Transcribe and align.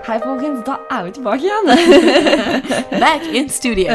Hei, 0.00 0.16
folkens. 0.24 0.62
Da 0.64 0.76
er 0.90 1.04
vi 1.04 1.10
tilbake 1.12 1.44
igjen. 1.44 1.66
Back 3.02 3.26
in 3.36 3.50
studio. 3.52 3.92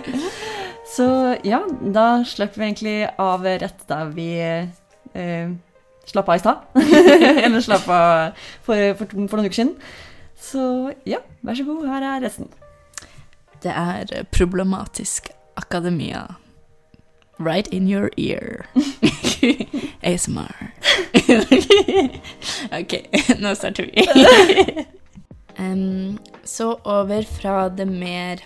Så 0.96 1.06
ja, 1.44 1.58
da 1.94 2.22
slipper 2.24 2.60
vi 2.60 2.66
egentlig 2.68 3.08
av 3.18 3.42
rett 3.44 3.82
der 3.88 4.12
vi 4.14 4.28
eh, 4.38 5.50
slapp 6.06 6.30
av 6.30 6.36
i 6.36 6.44
stad. 6.44 6.56
Eller 7.44 7.60
slapp 7.60 7.88
av 7.90 8.38
for, 8.62 8.94
for, 9.00 9.10
for 9.10 9.36
noen 9.36 9.50
uker 9.50 9.58
siden. 9.58 9.74
Så 10.38 10.92
ja, 11.04 11.18
vær 11.42 11.58
så 11.58 11.66
god, 11.66 11.88
her 11.90 12.06
er 12.06 12.22
resten. 12.22 12.52
Det 13.64 13.74
er 13.74 14.28
problematisk 14.30 15.32
akademia. 15.58 16.36
Right 17.38 17.66
in 17.74 17.90
your 17.90 18.12
ear. 18.16 18.70
ASMR. 20.06 20.70
ok, 22.78 22.94
nå 23.42 23.56
starter 23.58 23.90
vi. 23.90 24.86
Em, 25.56 26.18
så 26.44 26.74
over 26.84 27.22
fra 27.22 27.68
det 27.68 27.86
mer 27.88 28.42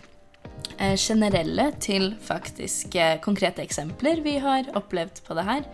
eh, 0.78 0.96
generelle 0.96 1.70
til 1.82 2.12
faktisk 2.22 2.94
eh, 2.94 3.16
konkrete 3.22 3.64
eksempler 3.64 4.22
vi 4.24 4.38
har 4.42 4.70
opplevd 4.78 5.22
på 5.26 5.36
det 5.38 5.46
her. 5.48 5.66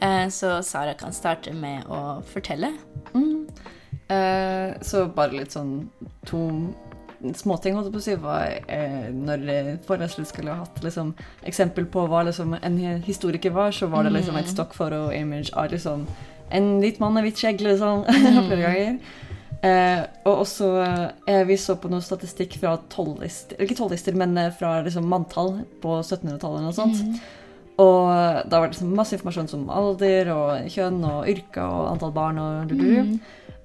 Eh, 0.00 0.28
så 0.32 0.58
Sara 0.62 0.94
kan 0.98 1.12
starte 1.12 1.52
med 1.52 1.86
å 1.92 2.20
fortelle. 2.32 2.72
Eh, 4.08 4.76
så 4.80 5.04
bare 5.12 5.36
litt 5.36 5.52
sånn 5.52 5.90
to 6.28 6.40
småting, 7.34 7.74
holdt 7.74 7.88
jeg 7.88 7.94
på 7.94 8.00
å 8.00 8.04
si, 8.04 8.14
var 8.22 8.52
eh, 8.70 9.08
når 9.12 9.80
foreleseren 9.88 10.28
skulle 10.28 10.54
ha 10.54 10.62
hatt 10.62 10.80
liksom, 10.84 11.12
eksempel 11.50 11.88
på 11.90 12.06
hva 12.08 12.22
liksom, 12.28 12.54
en 12.62 12.78
historiker 13.04 13.52
var, 13.52 13.74
så 13.74 13.90
var 13.90 14.06
det 14.06 14.14
liksom 14.14 14.38
et 14.38 14.48
stock 14.48 14.76
photo 14.76 15.08
image 15.12 15.50
av 15.52 15.72
liksom, 15.74 16.06
en 16.54 16.68
hvit 16.80 17.00
mann 17.02 17.18
med 17.18 17.26
hvitt 17.26 17.42
skjegg, 17.42 17.60
liksom, 17.66 18.06
ganger. 18.54 19.00
Eh, 19.58 20.02
og 20.22 20.44
også 20.44 20.68
eh, 21.26 21.40
Vi 21.48 21.56
så 21.58 21.74
på 21.82 21.88
noe 21.90 22.04
statistikk 22.04 22.52
fra 22.60 22.76
tolvlister 22.92 23.58
Ikke 23.64 23.74
tolvlister, 23.74 24.14
men 24.14 24.36
eh, 24.38 24.52
fra 24.54 24.76
liksom, 24.86 25.08
manntall 25.10 25.64
på 25.82 25.96
1700-tallet 25.98 26.60
eller 26.60 26.68
noe 26.68 26.76
sånt. 26.76 27.26
Og 27.78 28.06
da 28.50 28.58
var 28.58 28.66
det 28.66 28.76
liksom 28.76 28.94
masse 28.98 29.14
informasjon 29.14 29.50
som 29.50 29.68
alder 29.70 30.30
og 30.34 30.70
kjønn 30.70 30.96
og 31.06 31.28
yrke 31.30 31.62
og 31.62 31.92
antall 31.92 32.14
barn 32.14 32.40
og 32.42 32.72
du-du-du. 32.72 33.18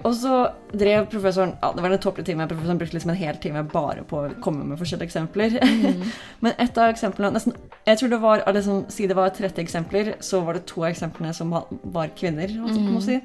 Og 0.04 0.14
så 0.20 0.36
drev 0.76 1.08
professoren 1.12 1.56
ja, 1.62 1.72
Det 1.74 1.84
var 1.84 1.96
en 1.96 2.02
tåpelig 2.04 2.26
time. 2.28 2.48
Professoren 2.50 2.78
brukte 2.78 2.98
liksom 2.98 3.14
en 3.14 3.18
hel 3.18 3.40
time 3.42 3.64
bare 3.72 4.04
på 4.08 4.20
å 4.20 4.32
komme 4.44 4.68
med 4.68 4.78
forskjellige 4.78 5.10
eksempler. 5.10 5.56
Men 6.44 6.54
et 6.54 6.78
av 6.78 6.92
eksemplene 6.92 7.34
nesten, 7.38 7.56
Jeg 7.88 8.02
tror 8.02 8.14
det 8.14 8.22
var 8.22 8.44
av 8.46 8.58
det 8.58 8.66
som, 8.68 8.84
Si 8.94 9.08
det 9.10 9.18
var 9.18 9.34
30 9.34 9.64
eksempler, 9.64 10.14
så 10.22 10.44
var 10.46 10.60
det 10.60 10.68
to 10.70 10.84
av 10.84 10.92
eksemplene 10.92 11.34
som 11.34 11.54
var 11.54 12.14
kvinner. 12.20 12.52
holdt 12.60 12.78
jeg 12.78 12.86
på 12.90 13.04
si. 13.08 13.20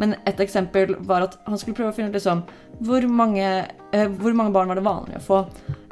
Men 0.00 0.16
et 0.28 0.40
eksempel 0.40 0.96
var 1.08 1.26
at 1.26 1.38
han 1.46 1.60
skulle 1.60 1.76
prøve 1.78 1.92
å 1.92 1.96
finne 1.96 2.12
ut 2.12 2.16
liksom, 2.16 2.44
hvor, 2.82 3.06
mange, 3.10 3.48
eh, 3.92 4.08
hvor 4.18 4.36
mange 4.36 4.54
barn 4.54 4.70
var 4.72 4.80
det 4.80 4.86
vanlig 4.86 5.18
å 5.20 5.24
få. 5.26 5.40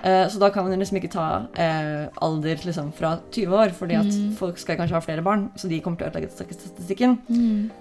Eh, 0.00 0.24
så 0.32 0.40
da 0.40 0.48
kan 0.52 0.64
man 0.64 0.80
liksom 0.80 0.96
ikke 1.00 1.12
ta 1.12 1.26
eh, 1.60 2.08
alder 2.24 2.62
liksom, 2.64 2.92
fra 2.96 3.16
20 3.28 3.56
år, 3.60 3.74
fordi 3.76 3.98
at 4.00 4.10
folk 4.38 4.58
skal 4.60 4.80
kanskje 4.80 4.96
ha 4.96 5.04
flere 5.04 5.24
barn, 5.26 5.48
så 5.60 5.68
de 5.68 5.80
kommer 5.84 6.00
til 6.00 6.08
å 6.08 6.12
ødelegge 6.12 6.32
statistikken. 6.32 7.18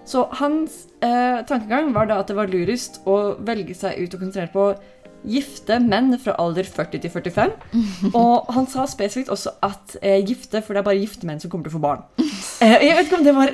Så 0.07 0.27
hans 0.41 0.81
eh, 1.05 1.39
tankegang 1.47 1.93
var 1.95 2.09
da 2.09 2.19
at 2.19 2.31
det 2.31 2.37
var 2.39 2.51
lurest 2.51 3.01
å 3.07 3.19
velge 3.47 3.77
seg 3.77 4.01
ut 4.01 4.13
og 4.13 4.25
konsentrere 4.25 4.53
på 4.53 4.71
gifte 5.27 5.79
menn 5.83 6.13
fra 6.21 6.35
alder 6.39 6.67
40 6.67 7.03
til 7.03 7.11
45. 7.11 7.55
Og 8.21 8.51
han 8.55 8.67
sa 8.71 8.85
spesifikt 8.89 9.31
også 9.33 9.55
at 9.65 9.97
eh, 10.01 10.19
gifte, 10.23 10.61
for 10.63 10.75
det 10.75 10.83
er 10.83 10.89
bare 10.91 11.01
gifte 11.01 11.27
menn 11.27 11.41
som 11.41 11.51
kommer 11.51 11.67
til 11.67 11.75
å 11.75 11.79
få 11.79 11.83
barn. 11.83 12.05
Eh, 12.19 12.77
jeg 12.87 12.95
vet 12.95 13.07
ikke 13.07 13.19
om 13.19 13.27
det 13.27 13.35
var 13.35 13.53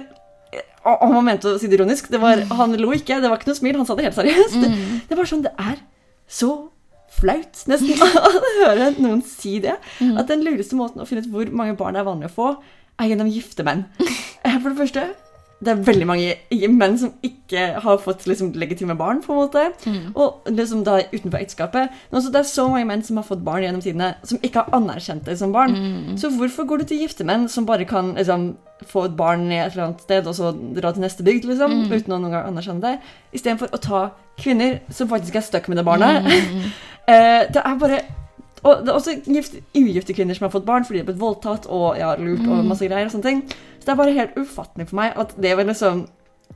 han 0.85 1.25
mente 1.25 1.49
å 1.55 1.59
si 1.61 1.67
det 1.71 1.79
ironisk. 1.79 2.07
Det 2.13 2.19
var, 2.21 2.41
han 2.59 2.75
lo 2.77 2.91
ikke, 2.95 3.17
det 3.23 3.29
var 3.31 3.39
ikke 3.41 3.51
noe 3.51 3.59
smil, 3.59 3.75
han 3.81 3.87
sa 3.89 3.95
det 3.97 4.05
helt 4.07 4.17
seriøst. 4.19 4.57
Det 5.09 5.17
var 5.19 5.29
sånn, 5.29 5.43
det 5.47 5.53
er 5.57 5.79
så 6.27 6.51
flaut 7.15 7.61
nesten 7.71 8.01
å 8.05 8.31
høre 8.61 8.89
noen 8.99 9.21
si 9.25 9.57
det. 9.63 9.77
At 10.19 10.27
den 10.31 10.43
lureste 10.45 10.75
måten 10.77 11.01
å 11.01 11.07
finne 11.09 11.23
ut 11.25 11.31
hvor 11.31 11.51
mange 11.55 11.77
barn 11.79 11.95
det 11.95 12.01
er 12.03 12.09
vanlig 12.09 12.29
å 12.31 12.35
få, 12.35 12.49
er 12.99 13.11
gjennom 13.11 13.31
gifte 13.31 13.65
menn. 13.67 13.85
Eh, 14.45 14.59
For 14.61 14.69
det 14.69 14.77
første, 14.77 15.03
det 15.63 15.71
er 15.71 15.83
veldig 15.87 16.05
mange 16.07 16.67
menn 16.67 16.97
som 16.99 17.13
ikke 17.23 17.61
har 17.81 17.99
fått 18.03 18.25
liksom, 18.27 18.51
legitime 18.59 18.95
barn, 18.99 19.21
på 19.23 19.31
en 19.33 19.39
måte. 19.39 19.63
Og 20.13 20.49
liksom 20.51 20.83
da 20.83 20.97
utenfor 21.13 21.39
ekteskapet. 21.39 21.95
Men 22.09 22.19
også, 22.19 22.31
det 22.33 22.41
er 22.41 22.49
så 22.49 22.65
mange 22.69 22.89
menn 22.89 23.03
som 23.07 23.21
har 23.21 23.27
fått 23.27 23.43
barn 23.45 23.63
gjennom 23.63 23.83
tidene, 23.83 24.11
som 24.27 24.41
ikke 24.43 24.65
har 24.65 24.75
anerkjent 24.75 25.25
det 25.25 25.37
som 25.39 25.53
barn. 25.55 25.77
Så 26.19 26.29
hvorfor 26.35 26.67
går 26.67 26.83
du 26.83 26.89
til 26.91 27.05
gifte 27.05 27.23
menn 27.27 27.47
som 27.49 27.65
bare 27.65 27.87
kan 27.87 28.13
liksom, 28.19 28.57
få 28.85 29.05
et 29.07 29.15
barn 29.15 29.47
i 29.47 29.61
et 29.61 29.71
eller 29.71 29.87
annet 29.87 30.03
sted, 30.03 30.27
og 30.27 30.35
så 30.35 30.51
dra 30.75 30.91
til 30.91 31.05
neste 31.05 31.23
bygd, 31.23 31.47
liksom, 31.47 31.77
uten 31.87 32.11
å 32.11 32.19
noen 32.19 32.35
gang 32.35 32.49
anerkjenne 32.51 32.83
det, 32.83 32.97
istedenfor 33.39 33.71
å 33.71 33.79
ta 33.79 34.03
kvinner 34.41 34.81
som 34.91 35.07
faktisk 35.07 35.39
er 35.39 35.47
stuck 35.47 35.71
med 35.71 35.79
det 35.79 35.87
barnet? 35.87 36.27
Eh, 37.05 37.43
det 37.53 37.61
er 37.61 37.75
bare 37.77 37.99
og 38.65 38.81
det 38.81 38.89
er 38.89 38.95
også 38.97 39.13
gift, 39.29 39.59
ugifte 39.77 40.13
kvinner 40.17 40.33
som 40.33 40.47
har 40.47 40.53
fått 40.55 40.65
barn 40.65 40.85
fordi 40.87 40.97
de 40.97 41.03
har 41.03 41.09
blitt 41.11 41.21
voldtatt 41.21 41.67
og 41.69 41.99
ja, 41.99 42.15
lurt 42.17 42.47
og 42.49 42.63
masse 42.65 42.87
greier. 42.87 43.05
og 43.05 43.13
sånne 43.13 43.27
ting. 43.27 43.43
Så 43.85 43.91
det 43.91 43.93
er 43.93 44.01
bare 44.01 44.13
helt 44.17 44.37
ufattelig 44.39 44.87
for 44.89 44.97
meg 44.97 45.19
at 45.21 45.35
det 45.37 45.51
var 45.57 45.67
liksom 45.69 46.07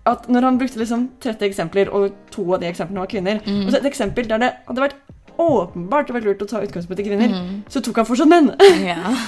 at 0.10 0.26
når 0.30 0.46
han 0.46 0.58
brukte 0.58 0.80
liksom 0.80 1.06
30 1.22 1.46
eksempler, 1.46 1.90
og 1.94 2.16
to 2.34 2.44
av 2.54 2.62
de 2.62 2.70
eksemplene 2.70 3.02
var 3.02 3.10
kvinner 3.10 3.40
Og 3.42 3.72
så 3.72 3.80
et 3.80 3.88
eksempel 3.90 4.30
der 4.30 4.42
det 4.42 4.50
hadde 4.68 4.82
vært 4.82 4.96
åpenbart 5.40 6.10
vært 6.14 6.26
lurt 6.28 6.42
å 6.44 6.48
ta 6.50 6.62
utgangspunkt 6.66 7.00
i 7.00 7.06
kvinner, 7.06 7.36
så 7.70 7.82
tok 7.84 8.02
han 8.02 8.08
fortsatt 8.10 8.32
menn. 8.32 8.52
Ja. 8.86 9.14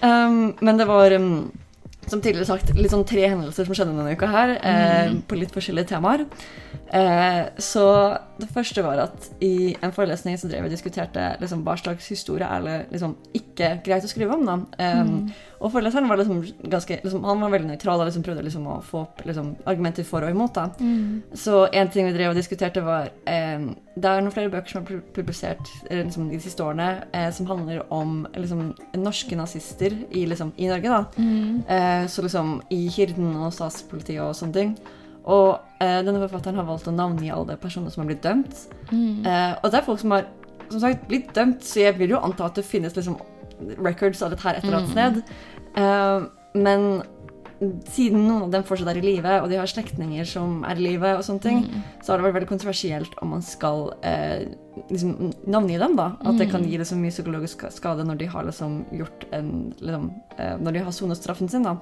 Um, 0.00 0.54
men 0.64 0.78
det 0.78 0.86
var, 0.88 1.12
um, 1.12 1.50
som 2.08 2.22
tidligere 2.24 2.46
sagt, 2.48 2.70
litt 2.72 2.88
sånn 2.88 3.04
tre 3.04 3.26
hendelser 3.28 3.66
som 3.68 3.76
skjedde 3.76 3.92
denne 3.92 4.14
uka 4.16 4.30
her, 4.32 4.54
eh, 4.64 5.10
på 5.28 5.36
litt 5.36 5.52
forskjellige 5.52 5.90
temaer. 5.90 6.22
Eh, 6.90 7.44
så 7.62 7.84
det 8.40 8.48
første 8.50 8.82
var 8.82 8.98
at 9.04 9.28
i 9.44 9.76
en 9.78 9.92
forelesning 9.94 10.38
så 10.40 10.48
drev 10.50 10.64
vi 10.64 10.70
og 10.70 10.74
diskuterte 10.74 11.36
liksom, 11.38 11.62
hva 11.66 11.76
slags 11.78 12.08
historie 12.10 12.48
er 12.48 12.64
det 12.64 12.76
liksom, 12.94 13.14
ikke 13.36 13.76
greit 13.84 14.06
å 14.06 14.10
skrive 14.10 14.34
om. 14.34 14.46
da. 14.48 14.56
Um, 14.80 15.30
Og 15.60 15.68
foreleseren 15.74 16.08
var 16.08 16.16
liksom 16.16 16.40
ganske, 16.72 17.00
liksom, 17.04 17.24
han 17.28 17.42
var 17.44 17.52
veldig 17.52 17.68
nøytral 17.68 18.00
og 18.00 18.08
liksom 18.08 18.22
prøvde 18.24 18.44
liksom 18.46 18.66
å 18.72 18.78
få 18.80 19.02
opp 19.04 19.20
liksom, 19.28 19.50
argumenter 19.68 20.06
for 20.08 20.24
og 20.24 20.32
imot. 20.32 20.54
da. 20.56 20.70
Så 21.36 21.66
en 21.68 21.90
ting 21.92 22.08
vi 22.08 22.14
drev 22.16 22.32
og 22.32 22.38
diskuterte, 22.40 22.80
var 22.80 23.10
eh, 23.28 23.66
Det 23.94 24.08
er 24.08 24.22
noen 24.24 24.32
flere 24.32 24.50
bøker 24.50 24.72
som 24.72 24.86
er 24.86 25.02
publisert 25.12 25.60
eh, 25.90 26.06
de 26.06 26.40
siste 26.40 26.64
årene 26.64 27.04
eh, 27.12 27.28
som 27.36 27.46
handler 27.46 27.84
om 27.92 28.22
liksom, 28.34 28.70
norske 28.96 29.36
nazister 29.36 29.92
i, 30.10 30.24
liksom, 30.26 30.54
i 30.56 30.70
Norge. 30.72 30.88
da. 30.88 31.04
Eh, 31.76 32.06
så 32.08 32.24
liksom 32.24 32.62
i 32.70 32.86
Hirden 32.88 33.36
og 33.36 33.52
statspolitiet 33.52 34.22
og 34.24 34.34
sånne 34.34 34.56
ting. 34.56 34.74
Og 35.30 35.82
eh, 35.82 36.00
denne 36.06 36.20
forfatteren 36.24 36.58
har 36.60 36.68
valgt 36.68 36.88
å 36.90 36.94
navngi 36.94 37.30
alle 37.34 37.56
personer 37.60 37.92
som 37.92 38.02
har 38.04 38.10
blitt 38.10 38.24
dømt. 38.26 38.66
Eh, 38.90 39.52
og 39.60 39.70
det 39.70 39.80
er 39.80 39.86
folk 39.86 40.02
som 40.02 40.16
har 40.16 40.28
som 40.70 40.82
sagt, 40.84 41.06
blitt 41.10 41.32
dømt, 41.34 41.64
så 41.66 41.82
jeg 41.82 41.98
vil 41.98 42.14
jo 42.14 42.20
anta 42.22 42.46
at 42.46 42.58
det 42.58 42.66
finnes 42.66 42.94
liksom 42.94 43.16
records 43.82 44.22
av 44.22 44.30
dette 44.32 44.46
her 44.46 44.58
et 44.58 44.66
eller 44.66 44.80
annet 44.80 44.92
sted. 44.94 45.22
Eh, 45.80 46.28
men 46.60 46.86
siden 47.92 48.22
noen 48.24 48.46
av 48.46 48.52
dem 48.54 48.64
fortsatt 48.64 48.88
er 48.88 48.98
i 49.00 49.04
live, 49.04 49.34
og 49.42 49.50
de 49.50 49.58
har 49.60 49.68
slektninger 49.68 50.24
som 50.28 50.62
er 50.64 50.78
i 50.80 50.84
live, 50.86 51.10
og 51.18 51.24
sånne 51.26 51.44
ting, 51.44 51.58
så 52.00 52.12
har 52.12 52.20
det 52.20 52.24
vært 52.28 52.38
veldig 52.38 52.48
kontroversielt 52.48 53.16
om 53.20 53.34
man 53.34 53.42
skal 53.44 53.90
eh, 54.06 54.46
liksom, 54.88 55.32
navngi 55.44 55.76
dem. 55.82 55.96
da. 55.98 56.06
At 56.24 56.40
det 56.40 56.48
kan 56.50 56.64
gi 56.64 56.78
liksom, 56.80 57.02
mye 57.04 57.12
psykologisk 57.12 57.66
skade 57.74 58.06
når 58.08 58.22
de 58.22 58.30
har 58.32 58.48
liksom, 58.48 58.78
gjort 58.96 59.26
en 59.36 59.50
liksom, 59.78 60.10
eh, 60.38 60.56
Når 60.56 60.72
de 60.72 60.84
har 60.86 60.96
sonet 60.96 61.20
straffen 61.20 61.52
sin. 61.52 61.68
da. 61.68 61.76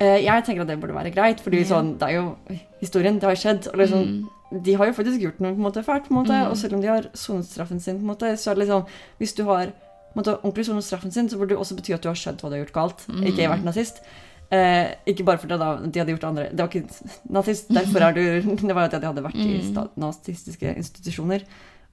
Eh, 0.00 0.22
jeg 0.22 0.44
tenker 0.46 0.62
at 0.62 0.70
det 0.70 0.78
burde 0.80 0.94
være 0.94 1.12
greit, 1.12 1.42
fordi 1.42 1.64
sånn, 1.66 1.96
det 1.98 2.06
er 2.08 2.20
jo 2.20 2.36
historien, 2.80 3.18
det 3.18 3.28
har 3.28 3.34
skjedd. 3.34 3.68
og 3.72 3.82
liksom, 3.82 4.28
De 4.62 4.74
har 4.74 4.86
jo 4.86 4.92
faktisk 4.92 5.20
gjort 5.20 5.40
noe 5.42 5.52
på 5.54 5.58
en 5.58 5.66
måte 5.66 5.82
fælt, 5.84 6.06
på 6.06 6.14
en 6.14 6.22
måte, 6.22 6.38
og 6.48 6.56
selv 6.56 6.78
om 6.78 6.80
de 6.80 6.88
har 6.88 7.10
sonet 7.14 7.50
straffen 7.50 7.80
sin, 7.82 7.98
på 7.98 8.06
en 8.06 8.14
måte, 8.14 8.36
så 8.38 8.50
er 8.50 8.54
det 8.54 8.68
liksom 8.68 8.86
Hvis 9.18 9.34
du 9.34 9.44
har 9.44 9.66
på 9.66 10.18
en 10.18 10.22
måte, 10.22 10.38
ordentlig 10.42 10.66
sonet 10.66 10.84
straffen 10.84 11.10
sin, 11.10 11.28
så 11.28 11.36
burde 11.38 11.54
det 11.54 11.58
også 11.58 11.76
bety 11.78 11.92
at 11.94 12.02
du 12.02 12.08
har 12.08 12.18
skjønt 12.18 12.40
hva 12.42 12.48
du 12.50 12.56
har 12.56 12.64
gjort 12.64 12.74
galt, 12.74 13.06
ikke 13.22 13.50
vært 13.50 13.64
nazist. 13.64 14.02
Eh, 14.50 14.94
ikke 15.06 15.24
bare 15.24 15.38
fordi 15.38 15.56
de 15.92 16.00
hadde 16.00 16.10
gjort 16.10 16.24
andre 16.26 16.48
Det 16.50 16.58
var 16.58 16.68
ikke 16.72 17.10
nazist, 17.30 17.68
derfor 17.70 18.02
er 18.02 18.16
du 18.16 18.22
Det 18.66 18.74
var 18.74 18.88
at 18.88 18.96
de 18.96 19.06
hadde 19.06 19.22
vært 19.22 19.36
i 19.38 19.60
sta- 19.62 19.88
nazistiske 19.96 20.72
institusjoner. 20.76 21.44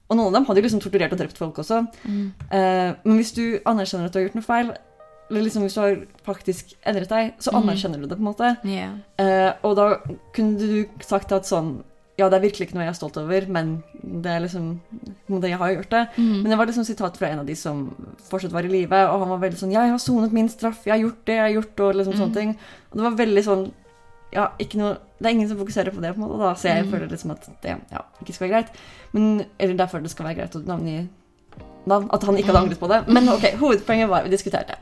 Og 0.08 0.16
noen 0.16 0.26
av 0.32 0.32
dem 0.40 0.46
hadde 0.48 0.58
jo 0.58 0.64
liksom 0.66 0.80
torturert 0.82 1.12
og 1.14 1.18
drept 1.20 1.38
folk 1.38 1.58
også. 1.62 1.84
Eh, 2.50 2.92
men 3.04 3.16
hvis 3.20 3.30
du 3.36 3.58
anerkjenner 3.68 4.06
at 4.08 4.12
du 4.12 4.18
har 4.18 4.26
gjort 4.26 4.38
noe 4.40 4.46
feil, 4.48 4.72
eller 5.30 5.42
liksom 5.44 5.62
hvis 5.66 5.74
du 5.76 5.80
har 5.84 5.98
faktisk 6.24 6.72
endret 6.88 7.10
deg, 7.12 7.34
så 7.38 7.52
anerkjenner 7.60 8.00
du 8.00 8.06
det 8.08 8.16
på 8.16 8.24
en 8.24 8.30
måte. 8.30 8.50
Yeah. 8.64 8.94
Eh, 9.20 9.52
og 9.62 9.76
da 9.76 9.88
kunne 10.34 10.56
du 10.58 10.86
sagt 11.04 11.30
at 11.36 11.44
sånn 11.46 11.82
Ja, 12.18 12.26
det 12.26 12.38
er 12.38 12.42
virkelig 12.42 12.66
ikke 12.66 12.74
noe 12.74 12.82
jeg 12.82 12.90
er 12.90 12.98
stolt 12.98 13.16
over, 13.20 13.44
men 13.54 13.76
det 14.02 14.30
er 14.32 14.40
liksom 14.42 14.80
det 15.28 15.50
Jeg 15.52 15.58
har 15.60 15.70
gjort 15.70 15.90
det. 15.92 16.04
Men 16.42 16.50
det 16.50 16.58
var 16.58 16.66
liksom 16.66 16.84
sitat 16.84 17.16
fra 17.16 17.28
en 17.28 17.42
av 17.44 17.46
de 17.46 17.54
som 17.54 17.84
fortsatt 18.30 18.52
var 18.52 18.66
i 18.66 18.72
live, 18.72 19.02
og 19.06 19.20
han 19.20 19.28
var 19.28 19.38
veldig 19.44 19.58
sånn 19.58 19.72
'Jeg 19.72 19.90
har 19.90 19.98
sonet 19.98 20.32
min 20.32 20.48
straff, 20.48 20.86
jeg 20.86 20.92
har 20.92 21.04
gjort 21.04 21.24
det, 21.26 21.34
jeg 21.34 21.46
har 21.46 21.62
gjort', 21.62 21.80
og 21.80 21.94
liksom 21.94 22.14
sånne 22.14 22.34
ting. 22.34 22.58
Og 22.90 22.96
det 22.96 23.04
var 23.04 23.26
veldig 23.26 23.44
sånn 23.44 23.72
ja, 24.32 24.48
ikke 24.58 24.78
noe, 24.78 24.96
Det 25.18 25.26
er 25.26 25.30
ingen 25.30 25.48
som 25.48 25.58
fokuserer 25.58 25.90
på 25.90 26.00
det, 26.00 26.14
på 26.14 26.22
en 26.22 26.28
måte, 26.28 26.38
da, 26.38 26.54
så 26.54 26.68
jeg 26.68 26.86
føler 26.86 27.08
liksom 27.08 27.30
at 27.30 27.48
det 27.62 27.76
ja, 27.90 28.02
ikke 28.22 28.32
skal 28.32 28.48
være 28.48 28.54
greit. 28.54 28.76
Men, 29.12 29.44
eller 29.58 29.74
derfor 29.74 29.98
det 29.98 30.10
skal 30.10 30.26
være 30.26 30.34
greit 30.34 30.54
å 30.54 30.60
navngi 30.62 31.08
navn, 31.86 32.08
at 32.12 32.24
han 32.24 32.36
ikke 32.36 32.50
hadde 32.52 32.60
angret 32.66 32.80
på 32.80 32.88
det. 32.90 32.98
Men 33.08 33.28
ok, 33.28 33.44
hovedpoenget 33.60 34.08
var 34.08 34.24
vi 34.24 34.32
diskuterte. 34.32 34.74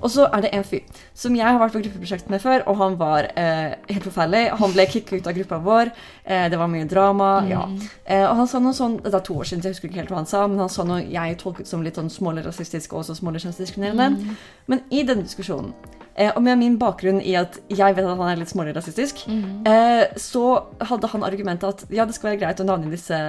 Og 0.00 0.10
så 0.10 0.26
er 0.32 0.44
det 0.44 0.50
en 0.56 0.64
fyr 0.64 1.02
som 1.14 1.36
jeg 1.36 1.46
har 1.46 1.58
vært 1.60 1.76
på 1.76 1.82
gruppeprosjekt 1.84 2.30
med 2.32 2.42
før, 2.42 2.64
og 2.66 2.76
han 2.80 2.98
var 3.00 3.28
eh, 3.36 3.76
helt 3.90 4.06
forferdelig. 4.08 4.50
Han 4.60 4.74
ble 4.74 4.86
kicka 4.90 5.16
ut 5.16 5.28
av 5.30 5.36
gruppa 5.36 5.60
vår. 5.64 5.92
Eh, 6.24 6.48
det 6.50 6.58
var 6.58 6.72
mye 6.72 6.88
drama. 6.88 7.30
ja. 7.48 7.66
Eh, 8.04 8.24
og 8.26 8.36
han 8.36 8.48
sa 8.48 8.58
noe 8.58 8.74
sånn 8.74 8.98
Det 9.04 9.12
er 9.14 9.22
to 9.24 9.36
år 9.38 9.44
siden, 9.44 9.62
så 9.62 9.68
jeg 9.68 9.76
husker 9.76 9.88
ikke 9.88 10.00
helt 10.00 10.12
hva 10.12 10.20
han 10.22 10.28
sa, 10.30 10.46
men 10.46 10.58
han 10.58 10.72
sa 10.72 10.84
noe 10.84 11.00
jeg 11.04 11.38
tolket 11.38 11.68
som 11.68 11.82
litt 11.84 11.98
sånn 12.00 12.10
smålig 12.10 12.44
rasistisk 12.46 12.92
og 12.94 13.04
også 13.04 13.18
smålig 13.20 13.44
kjønnsdiskriminerende. 13.44 14.36
Men 14.66 14.84
i 14.90 15.04
denne 15.06 15.26
diskusjonen 15.26 15.74
Eh, 16.20 16.30
og 16.34 16.42
med 16.44 16.58
min 16.60 16.76
bakgrunn 16.80 17.20
i 17.24 17.34
at 17.38 17.56
jeg 17.72 17.96
vet 17.96 18.04
at 18.04 18.18
han 18.18 18.28
er 18.28 18.40
litt 18.40 18.52
smålig 18.52 18.74
rasistisk, 18.76 19.22
eh, 19.70 20.04
så 20.20 20.44
hadde 20.90 21.10
han 21.14 21.24
argumentet 21.24 21.68
at 21.68 21.94
ja, 21.96 22.04
det 22.04 22.16
skal 22.16 22.32
være 22.32 22.40
greit 22.42 22.60
å 22.60 22.78
disse, 22.90 23.20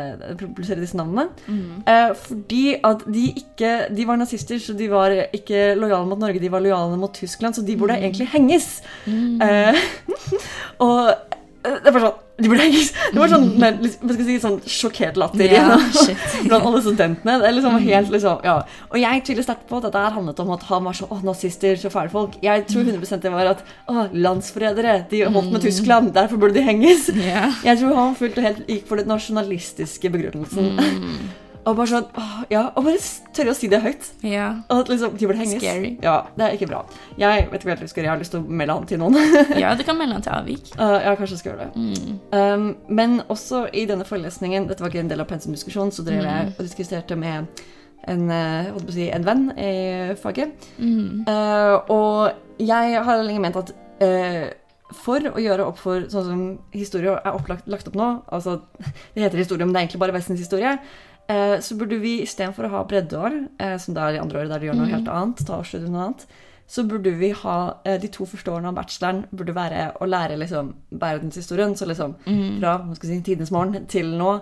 publisere 0.42 0.84
disse 0.84 1.00
navnene. 1.00 1.30
Eh, 1.88 2.12
fordi 2.28 2.64
at 2.84 3.06
de 3.08 3.28
ikke 3.32 3.72
De 3.96 4.06
var 4.08 4.18
nazister, 4.18 4.60
så 4.60 4.74
de 4.78 4.88
var 4.92 5.14
ikke 5.34 5.76
lojale 5.78 6.08
mot 6.10 6.20
Norge, 6.20 6.42
de 6.42 6.50
var 6.52 6.64
lojale 6.64 6.98
mot 7.00 7.14
Tyskland, 7.14 7.56
så 7.56 7.64
de 7.66 7.78
burde 7.78 7.98
egentlig 7.98 8.28
henges. 8.34 8.82
Eh, 9.08 9.78
og 10.88 11.14
det 11.62 11.94
var 11.94 12.04
sånn. 12.04 12.20
Det 12.42 13.20
var 13.20 13.30
sånn, 13.30 13.44
hva 13.60 13.70
skal 13.84 14.22
jeg 14.24 14.26
si, 14.26 14.36
sånn 14.42 14.56
sjokkert 14.66 15.18
latter 15.20 15.44
yeah, 15.46 15.76
igjen, 15.78 16.22
blant 16.50 16.66
alle 16.66 16.80
studentene. 16.82 17.36
Det 17.38 17.50
er 17.50 17.54
liksom 17.54 17.76
helt 17.84 18.10
liksom, 18.16 18.40
ja. 18.48 18.56
Og 18.90 18.98
jeg 18.98 19.22
tviler 19.28 19.46
sterkt 19.46 19.68
på 19.70 19.78
at 19.78 19.86
dette 19.86 20.02
her 20.02 20.16
handlet 20.16 20.42
om 20.42 20.50
at 20.56 20.66
han 20.72 20.88
var 20.88 20.98
så 20.98 21.10
åh, 21.14 21.22
nazister, 21.28 21.78
så 21.78 21.92
fæle 21.94 22.10
folk. 22.14 22.40
Jeg 22.42 22.66
tror 22.72 22.88
100% 22.88 23.22
det 23.28 23.34
var 23.36 23.52
at 23.52 23.62
å, 23.86 24.08
landsforrædere, 24.10 24.98
de 25.12 25.22
holdt 25.28 25.54
med 25.54 25.68
Tyskland, 25.68 26.10
derfor 26.18 26.42
burde 26.42 26.58
de 26.58 26.66
henges. 26.66 27.12
Yeah. 27.14 27.62
Jeg 27.68 27.84
tror 27.84 27.94
han 28.00 28.18
fullt 28.18 28.42
og 28.42 28.50
helt 28.50 28.66
gikk 28.66 28.90
for 28.90 29.04
den 29.04 29.12
nasjonalistiske 29.14 30.14
begrunnelsen. 30.16 30.74
Og 31.62 31.76
bare 31.78 31.90
sånn, 31.92 32.06
åh, 32.18 32.38
ja, 32.50 32.62
og 32.74 32.86
bare 32.88 33.00
tørre 33.38 33.54
å 33.54 33.58
si 33.58 33.70
det 33.70 33.82
høyt. 33.84 34.08
ja. 34.26 34.48
Og 34.72 34.84
at 34.84 34.92
liksom, 34.92 35.18
de 35.18 35.28
burde 35.30 35.42
henges. 35.42 35.62
Scary. 35.62 35.92
Ja, 36.02 36.16
det 36.38 36.46
er 36.46 36.56
ikke 36.58 36.70
bra. 36.72 36.80
Jeg 37.22 37.48
vet 37.52 37.60
ikke 37.60 37.70
hva 37.70 37.76
jeg 37.76 37.92
skal 37.92 38.02
gjøre, 38.02 38.08
jeg 38.08 38.14
har 38.14 38.24
lyst 38.24 38.34
til 38.36 38.42
å 38.42 38.58
melde 38.62 38.78
han 38.78 38.88
til 38.90 39.02
noen. 39.02 39.20
Ja, 39.62 39.74
du 39.78 39.84
kan 39.86 40.00
melde 40.00 40.18
han 40.18 40.26
til 40.26 40.34
avvik. 40.34 40.72
Uh, 40.80 40.98
ja, 41.04 41.14
kanskje 41.20 41.38
jeg 41.38 41.42
skal 41.44 41.54
gjøre 41.54 41.68
det. 41.68 42.16
Um, 42.34 42.66
men 42.90 43.20
også 43.30 43.66
i 43.78 43.86
denne 43.90 44.08
forelesningen, 44.08 44.66
dette 44.72 44.82
var 44.82 44.94
ikke 44.94 45.04
en 45.04 45.12
del 45.12 45.22
av 45.22 45.30
pensumdiskusjonen, 45.30 45.94
så 45.94 46.06
drev 46.08 46.26
jeg 46.26 46.56
og 46.56 46.64
diskuterte 46.66 47.20
med 47.20 47.62
en, 48.10 48.24
å 48.74 48.82
si, 48.90 49.12
en 49.14 49.28
venn 49.28 49.52
i 49.62 50.16
faget. 50.18 50.72
Uh, 50.82 51.78
og 51.94 52.58
jeg 52.62 53.06
har 53.06 53.22
lenge 53.22 53.46
ment 53.46 53.62
at 53.62 53.70
uh, 54.02 54.50
for 54.96 55.24
å 55.30 55.40
gjøre 55.40 55.66
opp 55.70 55.80
for 55.80 56.08
sånn 56.12 56.28
som 56.28 56.42
historie 56.76 57.14
er 57.16 57.36
opplagt, 57.36 57.70
lagt 57.72 57.88
opp 57.90 57.98
nå, 58.00 58.10
altså 58.34 58.60
det 59.14 59.24
heter 59.24 59.42
historie, 59.42 59.66
men 59.66 59.76
det 59.76 59.82
er 59.82 59.88
egentlig 59.88 60.04
bare 60.04 60.16
Vestens 60.16 60.42
historie, 60.42 60.76
uh, 61.32 61.58
så 61.64 61.80
burde 61.80 61.98
vi 62.04 62.20
istedenfor 62.26 62.68
å 62.68 62.76
ha 62.76 62.86
breddeår, 62.88 63.42
eh, 63.64 63.76
som 63.82 63.96
det 63.96 64.04
er 64.04 64.20
i 64.20 64.22
andre 64.22 64.42
årene 64.42 64.54
der 64.54 64.64
de 64.64 64.70
gjør 64.70 64.80
noe 64.82 64.92
helt 64.92 65.12
annet, 65.12 65.44
ta 65.48 65.60
årsstudium 65.62 65.96
noe 65.96 66.10
annet, 66.10 66.26
så 66.72 66.86
burde 66.88 67.12
vi 67.20 67.32
ha 67.36 67.56
eh, 67.84 67.98
de 68.00 68.08
to 68.14 68.26
første 68.30 68.52
årene 68.52 68.70
av 68.72 68.78
bacheloren 68.78 69.26
burde 69.36 69.56
være 69.56 69.90
å 70.00 70.08
lære 70.08 70.38
liksom 70.40 70.70
verdenshistorien. 71.02 71.74
Så 71.76 71.88
liksom 71.90 72.14
fra 72.24 72.78
hva 72.80 72.96
skal 72.96 73.10
si, 73.10 73.18
tidenes 73.28 73.52
morgen 73.52 73.90
til 73.92 74.14
nå. 74.16 74.38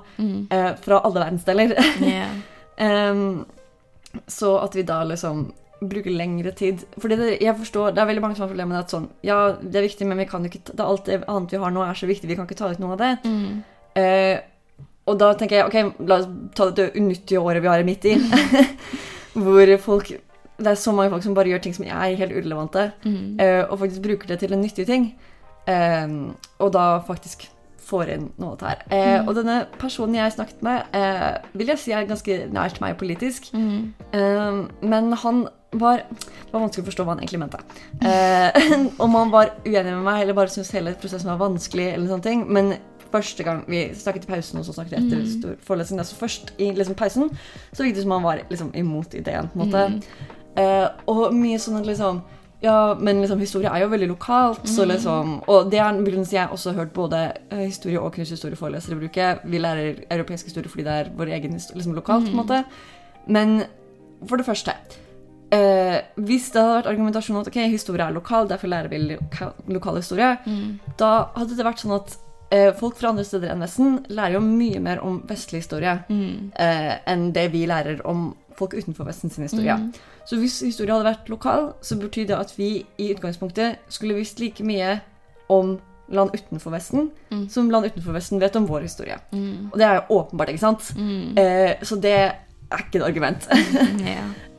eh, 0.53 0.75
fra 0.77 0.99
alle 1.07 1.23
verdensdeler. 1.23 1.73
yeah. 2.05 2.35
Så 4.29 4.51
at 4.57 4.77
vi 4.77 4.85
da 4.85 5.03
liksom 5.05 5.47
bruker 5.79 6.11
lengre 6.11 6.51
tid. 6.51 6.85
Fordi 6.97 7.17
det, 7.17 7.31
jeg 7.41 7.55
forstår, 7.57 7.91
det 7.95 8.01
er 8.03 8.09
veldig 8.11 8.23
mange 8.23 8.37
som 8.37 8.45
har 8.45 8.51
problemer 8.53 8.75
med 8.75 8.83
at 8.83 8.93
sånn 8.93 9.09
Ja, 9.25 9.39
det 9.61 9.79
er 9.79 9.87
viktig, 9.87 10.07
men 10.07 10.19
vi 10.19 10.27
kan 10.29 10.45
jo 10.45 10.51
ikke 10.51 10.73
det, 10.73 10.85
alt 10.85 11.09
det 11.09 11.21
annet 11.25 11.53
vi 11.55 11.61
har 11.61 11.73
nå, 11.73 11.83
er 11.85 11.97
så 11.97 12.09
viktig. 12.09 12.29
Vi 12.29 12.37
kan 12.37 12.47
ikke 12.49 12.59
ta 12.59 12.71
ut 12.71 12.81
noe 12.83 12.97
av 12.97 13.03
det. 13.03 13.11
Eh, 13.99 14.37
og 15.09 15.19
da 15.21 15.33
tenker 15.37 15.59
jeg 15.59 15.67
ok, 15.67 16.05
la 16.09 16.21
oss 16.21 16.29
ta 16.57 16.69
det 16.75 16.91
unyttige 16.95 17.41
året 17.41 17.63
vi 17.65 17.71
har 17.71 17.85
midt 17.87 18.07
i. 18.09 18.15
hvor 19.43 19.71
folk 19.83 20.09
Det 20.59 20.67
er 20.67 20.75
så 20.75 20.91
mange 20.91 21.11
folk 21.13 21.23
som 21.23 21.35
bare 21.37 21.51
gjør 21.53 21.61
ting 21.63 21.75
som 21.75 21.85
er 21.87 22.17
helt 22.19 22.33
urelevante, 22.35 22.89
mm. 23.05 23.39
og 23.69 23.77
faktisk 23.79 24.01
bruker 24.03 24.27
det 24.27 24.41
til 24.41 24.53
en 24.53 24.59
nyttig 24.59 24.85
ting. 24.89 25.05
Eh, 25.69 26.07
og 26.59 26.73
da 26.75 26.85
faktisk 27.07 27.47
får 27.89 28.11
inn 28.13 28.25
noe 28.37 28.53
av 28.53 28.57
dette 28.59 28.73
her. 28.73 28.81
Mm. 28.89 29.29
Og 29.29 29.37
denne 29.37 29.55
personen 29.81 30.17
jeg 30.19 30.35
snakket 30.35 30.59
med, 30.65 30.91
eh, 30.93 31.39
vil 31.57 31.71
jeg 31.73 31.81
si 31.81 31.93
er 31.95 32.09
ganske 32.09 32.35
nært 32.53 32.81
meg 32.83 32.99
politisk. 32.99 33.49
Mm. 33.53 33.93
men 34.81 35.13
han 35.13 35.47
var 35.71 36.01
Det 36.09 36.53
var 36.53 36.61
vanskelig 36.61 36.81
å 36.81 36.89
forstå 36.89 37.03
hva 37.05 37.13
han 37.13 37.19
egentlig 37.19 37.39
mente. 37.39 37.59
Eh, 38.01 38.79
om 39.05 39.13
han 39.13 39.29
var 39.29 39.51
uenig 39.65 39.91
med 39.93 40.01
meg 40.01 40.21
eller 40.23 40.33
bare 40.33 40.49
syntes 40.49 40.71
hele 40.73 40.95
prosessen 40.97 41.29
var 41.29 41.37
vanskelig. 41.37 41.93
eller 41.93 42.07
sånne 42.07 42.23
ting, 42.23 42.45
Men 42.53 42.73
første 43.11 43.43
gang 43.43 43.63
vi 43.67 43.83
snakket 43.95 44.25
i 44.27 44.31
pausen, 44.31 44.59
og 44.59 44.65
så 44.65 44.73
snakket 44.73 44.95
vi 44.95 45.05
etter 45.05 45.29
stor 45.31 45.55
forelesning, 45.67 46.03
Så 46.05 46.15
først 46.15 46.53
i 46.57 46.71
liksom 46.71 46.95
pausen, 46.95 47.29
så 47.73 47.83
virket 47.83 47.95
det 47.95 48.03
som 48.03 48.11
han 48.11 48.23
var 48.23 48.41
liksom 48.49 48.71
imot 48.75 49.13
ideen. 49.13 49.49
på 49.53 49.59
en 49.59 49.65
måte. 49.65 50.03
Eh, 50.57 50.87
og 51.07 51.33
mye 51.33 51.59
sånn 51.61 51.79
at 51.79 51.85
liksom 51.85 52.21
ja, 52.61 52.97
men 52.99 53.21
liksom, 53.21 53.39
historie 53.39 53.71
er 53.71 53.85
jo 53.85 53.91
veldig 53.91 54.07
lokalt, 54.07 54.65
så 54.67 54.83
liksom 54.85 55.37
Og 55.47 55.71
det 55.71 55.79
er 55.79 55.89
en 55.89 56.03
begrunnelse 56.03 56.35
jeg 56.35 56.51
også 56.51 56.73
har 56.73 56.81
hørt 56.83 56.93
både 56.93 57.31
eh, 57.51 57.65
historie- 57.69 57.99
og 57.99 58.13
kunsthistorieforelesere 58.13 58.99
bruke. 58.99 59.39
Vi 59.45 59.57
lærer 59.57 60.03
europeisk 60.11 60.45
historie 60.45 60.69
fordi 60.69 60.83
det 60.83 60.91
er 60.93 61.11
vår 61.15 61.31
egen 61.37 61.53
historie, 61.53 61.77
liksom 61.77 61.95
lokalt, 61.95 62.25
på 62.25 62.31
en 62.31 62.41
måte. 62.41 62.63
Men 63.27 63.63
for 64.27 64.35
det 64.35 64.45
første 64.45 64.73
eh, 65.51 66.01
Hvis 66.15 66.51
det 66.51 66.61
hadde 66.61 66.75
vært 66.75 66.91
argumentasjon 66.91 67.37
om 67.37 67.41
at 67.41 67.47
ok, 67.47 67.61
historie 67.71 68.05
er 68.05 68.11
lokal, 68.11 68.49
derfor 68.49 68.67
lærer 68.67 68.89
vi 68.89 68.97
loka 68.97 69.53
lokal 69.67 69.95
historie, 69.95 70.37
da 70.99 71.29
hadde 71.35 71.55
det 71.55 71.65
vært 71.65 71.79
sånn 71.79 71.95
at 71.95 72.17
eh, 72.51 72.69
folk 72.77 72.97
fra 72.99 73.13
andre 73.13 73.25
steder 73.27 73.53
enn 73.53 73.63
Vesten 73.63 73.99
lærer 74.09 74.37
jo 74.37 74.43
mye 74.45 74.81
mer 74.83 75.03
om 75.05 75.21
vestlig 75.29 75.63
historie 75.63 75.95
eh, 76.09 76.93
enn 77.09 77.29
det 77.35 77.49
vi 77.53 77.65
lærer 77.69 78.01
om 78.09 78.31
folk 78.59 78.75
utenfor 78.75 79.07
Vesten 79.07 79.31
sin 79.31 79.47
historie. 79.47 79.77
Så 80.27 80.37
hvis 80.37 80.59
historie 80.65 80.93
hadde 80.93 81.07
vært 81.07 81.29
lokal, 81.31 81.71
så 81.81 81.95
betyr 81.97 82.27
det 82.29 82.35
at 82.37 82.51
vi 82.57 82.83
i 82.99 83.13
utgangspunktet 83.13 83.79
skulle 83.89 84.17
visst 84.17 84.41
like 84.43 84.65
mye 84.67 84.97
om 85.49 85.77
land 86.09 86.33
utenfor 86.33 86.73
Vesten 86.73 87.09
som 87.49 87.69
land 87.71 87.87
utenfor 87.87 88.17
Vesten 88.17 88.41
vet 88.41 88.57
om 88.59 88.67
vår 88.67 88.85
historie. 88.89 89.17
Og 89.71 89.79
det 89.79 89.87
er 89.87 89.99
jo 89.99 90.19
åpenbart, 90.19 90.51
ikke 90.51 90.65
sant? 90.65 90.91
Eh, 91.39 91.79
så 91.85 91.97
det 92.01 92.15
er 92.69 92.83
ikke 92.83 92.99
et 92.99 93.05
argument. 93.05 93.47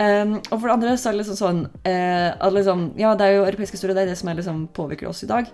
Um, 0.01 0.33
og 0.51 0.57
for 0.57 0.67
det 0.67 0.75
andre 0.75 0.97
så 0.99 1.11
er 1.11 1.15
det 1.15 1.23
liksom 1.23 1.39
sånn 1.39 1.61
eh, 1.87 2.31
at 2.33 2.55
liksom, 2.55 2.89
Ja, 2.99 3.15
det 3.19 3.27
er 3.27 3.37
jo 3.37 3.45
europeisk 3.47 3.77
historie, 3.77 3.95
det 3.95 4.07
er 4.07 4.13
det 4.13 4.19
som 4.19 4.31
er 4.33 4.41
liksom 4.41 4.65
påvirker 4.75 5.11
oss 5.11 5.23
i 5.27 5.31
dag. 5.31 5.51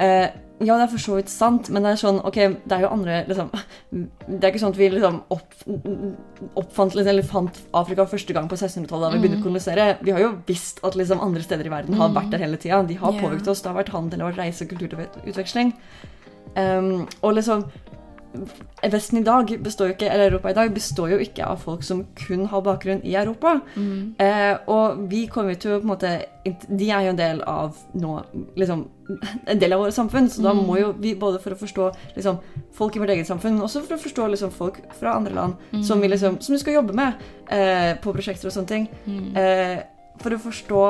Eh, 0.00 0.28
ja, 0.62 0.76
det 0.78 0.84
er 0.84 0.90
for 0.92 1.02
så 1.02 1.16
vidt 1.18 1.30
sant, 1.32 1.68
men 1.74 1.82
det 1.82 1.92
er 1.92 1.98
sånn 1.98 2.20
Ok, 2.22 2.36
det 2.38 2.76
er 2.76 2.84
jo 2.84 2.90
andre 2.94 3.16
liksom 3.26 3.48
Det 4.28 4.38
er 4.38 4.50
ikke 4.52 4.62
sånn 4.62 4.74
at 4.74 4.78
vi 4.78 4.88
liksom 4.92 5.18
opp, 5.34 5.56
oppfant 6.60 6.94
liksom, 6.94 7.10
eller 7.10 7.26
fant 7.26 7.58
Afrika 7.76 8.06
første 8.08 8.36
gang 8.36 8.46
på 8.50 8.58
1600-tallet 8.58 9.08
da 9.08 9.10
vi 9.16 9.22
begynte 9.24 9.40
å 9.40 9.46
kolonisere. 9.46 9.88
Vi 10.06 10.14
har 10.14 10.22
jo 10.22 10.32
visst 10.48 10.80
at 10.86 10.96
liksom 10.98 11.22
andre 11.24 11.42
steder 11.44 11.68
i 11.68 11.72
verden 11.72 11.98
har 11.98 12.14
vært 12.14 12.30
der 12.34 12.44
hele 12.44 12.60
tida. 12.62 12.82
De 12.86 12.98
har 13.00 13.14
yeah. 13.14 13.24
påvirket 13.24 13.50
oss. 13.52 13.62
Det 13.64 13.72
har 13.72 13.78
vært 13.80 13.92
handel, 13.94 14.20
det 14.20 14.26
har 14.26 14.32
vært 14.32 14.42
reise 14.44 14.66
og 14.66 14.72
kulturutveksling. 14.72 15.74
Um, 16.52 17.06
og 17.24 17.36
liksom 17.38 17.64
Vesten 18.92 19.18
i 19.18 19.24
dag 19.24 19.50
består 19.62 19.90
jo 19.90 19.94
ikke, 19.96 20.08
eller 20.08 20.30
Europa 20.30 20.50
i 20.50 20.56
dag 20.56 20.72
består 20.74 21.12
jo 21.12 21.18
ikke 21.22 21.44
av 21.46 21.60
folk 21.62 21.84
som 21.84 22.04
kun 22.16 22.46
har 22.50 22.64
bakgrunn 22.64 23.02
i 23.04 23.14
Europa. 23.18 23.58
Eh, 24.22 24.56
og 24.66 25.04
vi 25.10 25.26
kommer 25.26 25.54
til 25.54 25.76
å 25.76 25.80
på 25.80 25.86
en 25.86 25.92
måte 25.92 26.12
De 26.68 26.88
er 26.90 27.04
jo 27.04 27.12
en 27.12 27.18
del 27.18 27.42
av 27.46 27.76
nå 27.94 28.16
liksom, 28.58 28.88
En 29.46 29.60
del 29.60 29.72
av 29.72 29.84
vårt 29.84 29.94
samfunn, 29.94 30.28
så 30.30 30.42
da 30.42 30.54
må 30.56 30.78
jo 30.80 30.92
vi 30.98 31.14
både 31.14 31.38
for 31.42 31.54
å 31.54 31.60
forstå 31.60 31.88
liksom, 32.16 32.38
folk 32.72 32.96
i 32.96 33.02
vårt 33.02 33.12
eget 33.14 33.28
samfunn, 33.28 33.54
men 33.58 33.66
også 33.66 33.84
for 33.84 33.98
å 33.98 34.02
forstå 34.02 34.28
liksom, 34.34 34.50
folk 34.56 34.80
fra 34.98 35.16
andre 35.18 35.34
land 35.34 35.84
som 35.84 36.00
vi 36.00 36.08
liksom, 36.08 36.40
som 36.40 36.54
vi 36.56 36.60
skal 36.62 36.78
jobbe 36.80 36.96
med 36.96 37.20
eh, 37.48 37.92
på 38.00 38.14
prosjekter 38.14 38.48
og 38.48 38.54
sånne 38.56 38.72
ting. 38.72 38.88
Eh, 39.36 39.82
for 40.22 40.34
å 40.34 40.40
forstå 40.40 40.84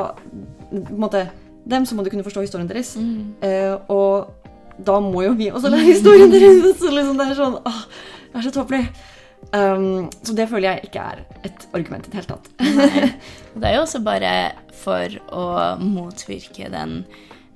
på 0.70 0.84
en 0.92 1.00
måte, 1.00 1.26
dem, 1.64 1.86
så 1.86 1.94
må 1.94 2.02
du 2.02 2.10
kunne 2.10 2.24
forstå 2.26 2.44
historien 2.44 2.68
deres. 2.68 2.96
Eh, 3.42 3.74
og 3.88 4.32
da 4.86 4.98
må 5.02 5.24
jo 5.26 5.32
vi 5.38 5.50
også 5.52 5.72
lære 5.72 5.88
historien 5.88 6.32
deres. 6.32 6.76
Så 6.80 6.92
liksom 6.92 7.18
det 7.20 7.30
er 7.30 7.38
sånn 7.38 7.58
åh, 7.60 7.82
Det 8.32 8.40
er 8.40 8.46
så 8.48 8.54
tåpelig. 8.54 8.84
Um, 9.52 10.06
så 10.22 10.36
det 10.38 10.46
føler 10.48 10.68
jeg 10.68 10.86
ikke 10.86 11.02
er 11.02 11.24
et 11.44 11.64
argument 11.74 12.06
i 12.06 12.12
det 12.12 12.20
hele 12.20 12.30
tatt. 12.30 12.46
Det 13.58 13.66
er 13.68 13.74
jo 13.74 13.82
også 13.82 14.00
bare 14.06 14.30
for 14.80 15.16
å 15.34 15.46
motvirke 15.82 16.70
den 16.72 17.02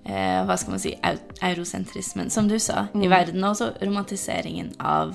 eh, 0.04 0.42
hva 0.44 0.56
skal 0.58 0.74
man 0.74 0.82
si, 0.82 0.92
eurosentrismen, 1.40 2.28
som 2.34 2.50
du 2.50 2.58
sa, 2.60 2.88
i 2.92 3.08
verden, 3.08 3.40
og 3.44 3.54
også 3.54 3.70
romantiseringen 3.80 4.74
av 4.82 5.14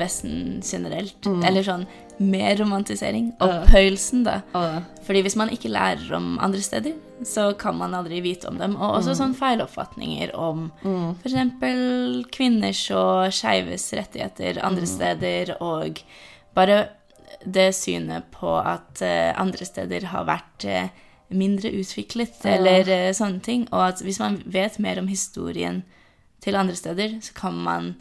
Vesten 0.00 0.60
generelt. 0.64 1.28
Eller 1.46 1.66
sånn 1.66 1.86
mer 2.20 2.56
romantisering. 2.60 3.30
Opphøyelsen, 3.40 4.24
da. 4.26 4.40
Og, 4.56 4.82
Fordi 5.06 5.22
hvis 5.24 5.36
man 5.40 5.52
ikke 5.52 5.72
lærer 5.72 6.12
om 6.16 6.34
andre 6.42 6.60
steder, 6.60 6.96
så 7.24 7.50
kan 7.58 7.76
man 7.78 7.94
aldri 7.96 8.20
vite 8.24 8.48
om 8.48 8.58
dem. 8.60 8.76
Og 8.76 8.98
også 8.98 9.16
sånn 9.16 9.36
feiloppfatninger 9.36 10.34
om 10.36 10.68
f.eks. 11.22 12.26
kvinners 12.32 12.82
og 12.96 13.32
skeives 13.34 13.88
rettigheter 13.96 14.60
andre 14.64 14.88
steder, 14.88 15.54
og 15.64 16.02
bare 16.56 16.82
det 17.44 17.70
synet 17.76 18.28
på 18.34 18.52
at 18.58 19.00
uh, 19.00 19.32
andre 19.40 19.64
steder 19.64 20.10
har 20.12 20.26
vært 20.28 20.66
uh, 20.68 20.90
mindre 21.32 21.72
utviklet, 21.72 22.36
eller 22.44 22.84
uh, 22.84 23.08
sånne 23.16 23.40
ting. 23.44 23.64
Og 23.72 23.86
at 23.94 24.04
hvis 24.04 24.20
man 24.20 24.42
vet 24.44 24.76
mer 24.82 25.00
om 25.00 25.08
historien 25.08 25.82
til 26.44 26.56
andre 26.56 26.76
steder, 26.76 27.16
så 27.24 27.36
kan 27.36 27.56
man 27.64 27.94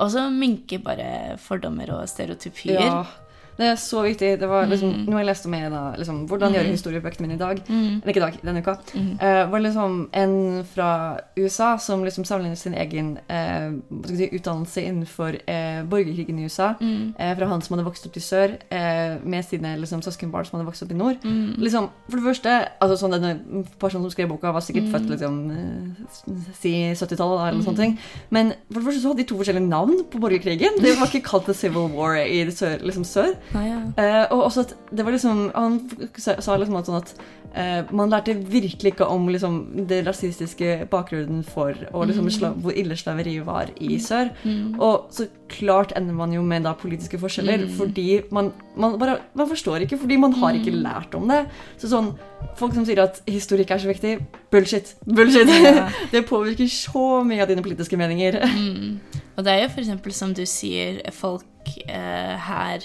også 0.00 0.28
minker 0.32 0.82
bare 0.84 1.36
fordommer 1.40 1.92
og 1.98 2.08
stereotypier. 2.08 2.80
ja. 2.80 3.02
Det 3.60 3.68
er 3.68 3.76
så 3.76 4.00
viktig. 4.06 4.30
Det 4.40 4.48
var 4.48 4.66
liksom, 4.70 4.90
Mm. 4.90 5.04
Noe 5.10 5.20
jeg 5.20 5.26
leste 5.28 5.46
om 5.50 5.54
er 5.54 5.68
da, 5.70 5.82
liksom, 6.00 6.26
hvordan 6.28 6.54
gjøre 6.54 6.64
Mm. 6.70 6.72
historiebøkene 6.76 7.26
mine 7.26 7.34
i 7.34 7.40
dag. 7.40 7.58
Mm. 7.68 8.00
Eller 8.00 8.08
ikke 8.14 8.22
i 8.22 8.26
dag, 8.26 8.38
denne 8.42 8.62
uka. 8.64 8.74
Mm. 8.94 9.10
Uh, 9.20 9.50
var 9.52 9.60
liksom 9.60 10.08
en 10.14 10.64
fra 10.64 10.88
USA 11.36 11.76
som 11.76 12.02
liksom 12.04 12.24
sammenlignet 12.24 12.58
sin 12.58 12.74
egen 12.74 13.18
uh, 13.28 13.70
si, 14.06 14.28
utdannelse 14.32 14.80
innenfor 14.82 15.36
uh, 15.44 15.82
borgerkrigen 15.90 16.38
i 16.40 16.44
USA. 16.48 16.72
Mm. 16.80 17.14
Fra 17.36 17.46
han 17.46 17.60
som 17.62 17.76
hadde 17.76 17.84
vokst 17.86 18.06
opp 18.06 18.16
i 18.16 18.20
sør, 18.20 18.56
med 19.24 19.44
sine 19.44 19.76
liksom, 19.78 20.00
søskenbarn 20.02 20.46
som 20.46 20.58
hadde 20.58 20.66
vokst 20.70 20.82
opp 20.82 20.90
i 20.90 20.94
nord. 20.94 21.16
Mm. 21.24 21.54
Liksom, 21.58 21.88
for 22.08 22.16
det 22.16 22.24
første, 22.24 22.54
altså 22.80 22.96
sånn 22.96 23.12
denne 23.16 23.64
personen 23.78 24.06
som 24.06 24.10
skrev 24.14 24.28
boka, 24.32 24.52
var 24.52 24.64
sikkert 24.64 24.88
født 24.94 25.10
liksom, 25.10 25.36
si 26.60 26.72
70-tallet 26.96 27.50
eller 27.50 27.62
sånne 27.64 27.76
ting. 27.82 27.98
Men 28.30 28.52
for 28.70 28.80
det 28.80 28.86
første 28.88 29.02
så 29.02 29.12
hadde 29.12 29.22
de 29.22 29.28
to 29.30 29.38
forskjellige 29.40 29.68
navn 29.68 30.02
på 30.10 30.20
borgerkrigen. 30.22 30.80
Det 30.82 30.96
var 30.98 31.10
ikke 31.10 31.24
kalt 31.28 31.46
The 31.50 31.54
Civil 31.54 31.90
War 31.94 32.16
i 32.20 32.42
det 32.48 32.56
sør. 32.56 32.78
Liksom 32.86 33.04
sør. 33.04 33.34
Ah, 33.54 33.64
ja. 33.66 33.78
Eh, 33.98 34.26
og 34.30 34.44
også 34.46 34.60
at 34.60 34.74
det 34.94 35.04
var 35.04 35.12
liksom 35.12 35.50
Han 35.54 35.80
sa 36.18 36.56
liksom 36.56 36.76
at 36.78 36.86
sånn 36.86 37.00
at 37.00 37.14
eh, 37.54 37.88
man 37.90 38.10
lærte 38.12 38.36
virkelig 38.46 38.92
ikke 38.92 39.08
om 39.10 39.24
liksom 39.28 39.86
det 39.90 40.04
rasistiske 40.06 40.86
bakgrunnen 40.90 41.42
for 41.44 41.74
og 41.92 42.06
liksom 42.06 42.28
Mm. 42.30 42.60
hvor 42.62 42.72
ille 42.78 42.94
slaveriet 42.96 43.44
var 43.44 43.66
i 43.80 43.98
sør. 43.98 44.30
Mm. 44.44 44.78
Og 44.80 45.08
så 45.10 45.26
klart 45.48 45.92
ender 45.96 46.14
man 46.14 46.32
jo 46.32 46.42
med 46.42 46.62
da 46.62 46.74
politiske 46.74 47.18
forskjeller, 47.18 47.64
Mm. 47.66 47.72
fordi 47.76 48.22
man, 48.30 48.52
man 48.76 48.98
bare 48.98 49.18
Man 49.34 49.48
forstår 49.48 49.80
ikke, 49.82 49.98
fordi 49.98 50.16
man 50.16 50.32
har 50.32 50.52
ikke 50.54 50.70
Mm. 50.70 50.82
lært 50.82 51.14
om 51.14 51.26
det. 51.28 51.46
Så 51.78 51.88
sånn 51.88 52.14
Folk 52.56 52.72
som 52.72 52.84
sier 52.86 53.02
at 53.02 53.20
historikk 53.26 53.70
er 53.70 53.78
så 53.78 53.86
viktig 53.88 54.26
bullshit. 54.50 54.94
Bullshit! 55.06 55.46
Ja. 55.48 55.88
det 56.12 56.26
påvirker 56.26 56.64
så 56.68 57.22
mye 57.24 57.42
av 57.42 57.48
dine 57.48 57.62
politiske 57.62 57.96
meninger. 57.98 58.40
Mm. 58.46 58.98
Og 59.36 59.44
det 59.44 59.52
er 59.52 59.68
jo 59.68 59.82
eksempel 59.82 60.12
som 60.12 60.32
du 60.32 60.42
sier, 60.46 61.00
folk 61.12 61.44
eh, 61.88 62.36
her 62.38 62.80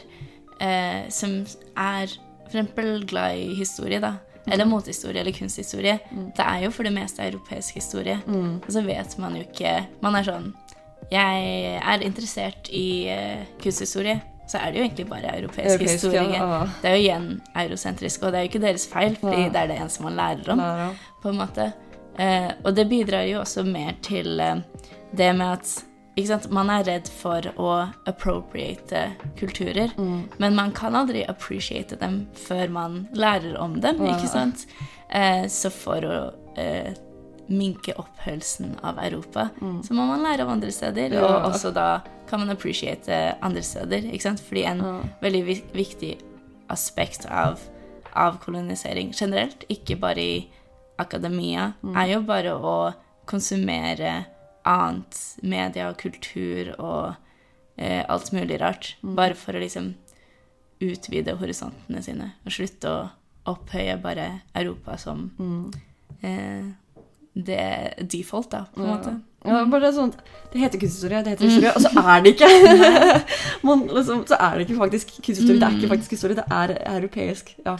eh, 0.62 1.10
som 1.10 1.46
er 1.78 2.08
for 2.46 2.54
eksempel 2.54 3.06
glad 3.10 3.38
i 3.38 3.54
historie, 3.58 4.00
da. 4.00 4.14
Eller 4.46 4.66
motehistorie 4.70 5.22
eller 5.22 5.34
kunsthistorie. 5.34 5.98
Mm. 6.12 6.28
Det 6.38 6.44
er 6.46 6.60
jo 6.68 6.70
for 6.72 6.86
det 6.86 6.94
meste 6.94 7.24
europeisk 7.26 7.74
historie. 7.80 8.20
Mm. 8.28 8.60
Og 8.62 8.68
så 8.72 8.84
vet 8.86 9.18
man 9.18 9.34
jo 9.36 9.42
ikke 9.42 9.72
Man 10.06 10.16
er 10.20 10.28
sånn 10.28 10.52
Jeg 11.10 11.80
er 11.82 12.04
interessert 12.06 12.70
i 12.70 13.10
uh, 13.10 13.42
kunsthistorie. 13.64 14.20
Så 14.48 14.60
er 14.62 14.72
det 14.72 14.78
jo 14.78 14.84
egentlig 14.86 15.08
bare 15.10 15.32
europeisk, 15.40 15.72
Europeisk, 15.72 15.94
historie. 15.94 16.38
ja. 16.38 16.68
Det 16.82 16.90
er 16.92 16.96
jo 16.96 17.02
igjen 17.02 17.28
eurosentrisk, 17.58 18.22
og 18.24 18.32
det 18.32 18.38
er 18.38 18.46
jo 18.46 18.50
ikke 18.52 18.62
deres 18.68 18.88
feil, 18.88 19.16
fordi 19.18 19.42
Ja. 19.42 19.50
det 19.50 19.62
er 19.64 19.68
det 19.68 19.80
eneste 19.82 20.04
man 20.06 20.16
lærer 20.20 20.52
om 20.54 20.62
på 21.24 21.30
en 21.30 21.40
måte. 21.42 21.72
Uh, 22.20 22.52
og 22.64 22.76
det 22.76 22.86
bidrar 22.90 23.26
jo 23.26 23.40
også 23.42 23.64
mer 23.66 23.98
til 24.06 24.40
uh, 24.40 24.62
det 25.18 25.36
med 25.36 25.58
at 25.58 25.85
man 26.50 26.69
er 26.69 26.84
redd 26.84 27.07
for 27.10 27.41
å 27.57 27.93
appropriate 28.07 29.12
kulturer, 29.38 29.91
Mm. 29.98 30.29
men 30.39 30.55
man 30.55 30.72
kan 30.72 30.93
aldri 30.95 31.25
appreciate 31.27 32.00
dem 32.00 32.27
før 32.34 32.69
man 32.69 33.07
lærer 33.13 33.57
om 33.60 33.79
dem, 33.81 33.98
Ja. 34.05 34.15
ikke 34.15 34.27
sant? 34.29 34.65
Eh, 35.10 35.45
så 35.48 35.69
for 35.72 36.01
å 36.01 36.34
eh, 36.57 36.93
minke 37.50 37.93
opphølsen 37.98 38.77
av 38.84 38.98
Europa, 38.98 39.50
Mm. 39.62 39.81
så 39.84 39.91
må 39.93 40.07
man 40.07 40.22
lære 40.24 40.41
av 40.41 40.50
andre 40.50 40.72
steder, 40.72 41.10
Ja. 41.13 41.22
og 41.25 41.53
også 41.53 41.74
da 41.74 42.01
kan 42.27 42.39
man 42.39 42.50
appreciate 42.50 43.36
andre 43.41 43.62
steder, 43.62 44.01
ikke 44.01 44.22
sant? 44.22 44.39
Fordi 44.39 44.63
en 44.65 44.79
Ja. 44.79 45.01
veldig 45.22 45.43
vi- 45.45 45.63
viktig 45.74 46.17
aspekt 46.69 47.25
av, 47.29 47.60
av 48.15 48.39
kolonisering 48.39 49.12
generelt, 49.13 49.65
ikke 49.69 50.00
bare 50.00 50.17
i 50.22 50.48
akademia, 50.98 51.74
Mm. 51.84 51.95
er 51.98 52.07
jo 52.13 52.22
bare 52.22 52.51
å 52.57 52.93
konsumere 53.27 54.25
annet 54.65 55.19
media 55.43 55.89
og 55.91 55.98
kultur 56.01 56.74
og 56.79 57.15
eh, 57.77 58.03
alt 58.10 58.31
mulig 58.34 58.60
rart. 58.62 58.95
Mm. 59.03 59.15
Bare 59.15 59.36
for 59.36 59.53
å 59.53 59.60
liksom 59.62 59.93
utvide 60.81 61.36
horisontene 61.39 62.01
sine 62.03 62.31
og 62.45 62.51
slutte 62.51 62.89
å 62.91 63.05
opphøye 63.53 63.98
bare 64.01 64.41
Europa 64.57 64.98
som 64.98 65.29
Mm. 65.39 65.74
eh, 66.24 66.63
det 67.36 68.07
default, 68.10 68.50
da, 68.51 68.65
på 68.74 68.81
en 68.81 68.88
Ja. 68.88 68.95
måte. 68.98 69.22
Ja, 69.45 69.65
bare 69.65 69.91
sånn, 69.93 70.13
Det 70.51 70.60
heter 70.62 70.79
kunsthistorie, 70.79 71.24
det 71.24 71.34
heter 71.36 71.45
historie, 71.50 71.72
og 71.75 71.81
så 71.81 71.91
er 72.15 72.22
det 72.24 72.34
ikke 72.36 72.50
Man, 73.63 73.88
liksom, 73.88 74.25
Så 74.25 74.36
er 74.39 74.57
det 74.57 74.67
ikke 74.69 74.77
faktisk 74.79 75.07
kunsthistorie. 75.22 75.60
Det 75.60 75.67
er 75.67 75.75
ikke 75.77 75.86
Mm. 75.89 75.98
faktisk 75.98 76.12
historie, 76.12 76.36
det 76.36 76.45
er 76.50 76.77
europeisk. 76.95 77.55
Ja. 77.65 77.77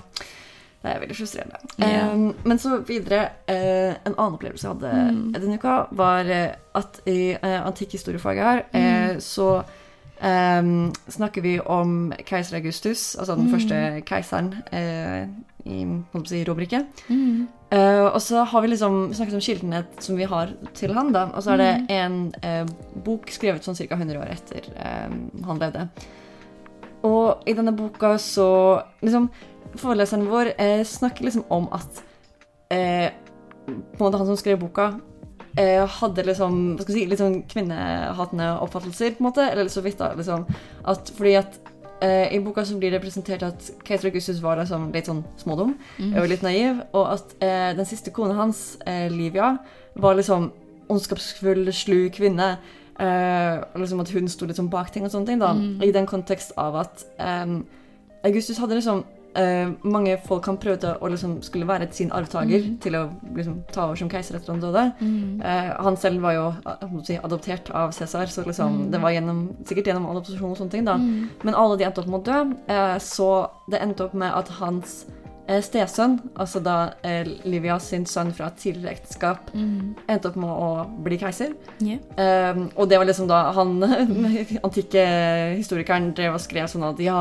Det 0.86 0.92
er 0.94 1.00
veldig 1.02 1.16
frustrerende. 1.18 1.60
Yeah. 1.82 2.12
Um, 2.14 2.36
men 2.46 2.60
så 2.62 2.76
videre 2.86 3.24
Uh, 3.50 3.96
En 4.06 4.14
annen 4.18 4.36
opplevelse 4.38 4.68
jeg 4.68 4.76
hadde 4.76 4.92
Mm. 5.16 5.32
denne 5.34 5.58
uka, 5.58 5.88
var 5.92 6.30
eh, 6.30 6.52
at 6.76 7.00
i 7.10 7.34
uh, 7.34 7.66
antikkhistoriefaget 7.66 8.44
her, 8.44 8.62
Mm. 8.74 9.20
så 9.20 9.64
um, 10.22 10.94
snakker 11.10 11.42
vi 11.42 11.60
om 11.60 12.14
keiser 12.26 12.58
Augustus, 12.58 13.16
altså 13.16 13.36
den 13.36 13.48
Mm. 13.48 13.52
første 13.52 14.02
keiseren 14.06 14.54
i 15.66 15.80
si, 16.26 16.44
Romerriket. 16.46 16.86
Mm. 17.10 17.48
Og 18.14 18.22
så 18.22 18.44
har 18.46 18.62
vi 18.62 18.68
liksom 18.68 19.14
snakket 19.14 19.34
om 19.34 19.42
kildene 19.42 19.86
som 20.00 20.16
vi 20.16 20.24
har 20.24 20.54
til 20.74 20.94
han, 20.94 21.12
da. 21.12 21.26
Og 21.34 21.44
så 21.44 21.54
er 21.54 21.58
det 21.58 21.86
en 21.90 22.34
eh, 22.44 22.66
bok 23.04 23.26
skrevet 23.34 23.64
sånn 23.66 23.76
ca. 23.76 23.96
100 23.96 24.20
år 24.22 24.30
etter 24.32 24.62
eh, 24.78 25.10
han 25.46 25.60
levde. 25.60 25.90
Og 27.04 27.44
i 27.46 27.54
denne 27.54 27.74
boka 27.76 28.16
så 28.18 28.82
liksom 29.04 29.30
Foreleseren 29.82 30.28
vår 30.30 30.54
eh, 30.58 30.84
snakker 30.88 31.28
liksom 31.28 31.46
om 31.54 31.68
at 31.76 32.04
eh, 32.74 33.12
på 33.66 33.72
en 33.72 34.06
måte 34.06 34.18
han 34.18 34.28
som 34.30 34.38
skrev 34.38 34.60
boka, 34.62 34.92
eh, 35.58 35.86
hadde 36.00 36.26
liksom 36.28 36.76
hva 36.76 36.84
skal 36.86 36.96
si, 36.96 37.06
litt 37.10 37.22
sånn 37.22 37.40
kvinnehatende 37.50 38.52
oppfattelser, 38.62 39.16
på 39.16 39.24
en 39.24 39.30
måte. 39.30 39.48
Eller 39.52 39.72
så 39.74 39.82
vidt, 39.86 39.98
da. 40.02 40.12
liksom 40.18 40.46
at 40.86 41.12
Fordi 41.18 41.34
at 41.40 41.60
eh, 42.02 42.36
i 42.36 42.40
boka 42.44 42.66
så 42.66 42.78
blir 42.78 42.92
det 42.94 43.02
presentert 43.02 43.44
at 43.48 43.72
keiser 43.88 44.12
Augustus 44.12 44.42
var 44.44 44.60
liksom 44.62 44.92
litt 44.94 45.10
sånn 45.10 45.24
smådum 45.42 45.76
Mm. 45.98 46.14
og 46.20 46.28
litt 46.30 46.44
naiv, 46.44 46.82
og 46.94 47.14
at 47.14 47.36
eh, 47.42 47.72
den 47.78 47.86
siste 47.86 48.12
kona 48.12 48.36
hans, 48.36 48.78
eh, 48.86 49.10
Livia, 49.10 49.58
var 49.96 50.16
liksom 50.16 50.52
ondskapsfull, 50.90 51.72
slu 51.74 52.10
kvinne. 52.14 52.58
Og 52.96 53.80
liksom 53.82 54.00
at 54.00 54.12
hun 54.14 54.28
sto 54.32 54.46
litt 54.46 54.56
sånn 54.56 54.70
bak 54.72 54.92
ting 54.94 55.04
og 55.04 55.12
sånne 55.12 55.28
ting, 55.28 55.40
da. 55.40 55.50
Mm. 55.52 55.82
I 55.84 55.92
den 55.92 56.06
kontekst 56.08 56.54
av 56.56 56.76
at 56.80 57.02
Augustus 58.24 58.60
hadde 58.62 58.78
liksom 58.78 59.02
eh, 59.36 59.70
mange 59.84 60.18
folk 60.26 60.46
han 60.46 60.58
prøvde 60.58 60.98
å 61.02 61.10
liksom 61.12 61.42
skulle 61.44 61.68
være 61.68 61.88
sin 61.92 62.10
arvtaker 62.12 62.62
Mm. 62.66 62.80
til 62.82 62.94
å 62.96 63.10
liksom 63.36 63.64
ta 63.72 63.86
over 63.86 63.96
som 63.96 64.10
keiser 64.10 64.36
etter 64.36 64.52
han 64.54 64.62
døde. 64.62 64.94
Mm. 65.02 65.42
Uh, 65.42 65.84
han 65.84 65.98
selv 65.98 66.22
var 66.22 66.34
jo 66.34 66.54
si, 67.04 67.18
adoptert 67.18 67.70
av 67.72 67.92
Cæsar, 67.92 68.26
så 68.28 68.46
liksom, 68.46 68.86
Mm. 68.86 68.92
det 68.92 69.02
var 69.02 69.12
gjennom, 69.12 69.56
sikkert 69.66 69.86
gjennom 69.88 70.10
adopsjon 70.10 70.52
og 70.52 70.58
sånne 70.58 70.72
ting. 70.72 70.86
da. 70.86 70.96
Mm. 70.96 71.30
Men 71.44 71.54
alle 71.56 71.78
de 71.78 71.84
endte 71.86 72.00
opp 72.00 72.08
med 72.08 72.22
å 72.22 72.24
dø, 72.24 72.56
Uh, 72.70 72.98
så 73.00 73.50
det 73.70 73.82
endte 73.82 74.06
opp 74.06 74.14
med 74.14 74.32
at 74.34 74.48
hans 74.60 75.06
eh, 75.08 75.25
stesønn, 75.62 76.16
altså 76.42 76.60
da 76.64 76.76
eh, 77.06 77.28
Livia 77.46 77.76
sin 77.80 78.06
sønn 78.10 78.32
fra 78.34 78.48
tidligere 78.58 78.96
ekteskap, 78.96 79.52
Mm. 79.54 79.96
endte 80.10 80.32
opp 80.32 80.36
med 80.42 80.50
å 80.50 80.70
bli 81.06 81.18
keiser. 81.22 81.54
Yeah. 81.80 82.00
Um, 82.18 82.72
og 82.76 82.90
det 82.90 82.98
var 82.98 83.06
liksom 83.06 83.28
da 83.30 83.52
han 83.54 83.76
antikke 84.66 85.06
historikeren 85.60 86.14
drev 86.18 86.34
og 86.34 86.42
skrev 86.42 86.66
sånn 86.72 86.88
at 86.90 87.00
ja, 87.04 87.20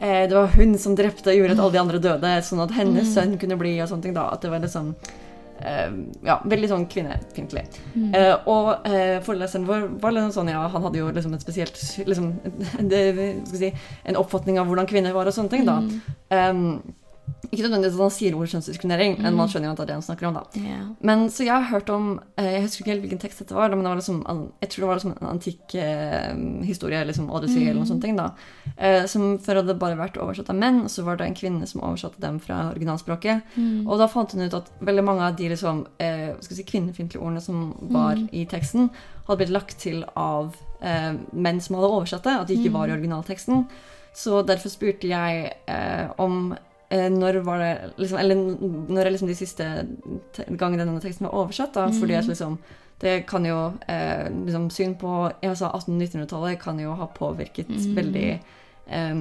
eh, 0.00 0.26
det 0.28 0.34
var 0.36 0.46
hun 0.54 0.76
som 0.78 0.94
drepte 0.94 1.32
og 1.32 1.36
gjorde 1.40 1.56
at 1.56 1.62
alle 1.64 1.72
de 1.72 1.82
andre 1.82 1.98
døde, 1.98 2.34
sånn 2.46 2.62
at 2.62 2.70
hennes 2.78 3.08
Mm. 3.08 3.14
sønn 3.14 3.38
kunne 3.42 3.58
bli 3.58 3.80
og 3.80 3.88
sånne 3.90 4.02
ting. 4.02 4.14
da, 4.14 4.28
At 4.32 4.42
det 4.42 4.50
var 4.50 4.60
liksom 4.60 4.94
eh, 5.60 5.90
ja, 6.22 6.38
veldig 6.44 6.68
sånn 6.68 6.86
kvinnefiendtlig. 6.86 7.64
Mm. 7.96 8.10
Uh, 8.14 8.36
og 8.46 8.86
uh, 8.86 9.18
foreleseren 9.24 9.64
vår 9.66 9.86
var 10.02 10.12
liksom 10.12 10.32
sånn, 10.36 10.50
ja, 10.52 10.66
han 10.68 10.82
hadde 10.84 10.98
jo 11.00 11.10
liksom 11.10 11.32
et 11.34 11.40
spesielt 11.40 11.80
liksom, 12.06 12.32
det, 12.92 13.02
skal 13.48 13.58
si, 13.58 13.72
En 14.04 14.16
oppfatning 14.20 14.58
av 14.60 14.66
hvordan 14.68 14.86
kvinner 14.86 15.12
var 15.16 15.26
og 15.26 15.34
sånne 15.34 15.50
ting. 15.50 15.64
da. 15.66 15.80
Um, 16.30 16.82
ikke 17.52 17.62
nødvendigvis 17.62 17.94
at 17.94 18.00
han 18.02 18.10
sier 18.10 18.34
ordet 18.36 18.50
kjønnsdiskriminering, 18.52 19.18
men 19.22 19.32
Mm. 19.32 19.36
man 19.36 19.48
skjønner 19.48 19.66
jo 19.68 19.70
at 19.70 19.76
det 19.76 19.82
er 19.84 19.86
det 19.86 19.94
han 19.94 20.02
snakker 20.02 20.26
om. 20.28 20.34
da. 20.34 20.42
Yeah. 20.56 20.86
Men 21.00 21.28
Så 21.30 21.44
jeg 21.44 21.52
har 21.54 21.62
hørt 21.62 21.88
om 21.90 22.20
eh, 22.36 22.44
Jeg 22.52 22.62
husker 22.62 22.82
ikke 22.84 22.90
helt 22.92 23.02
hvilken 23.04 23.18
tekst 23.20 23.38
dette 23.38 23.54
var, 23.54 23.68
men 23.70 23.78
det 23.78 23.88
var 23.88 23.96
liksom, 23.96 24.50
jeg 24.60 24.68
tror 24.70 24.80
det 24.80 24.88
var 24.88 24.94
liksom 24.96 25.14
en 25.22 25.28
antikk 25.28 25.74
eh, 25.74 26.64
historie, 26.66 27.04
liksom 27.04 27.30
Odyssey 27.30 27.62
eller 27.62 27.74
noe 27.74 27.84
Mm. 27.84 27.88
sånt, 27.88 28.02
ting 28.02 28.16
da, 28.16 28.30
eh, 28.78 29.06
som 29.06 29.38
før 29.38 29.54
hadde 29.62 29.78
bare 29.78 29.96
vært 29.96 30.16
oversatt 30.18 30.50
av 30.50 30.56
menn, 30.56 30.80
og 30.82 30.88
så 30.90 31.04
var 31.04 31.16
det 31.16 31.26
en 31.26 31.34
kvinne 31.34 31.66
som 31.66 31.80
oversatte 31.82 32.20
dem 32.20 32.38
fra 32.40 32.72
originalspråket. 32.74 33.42
Mm. 33.56 33.86
Og 33.88 33.98
da 33.98 34.06
fant 34.06 34.32
hun 34.32 34.42
ut 34.42 34.54
at 34.54 34.70
veldig 34.82 35.04
mange 35.04 35.20
av 35.22 35.36
de 35.36 35.48
liksom, 35.48 35.86
eh, 36.00 36.34
si, 36.40 36.62
kvinnefiendtlige 36.62 37.22
ordene 37.22 37.40
som 37.40 37.74
var 37.90 38.14
Mm. 38.16 38.28
i 38.32 38.44
teksten, 38.46 38.90
hadde 39.28 39.38
blitt 39.38 39.50
lagt 39.50 39.78
til 39.78 40.04
av 40.16 40.54
eh, 40.82 41.14
menn 41.32 41.60
som 41.60 41.76
hadde 41.76 41.90
oversatt 41.90 42.22
det, 42.22 42.40
at 42.40 42.46
de 42.48 42.54
ikke 42.54 42.70
Mm. 42.70 42.72
var 42.72 42.88
i 42.88 42.92
originalteksten. 42.92 43.66
Så 44.14 44.42
derfor 44.46 44.68
spurte 44.68 45.08
jeg 45.08 45.52
eh, 45.68 46.08
om 46.18 46.56
når 47.10 47.42
var 47.44 47.58
det 47.58 47.90
liksom, 47.98 48.18
Eller 48.18 48.34
når 48.88 49.06
er 49.06 49.10
liksom 49.10 49.28
de 49.28 49.34
siste 49.34 49.64
gangene 50.56 50.84
denne 50.84 51.00
teksten 51.02 51.26
var 51.26 51.34
oversatt, 51.34 51.72
da, 51.74 51.88
fordi 51.90 52.14
at 52.14 52.24
Mm. 52.24 52.30
liksom 52.30 52.58
det 53.00 53.26
kan 53.26 53.44
jo 53.44 53.72
eh, 53.88 54.28
liksom 54.30 54.70
Syn 54.70 54.94
på 54.96 55.32
sa 55.56 55.72
1800-1900-tallet 55.72 56.58
kan 56.60 56.78
jo 56.80 56.94
ha 56.94 57.06
påvirket 57.06 57.68
Mm. 57.68 57.94
veldig 57.94 58.40
eh, 58.88 59.14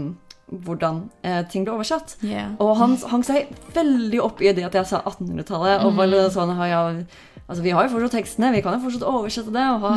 hvordan 0.52 1.10
eh, 1.24 1.42
ting 1.50 1.66
ble 1.66 1.74
oversatt. 1.74 2.18
Yeah. 2.22 2.52
Og 2.60 2.78
han 2.78 2.96
hang 2.98 3.24
seg 3.24 3.48
veldig 3.74 4.22
opp 4.22 4.42
i 4.42 4.52
det 4.54 4.64
at 4.64 4.74
jeg 4.78 4.86
sa 4.86 5.02
1800-tallet. 5.02 5.84
Og 5.84 5.96
var 5.98 6.30
sånn, 6.32 6.54
har 6.56 6.68
jeg, 6.68 7.08
altså 7.48 7.64
Vi 7.64 7.74
har 7.76 7.86
jo 7.86 7.94
fortsatt 7.94 8.16
tekstene, 8.18 8.52
vi 8.56 8.62
kan 8.66 8.76
jo 8.78 8.84
fortsatt 8.84 9.08
oversette 9.10 9.54
det. 9.54 9.64
Og 9.76 9.86
ha 9.86 9.94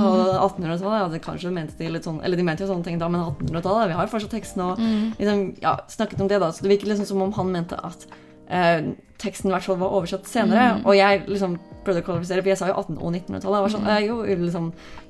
1800-tallet, 0.48 1.00
ja, 1.00 1.08
det 1.12 1.22
kanskje 1.24 1.52
mente 1.54 1.76
de 1.78 1.90
litt 1.94 2.06
sånn 2.08 2.20
Eller 2.24 2.36
de 2.40 2.46
mente 2.46 2.64
jo 2.64 2.70
sånne 2.72 2.84
ting 2.84 3.00
da, 3.00 3.08
men 3.12 3.24
1800-tallet, 3.24 3.88
vi 3.92 3.98
har 3.98 4.08
jo 4.08 4.14
fortsatt 4.14 4.34
tekstene. 4.36 4.70
Og 4.72 5.20
liksom, 5.20 5.44
ja, 5.64 5.76
snakket 5.88 6.24
om 6.24 6.30
det 6.30 6.40
da, 6.44 6.52
Så 6.52 6.66
det 6.66 6.74
virket 6.74 6.92
liksom 6.92 7.08
som 7.12 7.22
om 7.28 7.32
han 7.38 7.52
mente 7.54 7.78
at 7.90 8.08
eh, 8.48 8.92
teksten 9.18 9.50
i 9.50 9.54
hvert 9.54 9.66
fall 9.66 9.80
var 9.80 9.94
oversatt 9.98 10.28
senere. 10.30 10.78
Og 10.84 10.96
jeg 10.96 11.24
liksom 11.26 11.58
prøvde 11.88 12.02
å 12.02 12.06
kvalifisere, 12.06 12.42
for 12.42 12.52
jeg 12.52 12.60
sa 12.60 12.68
jo 12.68 12.76
1800- 12.76 13.00
og 13.00 13.14
1900-tallet. 13.14 13.56
Jeg 13.56 13.64
var 13.64 13.72
sånn, 13.74 13.86
mm. 13.86 14.06
jo, 14.06 14.16
liksom, 14.44 14.66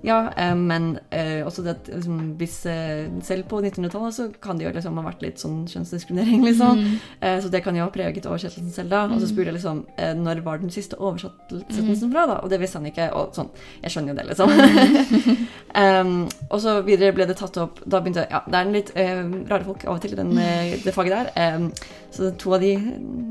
ja, 0.07 0.19
eh, 0.39 0.55
men 0.59 0.89
eh, 1.15 1.41
også 1.47 1.65
det 1.67 1.75
at 1.75 1.91
liksom, 1.91 2.21
hvis 2.39 2.57
eh, 2.71 3.09
selv 3.27 3.49
på 3.51 3.61
1900-tallet 3.63 4.17
så 4.17 4.29
kan 4.43 4.61
det 4.61 4.69
jo 4.69 4.73
liksom 4.77 5.01
ha 5.01 5.07
vært 5.09 5.25
litt 5.25 5.43
sånn 5.43 5.61
kjønnsdiskriminering, 5.71 6.45
liksom. 6.47 6.85
Eh, 7.19 7.39
så 7.43 7.51
det 7.53 7.63
kan 7.65 7.77
jo 7.77 7.87
ha 7.87 7.93
preget 7.95 8.29
oversettelsen 8.29 8.75
selv 8.75 8.95
da. 8.95 9.05
Og 9.11 9.23
så 9.23 9.31
spurte 9.31 9.51
jeg 9.51 9.59
liksom 9.59 9.83
eh, 9.99 10.15
når 10.19 10.43
var 10.47 10.63
den 10.63 10.73
siste 10.75 10.99
oversettelsen 11.01 12.13
fra, 12.15 12.27
da? 12.31 12.39
Og 12.45 12.53
det 12.53 12.61
visste 12.63 12.81
han 12.81 12.91
ikke. 12.91 13.11
Og 13.19 13.35
sånn, 13.37 13.51
jeg 13.83 13.95
skjønner 13.95 14.15
jo 14.15 14.19
det, 14.21 14.29
liksom. 14.31 14.55
um, 15.83 16.15
og 16.49 16.63
så 16.63 16.79
videre 16.87 17.15
ble 17.17 17.27
det 17.29 17.37
tatt 17.39 17.57
opp 17.61 17.81
Da 17.85 18.01
begynte 18.03 18.25
Ja, 18.31 18.41
det 18.47 18.57
er 18.57 18.67
en 18.67 18.75
litt 18.75 18.93
eh, 18.99 19.23
rare 19.51 19.67
folk 19.67 19.85
av 19.87 19.99
og 19.99 20.05
til 20.05 20.15
den, 20.19 20.35
eh, 20.41 20.77
det 20.85 20.95
faget 20.95 21.17
der. 21.17 21.33
Em, 21.39 21.71
så 22.15 22.31
to 22.41 22.55
av 22.57 22.63
de 22.63 22.73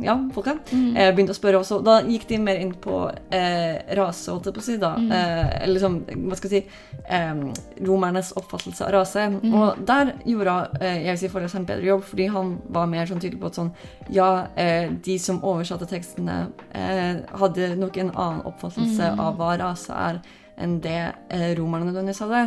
ja, 0.06 0.16
folka 0.36 0.58
eh, 0.74 1.12
begynte 1.16 1.34
å 1.34 1.38
spørre 1.38 1.60
også. 1.62 1.80
Da 1.86 2.00
gikk 2.06 2.28
de 2.30 2.38
mer 2.44 2.60
inn 2.62 2.74
på 2.84 3.00
eh, 3.34 3.82
rase, 3.98 4.32
holdt 4.32 4.50
jeg 4.50 4.56
på 4.58 4.64
å 4.64 4.66
si. 4.68 4.78
da. 4.82 4.94
Eh, 4.98 5.44
eller 5.64 5.74
liksom, 5.76 6.00
hva 6.28 6.38
skal 6.40 6.54
jeg 6.54 6.64
si 6.64 7.04
em, 7.18 7.44
Romernes 7.88 8.34
oppfattelse 8.40 8.86
av 8.88 8.94
rase. 8.98 9.28
Og 9.52 9.84
der 9.88 10.14
gjorde 10.28 10.58
eh, 10.82 11.04
jeg 11.06 11.12
vil 11.14 11.22
si 11.24 11.32
foreleseren 11.34 11.64
en 11.66 11.70
bedre 11.72 11.90
jobb, 11.92 12.04
fordi 12.10 12.28
han 12.34 12.56
var 12.70 12.90
mer 12.92 13.10
sånn 13.10 13.22
tydelig 13.24 13.42
på 13.44 13.52
at 13.52 13.62
sånn 13.62 13.72
Ja, 14.14 14.30
eh, 14.56 14.90
de 15.06 15.18
som 15.20 15.42
oversatte 15.44 15.88
tekstene, 15.90 16.48
eh, 16.74 17.24
hadde 17.42 17.74
nok 17.80 17.98
en 17.98 18.12
annen 18.16 18.44
oppfattelse 18.48 19.14
av 19.20 19.38
hva 19.40 19.56
rase 19.60 19.94
er, 19.94 20.22
enn 20.58 20.80
det 20.82 21.00
eh, 21.30 21.52
romerne 21.60 21.86
nødvendigvis 21.92 22.24
hadde. 22.26 22.46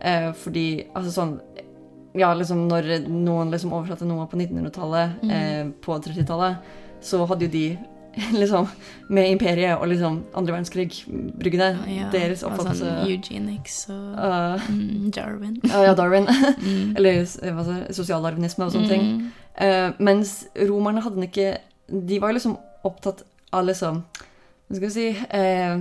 Eh, 0.00 0.30
fordi 0.32 0.66
altså 0.94 1.10
sånn 1.12 1.34
ja, 2.18 2.32
liksom 2.34 2.64
når 2.66 3.04
noen 3.06 3.52
liksom 3.52 3.70
oversatte 3.76 4.06
noe 4.08 4.24
på 4.26 4.38
1900-tallet, 4.40 5.20
eh, 5.30 5.68
på 5.84 5.94
30-tallet, 6.02 6.56
så 7.00 7.24
hadde 7.26 7.48
jo 7.48 7.52
de 7.54 7.64
liksom 8.42 8.66
med 9.08 9.30
imperiet 9.30 9.78
og 9.78 9.88
liksom 9.88 10.24
andre 10.34 10.56
verdenskrig-bryggene 10.56 11.68
Ja, 11.94 12.08
deres 12.12 12.42
oppfattelse 12.46 12.88
Sånn 12.88 13.12
eugenics 13.12 13.76
og 13.92 14.16
uh, 14.18 14.70
mm, 14.70 15.10
Darwin. 15.14 15.60
ja, 15.62 15.84
ja, 15.86 15.94
Darwin. 15.94 16.26
Eller 16.96 17.22
eh, 17.22 17.54
hva 17.54 17.78
sosialdarwinisme 17.94 18.66
og 18.66 18.74
sånne 18.74 18.90
ting. 18.90 19.06
Uh, 19.54 19.94
mens 20.02 20.44
romerne 20.56 21.02
hadde 21.04 21.26
ikke 21.26 21.52
De 21.90 22.20
var 22.22 22.30
jo 22.32 22.38
liksom 22.38 22.58
opptatt 22.86 23.24
av 23.52 23.66
liksom 23.66 24.04
Hva 24.06 24.76
skal 24.78 24.86
vi 24.86 24.92
si 24.94 25.08
eh, 25.36 25.80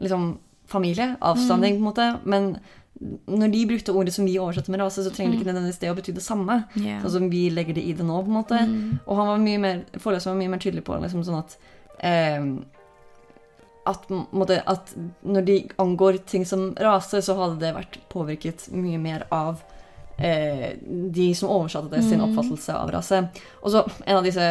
Liksom 0.00 0.30
familie, 0.70 1.16
avstamning, 1.20 1.74
på 1.74 1.82
en 1.82 1.88
måte. 1.88 2.04
Men 2.24 2.44
når 3.00 3.52
de 3.52 3.60
brukte 3.66 3.92
ordet 3.96 4.12
som 4.12 4.26
vi 4.28 4.36
oversatte 4.38 4.72
med 4.72 4.82
rase, 4.82 5.04
så 5.04 5.12
trenger 5.14 5.32
det 5.32 5.40
ikke 5.40 5.48
nødvendigvis 5.48 5.80
det 5.80 5.92
å 5.92 5.96
bety 5.96 6.12
det 6.16 6.24
samme. 6.24 6.58
Yeah. 6.76 7.00
Sånn 7.00 7.14
som 7.14 7.30
vi 7.32 7.46
legger 7.52 7.78
det 7.78 7.84
i 7.88 7.94
det 7.96 8.04
nå, 8.04 8.18
på 8.26 8.28
en 8.28 8.36
måte. 8.36 8.58
Og 9.06 9.16
han 9.16 9.30
var 9.30 9.40
mye 9.40 9.62
mer, 9.62 9.80
foreleseren 9.96 10.36
var 10.36 10.42
mye 10.42 10.52
mer 10.52 10.60
tydelig 10.60 10.84
på 10.84 10.98
liksom 11.00 11.24
sånn 11.24 11.40
at 11.40 11.56
eh, 12.04 12.50
at, 13.88 14.04
måtte, 14.36 14.60
at 14.68 14.92
når 15.24 15.46
de 15.46 15.56
angår 15.80 16.20
ting 16.28 16.44
som 16.46 16.70
rase, 16.80 17.22
så 17.24 17.36
hadde 17.38 17.60
det 17.62 17.72
vært 17.76 18.00
påvirket 18.12 18.68
mye 18.76 19.00
mer 19.00 19.24
av 19.32 19.62
eh, 20.20 20.76
de 21.14 21.30
som 21.34 21.48
oversatte 21.50 21.90
det, 21.94 22.02
sin 22.04 22.20
oppfattelse 22.24 22.74
av 22.76 22.90
rase. 22.94 23.22
Og 23.62 23.72
så 23.74 23.82
en 24.06 24.16
av 24.20 24.24
disse 24.24 24.44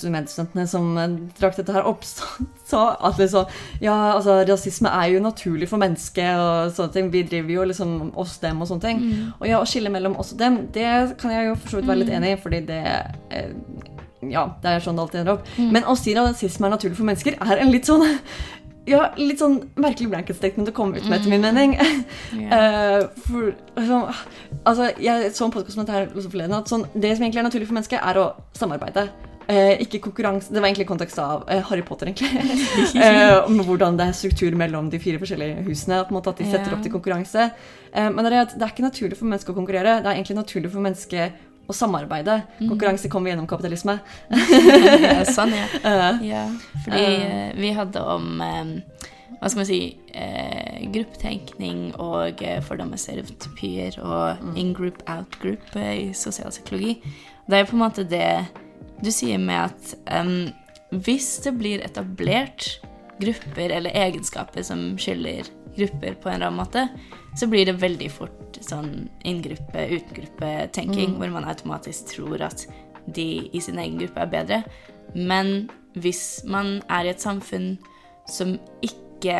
studentstudentene 0.00 0.66
som 0.70 0.92
eh, 0.98 1.16
trakk 1.38 1.56
dette 1.60 1.74
her 1.76 1.86
opp, 1.88 2.04
sa- 2.70 2.96
at 3.06 3.18
liksom, 3.20 3.46
ja, 3.82 3.96
altså, 4.16 4.38
rasisme 4.48 4.88
er 4.92 5.12
jo 5.14 5.20
naturlig 5.24 5.68
for 5.70 5.78
mennesket 5.82 6.38
og 6.40 6.72
sånne 6.76 6.92
ting. 6.96 7.10
Vi 7.14 7.24
driver 7.28 7.52
jo 7.58 7.66
liksom 7.72 7.96
oss 8.18 8.38
dem 8.42 8.62
og 8.62 8.70
sånne 8.70 8.86
ting. 8.86 9.02
Og 9.40 9.46
ja, 9.50 9.60
å 9.60 9.68
skille 9.68 9.92
mellom 9.92 10.16
oss 10.22 10.32
og 10.34 10.40
dem, 10.42 10.62
det 10.74 10.88
kan 11.20 11.34
jeg 11.34 11.50
jo 11.50 11.58
for 11.60 11.68
så 11.74 11.80
vidt 11.80 11.90
være 11.92 12.02
litt 12.04 12.14
enig 12.16 12.34
i, 12.36 12.40
fordi 12.42 12.62
det 12.70 12.82
eh, 13.30 13.52
ja, 14.26 14.42
det 14.62 14.70
er 14.72 14.80
sånn 14.82 14.96
det 14.96 15.02
alltid 15.04 15.20
ender 15.20 15.34
opp. 15.36 15.48
Men 15.76 15.84
å 15.86 15.94
si 15.94 16.14
at 16.16 16.24
rasisme 16.32 16.66
er 16.66 16.72
naturlig 16.72 16.96
for 16.98 17.06
mennesker, 17.06 17.36
er 17.38 17.60
en 17.62 17.70
litt 17.70 17.86
sånn 17.86 18.02
ja, 18.86 19.02
litt 19.18 19.40
sånn 19.42 19.58
merkelig 19.80 20.10
blanket 20.12 20.38
statement 20.38 20.70
å 20.70 20.74
komme 20.76 21.00
ut 21.00 21.06
med, 21.08 21.18
etter 21.18 21.32
min 21.32 21.44
mening. 21.44 21.76
Eh, 22.36 23.02
for, 23.26 23.50
liksom, 23.76 24.02
altså, 24.68 24.88
jeg 25.02 25.30
så 25.34 25.46
en 25.46 25.52
podkast 25.54 25.78
om 25.78 25.84
dette 25.84 25.94
her 25.94 26.10
forleden, 26.14 26.54
at 26.56 26.70
sånn, 26.70 26.84
det 26.94 27.14
som 27.16 27.24
egentlig 27.24 27.40
er 27.42 27.46
naturlig 27.46 27.68
for 27.68 27.76
mennesket, 27.78 28.02
er 28.02 28.20
å 28.20 28.26
samarbeide. 28.56 29.06
Uh, 29.46 29.76
ikke 29.78 30.00
konkurranse 30.02 30.50
Det 30.50 30.58
var 30.58 30.66
egentlig 30.66 30.88
kontekst 30.88 31.20
av 31.22 31.44
uh, 31.46 31.60
Harry 31.68 31.82
Potter, 31.86 32.08
egentlig. 32.10 32.32
eh, 33.04 33.36
om 33.46 33.60
hvordan 33.62 33.98
det 33.98 34.08
er 34.08 34.16
struktur 34.18 34.56
mellom 34.58 34.88
de 34.90 34.98
fire 34.98 35.20
forskjellige 35.22 35.62
husene. 35.68 36.00
På 36.02 36.10
en 36.10 36.18
måte 36.18 36.32
At 36.32 36.40
de 36.42 36.48
setter 36.48 36.66
yeah. 36.66 36.74
opp 36.74 36.82
til 36.82 36.94
konkurranse. 36.94 37.50
Men 37.94 38.26
det 38.26 38.32
er, 38.34 38.48
det 38.50 38.64
er 38.66 38.72
ikke 38.74 38.84
naturlig 38.84 39.16
for 39.16 39.30
mennesket 39.30 39.54
å 39.54 39.56
konkurrere. 39.56 40.00
Det 40.02 40.10
er 40.10 40.18
egentlig 40.18 40.36
naturlig 40.36 40.72
for 40.72 40.84
mennesket 40.84 41.45
å 41.66 41.74
samarbeide. 41.74 42.40
Konkurranse 42.60 43.10
kommer 43.12 43.32
gjennom 43.32 43.48
kapitalisme. 43.50 43.98
ja, 44.30 45.20
sånn, 45.28 45.54
ja. 45.56 45.66
Eh, 45.86 46.24
ja. 46.28 46.46
Fordi 46.84 47.04
eh, 47.04 47.52
vi 47.58 47.70
hadde 47.76 48.02
om 48.02 48.40
eh, 48.42 48.72
hva 49.36 49.50
skal 49.50 49.60
man 49.60 49.68
si 49.68 49.80
eh, 50.16 50.86
gruppetenkning 50.94 51.88
og 52.02 52.42
eh, 52.44 52.60
fordommer, 52.64 53.00
stereotypier 53.00 53.98
og 54.02 54.58
in-group, 54.58 55.02
out-group 55.10 55.76
eh, 55.78 55.92
i 56.06 56.06
sosialpsykologi. 56.16 56.96
Det 57.46 57.58
er 57.58 57.68
på 57.68 57.76
en 57.76 57.84
måte 57.84 58.06
det 58.08 58.30
du 59.04 59.10
sier 59.12 59.38
med 59.42 59.68
at 59.68 59.92
um, 60.24 60.48
hvis 61.04 61.36
det 61.44 61.52
blir 61.58 61.84
etablert 61.84 62.78
grupper 63.20 63.72
eller 63.76 63.96
egenskaper 63.96 64.64
som 64.64 64.94
skylder 65.00 65.48
grupper 65.76 66.16
på 66.20 66.30
en 66.30 66.38
eller 66.38 66.50
annen 66.50 66.62
måte, 66.62 66.86
så 67.36 67.48
blir 67.50 67.68
det 67.68 67.78
veldig 67.82 68.08
fort 68.12 68.58
sånn 68.64 69.08
inngruppe, 69.28 69.86
utengruppe-tenking, 69.98 71.16
hvor 71.20 71.32
man 71.34 71.48
automatisk 71.48 72.14
tror 72.14 72.44
at 72.48 72.66
de 73.06 73.46
i 73.52 73.62
sin 73.62 73.78
egen 73.78 74.00
gruppe 74.00 74.24
er 74.24 74.32
bedre. 74.32 74.62
Men 75.14 75.68
hvis 76.00 76.42
man 76.48 76.80
er 76.92 77.06
i 77.06 77.12
et 77.12 77.22
samfunn 77.22 77.76
som 78.28 78.56
ikke 78.84 79.38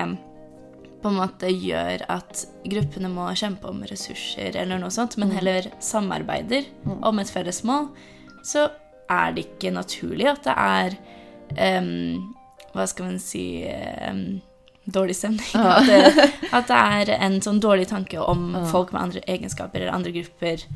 på 1.03 1.11
en 1.11 1.19
måte 1.19 1.51
gjør 1.53 2.05
at 2.11 2.45
gruppene 2.67 3.11
må 3.13 3.29
kjempe 3.39 3.69
om 3.71 3.85
ressurser 3.87 4.57
eller 4.59 4.81
noe 4.81 4.93
sånt, 4.95 5.19
men 5.21 5.35
heller 5.35 5.69
samarbeider 5.85 6.67
om 7.07 7.21
et 7.23 7.31
felles 7.33 7.63
mål, 7.67 7.91
så 8.47 8.69
er 9.13 9.37
det 9.37 9.47
ikke 9.47 9.75
naturlig 9.75 10.27
at 10.33 10.47
det 10.47 10.57
er 10.57 10.97
um, 11.81 12.35
Hva 12.75 12.85
skal 12.91 13.07
man 13.09 13.21
si 13.23 13.63
em, 13.65 14.41
Dårlig 14.87 15.17
stemning. 15.19 15.47
At, 15.59 15.87
det, 15.89 16.29
at 16.57 16.69
det 16.71 16.81
er 16.81 17.15
en 17.19 17.41
sånn 17.43 17.59
dårlig 17.63 17.89
tanke 17.91 18.23
om 18.23 18.53
folk 18.71 18.93
med 18.95 19.03
andre 19.03 19.25
egenskaper 19.27 19.83
eller 19.83 19.97
andre 19.97 20.15
grupper 20.15 20.67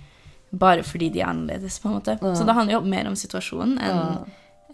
bare 0.50 0.82
fordi 0.82 1.12
de 1.14 1.20
er 1.22 1.28
annerledes, 1.30 1.78
på 1.78 1.88
en 1.88 2.00
måte. 2.00 2.16
Så 2.34 2.42
det 2.46 2.56
handler 2.56 2.74
jo 2.74 2.80
mer 2.90 3.06
om 3.06 3.14
situasjonen 3.18 3.76
enn 3.86 4.00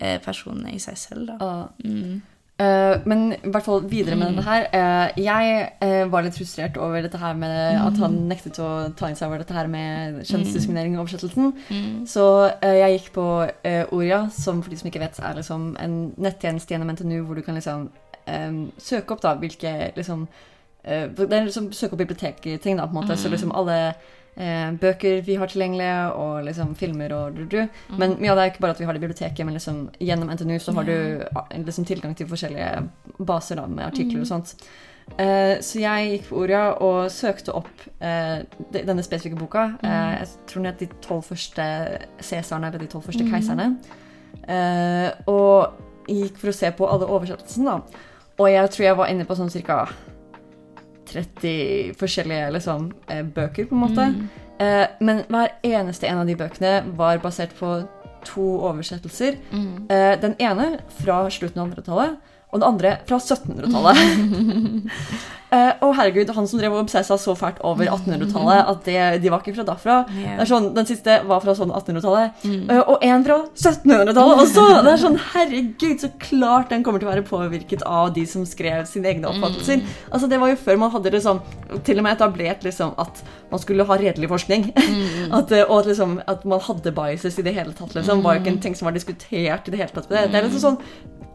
eh, 0.00 0.16
personene 0.24 0.72
i 0.72 0.80
seg 0.80 0.96
selv, 1.00 1.28
da. 1.28 1.50
Mm. 1.84 2.22
Uh, 2.56 3.02
men 3.04 3.34
i 3.34 3.50
hvert 3.52 3.66
fall 3.66 3.82
videre 3.84 4.16
med 4.16 4.30
dette 4.32 4.46
her. 4.46 4.62
Uh, 4.72 5.18
jeg 5.20 5.56
uh, 5.84 6.06
var 6.08 6.24
litt 6.24 6.38
frustrert 6.38 6.78
over 6.80 7.02
dette 7.04 7.18
her 7.20 7.34
med 7.36 7.52
at 7.82 7.98
han 8.00 8.14
nektet 8.30 8.56
å 8.64 8.68
ta 8.96 9.10
inn 9.10 9.18
seg 9.18 9.28
over 9.28 9.42
dette 9.42 9.52
her 9.52 9.68
med 9.68 10.22
kjønnsdiskriminering 10.22 10.96
i 10.96 11.02
oversettelsen. 11.02 11.52
Så 12.08 12.24
eh, 12.64 12.78
jeg 12.80 12.94
gikk 12.94 13.10
på 13.18 13.26
Oria, 13.92 14.22
som 14.32 14.62
for 14.64 14.72
de 14.72 14.80
som 14.80 14.88
ikke 14.88 15.04
vet, 15.04 15.20
er 15.20 15.36
liksom 15.36 15.68
en 15.82 15.98
nettjeneste 16.16 16.72
gjennom 16.72 16.94
NTNU 16.96 17.18
hvor 17.26 17.36
du 17.36 17.44
kan 17.44 17.60
liksom 17.60 17.90
eh, 18.26 18.60
søke 18.78 19.14
opp 19.16 19.22
da 19.24 19.34
hvilke 19.40 19.72
liksom 19.96 20.26
uh, 20.26 21.06
Det 21.16 21.32
er 21.32 21.48
liksom 21.48 21.72
søke 21.72 21.96
opp 21.96 22.02
bibliotekting, 22.04 22.76
da, 22.78 22.86
på 22.86 22.94
en 22.94 23.00
måte. 23.00 23.16
Så 23.18 23.28
liksom 23.32 23.52
alle 23.54 23.94
uh, 24.38 24.70
bøker 24.80 25.22
vi 25.26 25.36
har 25.40 25.50
tilgjengelige, 25.50 26.12
og 26.14 26.44
liksom 26.46 26.74
filmer 26.78 27.12
og 27.16 27.36
du, 27.38 27.44
du. 27.50 27.62
Men 27.96 28.18
mye 28.20 28.30
av 28.30 28.36
det 28.38 28.44
er 28.44 28.50
ikke 28.54 28.64
bare 28.66 28.76
at 28.76 28.80
vi 28.80 28.86
har 28.86 28.94
det 28.94 29.02
i 29.02 29.06
biblioteket, 29.06 29.46
men 29.46 29.56
liksom 29.56 29.88
gjennom 30.00 30.30
NTNU 30.34 30.58
så 30.60 30.74
har 30.76 30.84
du 30.84 31.24
liksom 31.64 31.84
tilgang 31.88 32.14
til 32.14 32.28
forskjellige 32.30 32.88
baser 33.18 33.56
da, 33.62 33.66
med 33.66 33.86
artikler 33.88 34.20
og 34.22 34.28
sånt. 34.30 34.54
Uh, 35.06 35.62
så 35.62 35.78
jeg 35.78 36.06
gikk 36.10 36.24
på 36.32 36.40
Oria 36.42 36.62
og 36.82 37.04
søkte 37.14 37.52
opp 37.54 37.84
uh, 38.02 38.42
de- 38.74 38.82
denne 38.88 39.04
spesifikke 39.06 39.38
boka. 39.38 39.68
Eh, 39.86 40.16
jeg 40.18 40.26
tror 40.50 40.62
den 40.64 40.72
het 40.72 40.80
De 40.82 40.88
tolv 41.04 41.22
første 41.28 41.66
cæsarene, 42.18 42.66
eller 42.72 42.82
De 42.82 42.88
tolv 42.90 43.06
første 43.06 43.22
keiserne. 43.30 43.68
Eh, 44.50 45.10
og 45.30 45.78
gikk 46.10 46.36
for 46.42 46.50
å 46.50 46.54
se 46.58 46.70
på 46.74 46.88
alle 46.90 47.06
oversettelsene, 47.06 47.70
da. 47.70 48.02
Og 48.38 48.50
jeg 48.52 48.70
tror 48.70 48.84
jeg 48.84 48.98
var 48.98 49.12
inne 49.12 49.24
på 49.24 49.36
sånn 49.38 49.52
ca. 49.64 49.86
30 51.06 51.94
forskjellige 51.96 52.50
liksom, 52.56 52.90
eh, 53.08 53.22
bøker, 53.22 53.68
på 53.68 53.76
en 53.76 53.80
måte. 53.80 54.06
Eh, 54.58 54.86
men 55.00 55.22
hver 55.28 55.54
eneste 55.62 56.08
en 56.08 56.18
av 56.18 56.26
de 56.26 56.34
bøkene 56.36 56.96
var 56.96 57.18
basert 57.22 57.54
på 57.58 57.86
to 58.26 58.46
oversettelser. 58.66 59.36
Eh, 59.88 60.20
den 60.20 60.34
ene 60.42 60.80
fra 61.02 61.30
slutten 61.30 61.62
av 61.62 61.70
1800-tallet, 61.70 62.16
og 62.50 62.60
den 62.60 62.68
andre 62.68 62.96
fra 63.06 63.18
1700-tallet. 63.18 64.90
Eh, 65.54 65.72
og 65.86 65.92
herregud, 65.94 66.30
han 66.34 66.48
som 66.50 66.58
drev 66.58 66.74
og 66.74 66.82
obsessa 66.84 67.14
så 67.20 67.34
fælt 67.38 67.60
over 67.66 67.86
1800-tallet, 67.86 68.70
at 68.72 68.80
det, 68.88 69.22
de 69.22 69.30
var 69.30 69.44
ikke 69.44 69.54
fra 69.54 69.66
derfra. 69.68 69.98
Yeah. 70.10 70.36
Det 70.38 70.44
er 70.46 70.50
sånn, 70.50 70.68
Den 70.74 70.88
siste 70.88 71.18
var 71.28 71.42
fra 71.44 71.54
sånn 71.58 71.70
1800-tallet, 71.70 72.42
Mm. 72.46 72.68
Uh, 72.70 72.80
og 72.92 73.04
en 73.04 73.24
fra 73.24 73.36
1700-tallet 73.54 74.40
også! 74.42 74.64
Det 74.84 74.92
er 74.92 75.00
sånn, 75.00 75.16
herregud, 75.32 76.02
så 76.02 76.10
klart 76.22 76.70
den 76.70 76.82
kommer 76.86 77.02
til 77.02 77.08
å 77.08 77.12
være 77.12 77.24
påvirket 77.26 77.82
av 77.86 78.12
de 78.16 78.26
som 78.28 78.44
skrev 78.48 78.84
sine 78.90 79.10
egne 79.12 79.30
oppfattelser. 79.30 79.80
Mm. 79.82 79.96
Altså, 80.10 80.28
Det 80.30 80.40
var 80.42 80.52
jo 80.52 80.58
før 80.66 80.80
man 80.82 80.92
hadde 80.94 81.12
det 81.14 81.22
sånn, 81.24 81.40
til 81.86 82.00
og 82.00 82.06
med 82.06 82.16
etablert 82.16 82.66
liksom, 82.66 82.94
at 83.02 83.22
man 83.50 83.62
skulle 83.62 83.86
ha 83.88 83.98
redelig 84.00 84.30
forskning. 84.30 84.70
Mm. 84.76 85.34
at, 85.38 85.52
eh, 85.52 85.64
og 85.66 85.80
at, 85.80 85.90
liksom, 85.92 86.18
at 86.26 86.46
man 86.48 86.62
hadde 86.66 86.94
biases 86.96 87.38
i 87.38 87.46
det 87.46 87.54
hele 87.56 87.74
tatt. 87.76 87.94
liksom, 87.96 88.24
var 88.26 88.36
jo 88.36 88.44
ikke 88.44 88.54
en 88.56 88.64
ting 88.66 88.78
som 88.78 88.90
var 88.90 88.96
diskutert 88.96 89.68
i 89.68 89.74
det 89.74 89.78
hele 89.82 89.92
tatt. 89.94 90.08
Det, 90.10 90.26
det 90.32 90.40
er 90.40 90.48
liksom 90.48 90.64
sånn, 90.70 90.80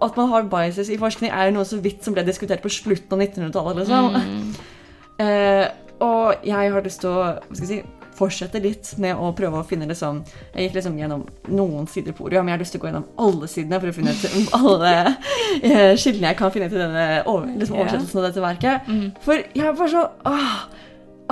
At 0.01 0.15
man 0.17 0.31
har 0.31 0.47
biases 0.49 0.89
i 0.89 0.97
forskning, 0.97 1.29
er 1.29 1.51
jo 1.51 1.57
noe 1.59 1.67
så 1.69 1.77
vidt 1.77 2.01
som 2.01 2.15
ble 2.15 2.23
diskutert 2.25 2.63
på 2.63 2.71
slutten 2.73 3.13
av 3.13 3.21
1900-tallet. 3.21 3.83
liksom. 3.83 4.00
Mm. 4.09 4.51
Eh, 5.21 5.65
og 6.01 6.45
jeg 6.47 6.71
har 6.73 6.85
lyst 6.85 7.03
til 7.03 7.11
å 7.11 7.17
hva 7.21 7.55
skal 7.55 7.67
jeg 7.67 7.81
si, 7.81 7.97
fortsette 8.21 8.61
litt 8.61 8.89
med 9.01 9.17
å 9.17 9.31
prøve 9.37 9.61
å 9.61 9.65
finne 9.65 9.87
liksom 9.89 10.21
Jeg 10.53 10.67
gikk 10.67 10.77
liksom 10.77 10.97
gjennom 10.99 11.23
noen 11.49 11.87
sider 11.89 12.15
på 12.15 12.27
ordet, 12.27 12.41
men 12.41 12.51
jeg 12.51 12.57
har 12.57 12.63
lyst 12.63 12.75
til 12.75 12.81
å 12.81 12.83
gå 12.83 12.89
gjennom 12.91 13.07
alle 13.25 13.49
sidene 13.49 13.79
for 13.81 13.91
å 13.91 13.95
finne 13.95 14.13
ut 14.13 14.53
alle 14.57 14.93
skillene 15.61 15.95
kildene 16.03 16.31
jeg 16.31 16.39
kan 16.41 16.53
finne 16.53 16.69
til 16.71 16.81
denne 16.83 17.07
over, 17.25 17.49
liksom, 17.55 17.79
oversettelsen 17.79 18.21
av 18.21 18.27
dette 18.27 18.43
verket. 18.43 18.91
Mm. 18.91 19.07
For 19.25 19.41
jeg 19.57 19.75
var 19.79 19.91
så 19.95 20.05
åh, 20.29 20.53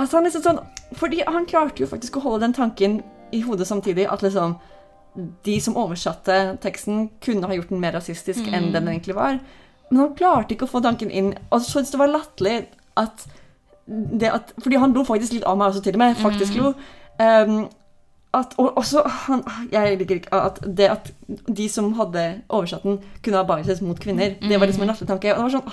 altså 0.00 0.18
han 0.18 0.28
liksom 0.28 0.44
sånn, 0.46 0.60
Fordi 0.98 1.22
han 1.26 1.46
klarte 1.46 1.84
jo 1.84 1.90
faktisk 1.90 2.18
å 2.18 2.24
holde 2.24 2.44
den 2.46 2.56
tanken 2.56 3.00
i 3.36 3.44
hodet 3.44 3.68
samtidig 3.68 4.08
at 4.10 4.24
liksom 4.26 4.56
de 5.46 5.56
som 5.62 5.76
oversatte 5.78 6.36
teksten, 6.62 7.08
kunne 7.22 7.48
ha 7.50 7.54
gjort 7.56 7.70
den 7.72 7.82
mer 7.82 7.96
rasistisk 7.98 8.46
enn 8.46 8.70
den 8.74 8.88
egentlig 8.92 9.16
var. 9.18 9.40
Men 9.90 10.04
han 10.04 10.14
klarte 10.18 10.54
ikke 10.54 10.68
å 10.68 10.70
få 10.70 10.82
tanken 10.84 11.10
inn. 11.10 11.34
Og 11.50 11.60
så 11.60 11.76
syntes 11.76 11.92
det 11.94 12.00
var 12.00 12.12
latterlig 12.14 12.56
at 13.00 13.26
at 13.90 14.52
Fordi 14.62 14.78
han 14.78 14.92
lo 14.94 15.02
faktisk 15.02 15.32
litt 15.34 15.44
av 15.44 15.56
meg 15.58 15.72
også, 15.72 15.82
til 15.82 15.96
og 15.96 15.98
med. 15.98 16.16
Faktisk 16.16 16.54
lo. 16.54 16.72
Um, 17.18 17.68
at, 18.34 18.52
og 18.62 18.76
også 18.78 19.02
han, 19.26 19.42
Jeg 19.72 19.96
liker 19.98 20.20
ikke 20.20 20.36
at 20.36 20.60
det 20.76 20.86
at 20.86 21.10
de 21.56 21.68
som 21.68 21.92
hadde 21.98 22.42
oversatt 22.48 22.82
den, 22.86 23.00
kunne 23.24 23.40
ha 23.40 23.42
biases 23.48 23.82
mot 23.82 23.98
kvinner. 24.00 24.36
Det 24.40 24.60
var 24.60 24.70
liksom 24.70 24.82
en 24.82 24.92
latterlig 24.92 25.08
tanke. 25.08 25.32
Og 25.34 25.36
det 25.36 25.48
var 25.48 25.56
sånn, 25.56 25.72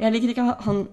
Jeg 0.00 0.12
liker 0.12 0.32
ikke 0.32 0.48
at 0.54 0.64
han 0.64 0.86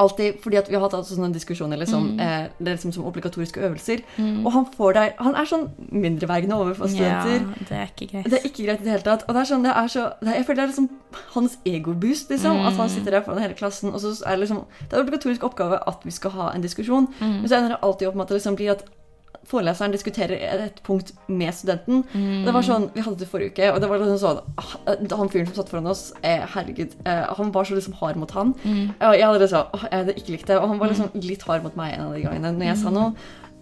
alltid 0.00 0.38
Fordi 0.42 0.58
at 0.60 0.68
vi 0.70 0.76
har 0.76 0.82
hatt 0.84 0.94
altså 0.96 1.16
sånne 1.16 1.32
diskusjoner 1.34 1.78
liksom, 1.80 2.06
eh, 2.20 2.48
det 2.58 2.68
er 2.68 2.76
liksom 2.78 2.92
som 2.96 3.06
obligatoriske 3.08 3.60
øvelser. 3.60 4.02
Mm. 4.16 4.46
Og 4.46 4.52
han 4.54 4.66
får 4.74 4.96
deg 4.96 5.20
Han 5.20 5.36
er 5.38 5.48
sånn 5.50 5.66
mindrevergende 5.92 6.56
overfor 6.56 6.90
Ja, 6.90 7.20
studenter. 7.22 7.66
det 7.68 7.78
er 7.78 7.90
ikke 7.92 8.08
greit. 8.12 8.30
Det 8.30 8.38
er 8.40 8.48
ikke 8.48 8.66
greit 8.66 8.80
i 8.80 8.84
det 8.84 8.94
hele 8.96 9.06
tatt. 9.06 9.26
Og 9.28 9.34
det 9.34 9.42
er 9.42 9.50
sånn, 9.52 9.66
det 9.66 9.74
er 9.76 9.92
så, 9.92 10.06
det 10.20 10.32
er, 10.32 10.38
jeg 10.40 10.46
føler 10.48 10.60
det 10.60 10.66
er 10.66 10.72
liksom 10.72 10.88
hans 11.34 11.58
egoboost, 11.66 12.30
liksom. 12.30 12.60
At 12.66 12.78
han 12.78 12.88
sitter 12.92 13.18
der 13.18 13.26
foran 13.26 13.42
hele 13.42 13.58
klassen, 13.58 13.92
og 13.92 14.00
så 14.00 14.14
er 14.24 14.36
det 14.38 14.46
liksom 14.46 14.64
Det 14.80 14.96
er 14.96 15.04
obligatorisk 15.04 15.44
oppgave 15.44 15.80
at 15.86 16.04
vi 16.04 16.10
skal 16.14 16.30
ha 16.30 16.50
en 16.54 16.62
diskusjon, 16.64 17.08
men 17.20 17.48
så 17.48 17.58
ender 17.58 17.76
det 17.76 17.82
alltid 17.82 18.08
opp 18.08 18.14
med 18.14 18.22
at 18.28 18.28
det 18.34 18.40
liksom 18.40 18.56
blir 18.56 18.70
at 18.76 18.84
foreleseren 19.50 19.94
diskuterer 19.94 20.64
et 20.66 20.80
punkt 20.86 21.12
med 21.28 21.54
studenten. 21.54 22.04
Mm. 22.12 22.44
Det 22.46 22.54
var 22.54 22.66
sånn, 22.66 22.88
Vi 22.94 23.04
hadde 23.04 23.18
det 23.18 23.28
forrige 23.30 23.54
uke, 23.54 23.72
og 23.74 23.80
det 23.82 23.90
var 23.90 24.04
sånn, 24.04 24.20
sånn 24.22 24.40
ah, 24.60 24.72
Han 25.18 25.32
fyren 25.32 25.50
som 25.50 25.58
satt 25.58 25.72
foran 25.72 25.90
oss, 25.90 26.12
eh, 26.22 26.46
herregud, 26.54 26.96
eh, 27.04 27.24
han 27.36 27.52
var 27.54 27.68
så 27.68 27.76
liksom 27.78 27.98
hard 28.00 28.20
mot 28.20 28.30
han. 28.36 28.54
Mm. 28.64 28.94
Og 28.94 29.18
jeg 29.18 29.26
hadde 29.26 29.42
liksom, 29.44 29.76
åh, 29.76 29.86
jeg 29.90 30.04
hadde 30.04 30.16
ikke 30.16 30.34
likt 30.36 30.50
det. 30.50 30.58
Og 30.60 30.68
han 30.68 30.80
var 30.80 30.92
liksom 30.92 31.10
litt 31.26 31.46
hard 31.48 31.66
mot 31.66 31.76
meg 31.78 31.94
en 31.94 32.06
av 32.06 32.16
de 32.16 32.24
gangene 32.24 32.54
når 32.56 32.70
jeg 32.70 32.82
sa 32.82 32.94
noe. 32.94 33.12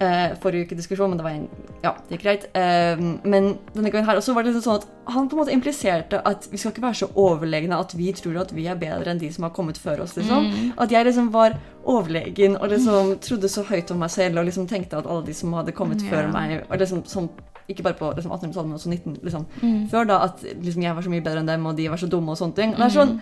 Eh, 0.00 0.34
forrige 0.38 0.68
uke 0.68 0.76
diskusjon, 0.78 1.10
men 1.10 1.18
det 1.18 1.24
var 1.24 1.32
en 1.34 1.48
Ja, 1.82 1.90
det 2.08 2.18
gikk 2.18 2.22
greit. 2.22 2.44
Uh, 2.54 3.18
men 3.26 3.58
denne 3.74 3.90
gangen 3.90 4.06
her 4.06 4.16
også 4.20 4.32
var 4.34 4.44
det 4.44 4.52
liksom 4.52 4.62
sånn 4.62 4.76
at 4.78 4.86
han 5.14 5.26
på 5.28 5.34
en 5.34 5.40
måte 5.40 5.52
impliserte 5.52 6.20
at 6.24 6.46
vi 6.52 6.56
skal 6.58 6.70
ikke 6.70 6.84
være 6.84 6.98
så 7.00 7.08
overlegne 7.18 7.74
at 7.74 7.94
vi 7.98 8.12
tror 8.12 8.38
at 8.44 8.52
vi 8.54 8.66
er 8.70 8.78
bedre 8.78 9.10
enn 9.10 9.18
de 9.18 9.30
som 9.34 9.42
har 9.48 9.50
kommet 9.50 9.78
før 9.78 10.04
oss. 10.04 10.14
liksom. 10.16 10.72
At 10.78 10.90
jeg 10.94 11.04
liksom 11.06 11.32
var 11.34 11.56
overlegen 11.84 12.54
og 12.60 12.68
liksom 12.70 13.18
trodde 13.26 13.48
så 13.50 13.64
høyt 13.66 13.90
om 13.90 13.98
meg 13.98 14.10
selv 14.10 14.38
og 14.38 14.46
liksom 14.46 14.68
tenkte 14.70 14.98
at 14.98 15.06
alle 15.06 15.26
de 15.26 15.34
som 15.34 15.52
hadde 15.58 15.72
kommet 15.74 16.02
Ja. 16.02 16.10
før 16.10 16.32
meg 16.32 16.64
og 16.70 16.78
liksom 16.78 17.02
sånn, 17.04 17.28
Ikke 17.68 17.82
bare 17.82 17.94
på 17.98 18.14
liksom 18.16 18.30
1800-tallet, 18.32 18.66
men 18.68 18.78
også 18.78 18.88
19 18.88 19.18
liksom, 19.22 19.46
Mm. 19.62 19.88
før 19.90 20.06
da, 20.06 20.22
at 20.24 20.40
liksom 20.62 20.82
jeg 20.82 20.94
var 20.94 21.02
så 21.02 21.10
mye 21.10 21.20
bedre 21.20 21.40
enn 21.40 21.46
dem, 21.46 21.66
og 21.66 21.76
de 21.76 21.88
var 21.88 21.96
så 21.98 22.08
dumme 22.08 22.30
og 22.30 22.38
sånne 22.38 22.54
ting. 22.54 22.70
Og 22.72 22.78
det 22.78 22.86
er 22.86 22.98
sånn 23.00 23.20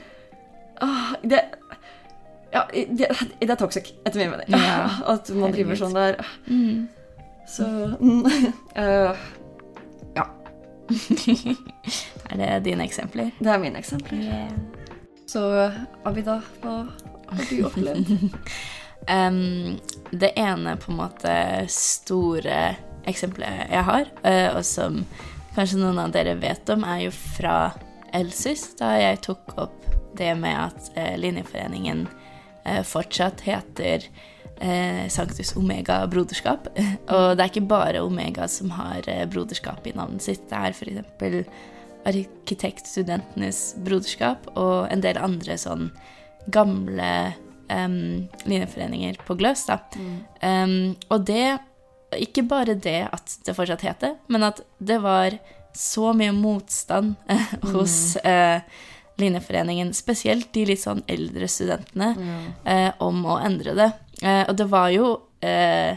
ah, 0.81 1.15
det, 1.25 1.41
ja, 2.57 2.64
det, 2.73 3.09
det 3.40 3.51
er 3.51 3.59
toxic, 3.61 3.92
etter 4.05 4.23
min 4.23 4.33
mening. 4.33 4.55
Ja, 4.57 4.88
At 5.14 5.31
man 5.37 5.55
driver 5.55 5.79
sånn 5.79 5.97
der. 5.97 6.21
Mm. 6.49 6.87
Så 7.47 7.66
mm, 8.01 8.27
eh, 8.83 9.27
Er 12.31 12.37
det 12.38 12.64
dine 12.64 12.87
eksempler? 12.87 13.31
Det 13.38 13.51
er 13.51 13.59
mine 13.62 13.79
eksempler. 13.79 14.51
Så 15.27 15.42
Abida, 16.07 16.40
hva 16.62 16.77
har 17.27 17.47
du 17.51 17.64
opplevd? 17.66 18.12
um, 19.11 19.79
det 20.11 20.33
ene 20.38 20.77
på 20.79 20.92
en 20.92 21.01
måte 21.01 21.33
store 21.73 22.61
eksempelet 23.07 23.71
jeg 23.71 23.87
har, 23.87 24.11
eh, 24.27 24.49
og 24.55 24.62
som 24.66 25.03
kanskje 25.57 25.81
noen 25.81 25.99
av 26.03 26.14
dere 26.14 26.37
vet 26.38 26.71
om, 26.75 26.87
er 26.87 27.07
jo 27.07 27.12
fra 27.14 27.57
Elsus, 28.14 28.69
da 28.79 28.95
jeg 28.99 29.23
tok 29.27 29.57
opp 29.59 29.87
det 30.16 30.33
med 30.38 30.57
at 30.57 30.90
eh, 30.99 31.14
Linjeforeningen 31.21 32.07
fortsatt 32.87 33.44
heter 33.46 34.09
eh, 34.61 35.09
Sanktus 35.09 35.57
Omega 35.57 36.07
Broderskap. 36.07 36.68
Og 37.14 37.37
det 37.37 37.44
er 37.44 37.50
ikke 37.50 37.68
bare 37.68 38.05
Omega 38.05 38.48
som 38.50 38.72
har 38.76 39.07
eh, 39.11 39.24
broderskap 39.31 39.87
i 39.87 39.94
navnet 39.96 40.24
sitt. 40.24 40.48
Det 40.50 40.61
er 40.61 40.76
f.eks. 40.76 41.50
Arkitektstudentenes 42.07 43.72
broderskap 43.83 44.44
og 44.55 44.87
en 44.94 45.00
del 45.02 45.18
andre 45.18 45.57
sånn 45.59 45.88
gamle 46.55 47.09
em, 47.66 48.29
linjeforeninger 48.46 49.18
på 49.26 49.35
Gløs. 49.40 49.64
Da. 49.66 49.81
Em, 50.38 50.94
og 51.11 51.26
det 51.26 51.59
Ikke 52.22 52.44
bare 52.46 52.76
det 52.79 53.09
at 53.11 53.33
det 53.44 53.57
fortsatt 53.57 53.83
het 53.83 54.05
det, 54.05 54.12
men 54.31 54.46
at 54.46 54.61
det 54.79 55.00
var 55.02 55.35
så 55.74 56.12
mye 56.14 56.31
motstand 56.33 57.16
eh, 57.33 57.57
hos 57.72 58.14
eh, 58.22 58.62
Linjeforeningen, 59.18 59.94
spesielt 59.96 60.50
de 60.52 60.66
litt 60.68 60.83
sånn 60.83 61.02
eldre 61.09 61.48
studentene, 61.48 62.11
eh, 62.64 62.90
om 63.00 63.22
å 63.24 63.38
endre 63.40 63.72
det. 63.79 63.90
Eh, 64.22 64.42
og 64.48 64.57
det 64.57 64.66
var 64.68 64.90
jo 64.92 65.20
eh, 65.44 65.96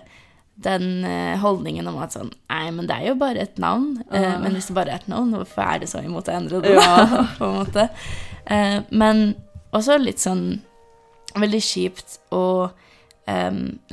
den 0.60 1.05
eh, 1.08 1.38
holdningen 1.39 1.88
om 1.88 1.97
at 2.03 2.15
sånn 2.15 2.32
Nei, 2.49 2.71
men 2.75 2.88
det 2.88 2.95
er 2.95 3.05
jo 3.10 3.15
bare 3.19 3.43
et 3.45 3.58
navn. 3.62 4.01
Eh, 4.12 4.36
men 4.41 4.55
hvis 4.55 4.67
det 4.67 4.75
bare 4.75 4.91
er 4.95 5.03
et 5.03 5.08
navn, 5.12 5.32
hvorfor 5.36 5.63
er 5.63 5.79
det 5.79 5.89
så 5.91 6.01
imot 6.03 6.27
å 6.27 6.36
endre 6.36 6.62
det? 6.63 6.75
da? 6.75 7.25
på 7.38 7.47
en 7.47 7.58
måte. 7.62 7.86
Eh, 8.45 8.79
men 8.91 9.36
også 9.71 9.99
litt 10.01 10.19
sånn 10.19 10.62
veldig 11.38 11.62
kjipt 11.63 12.19
å 12.36 12.69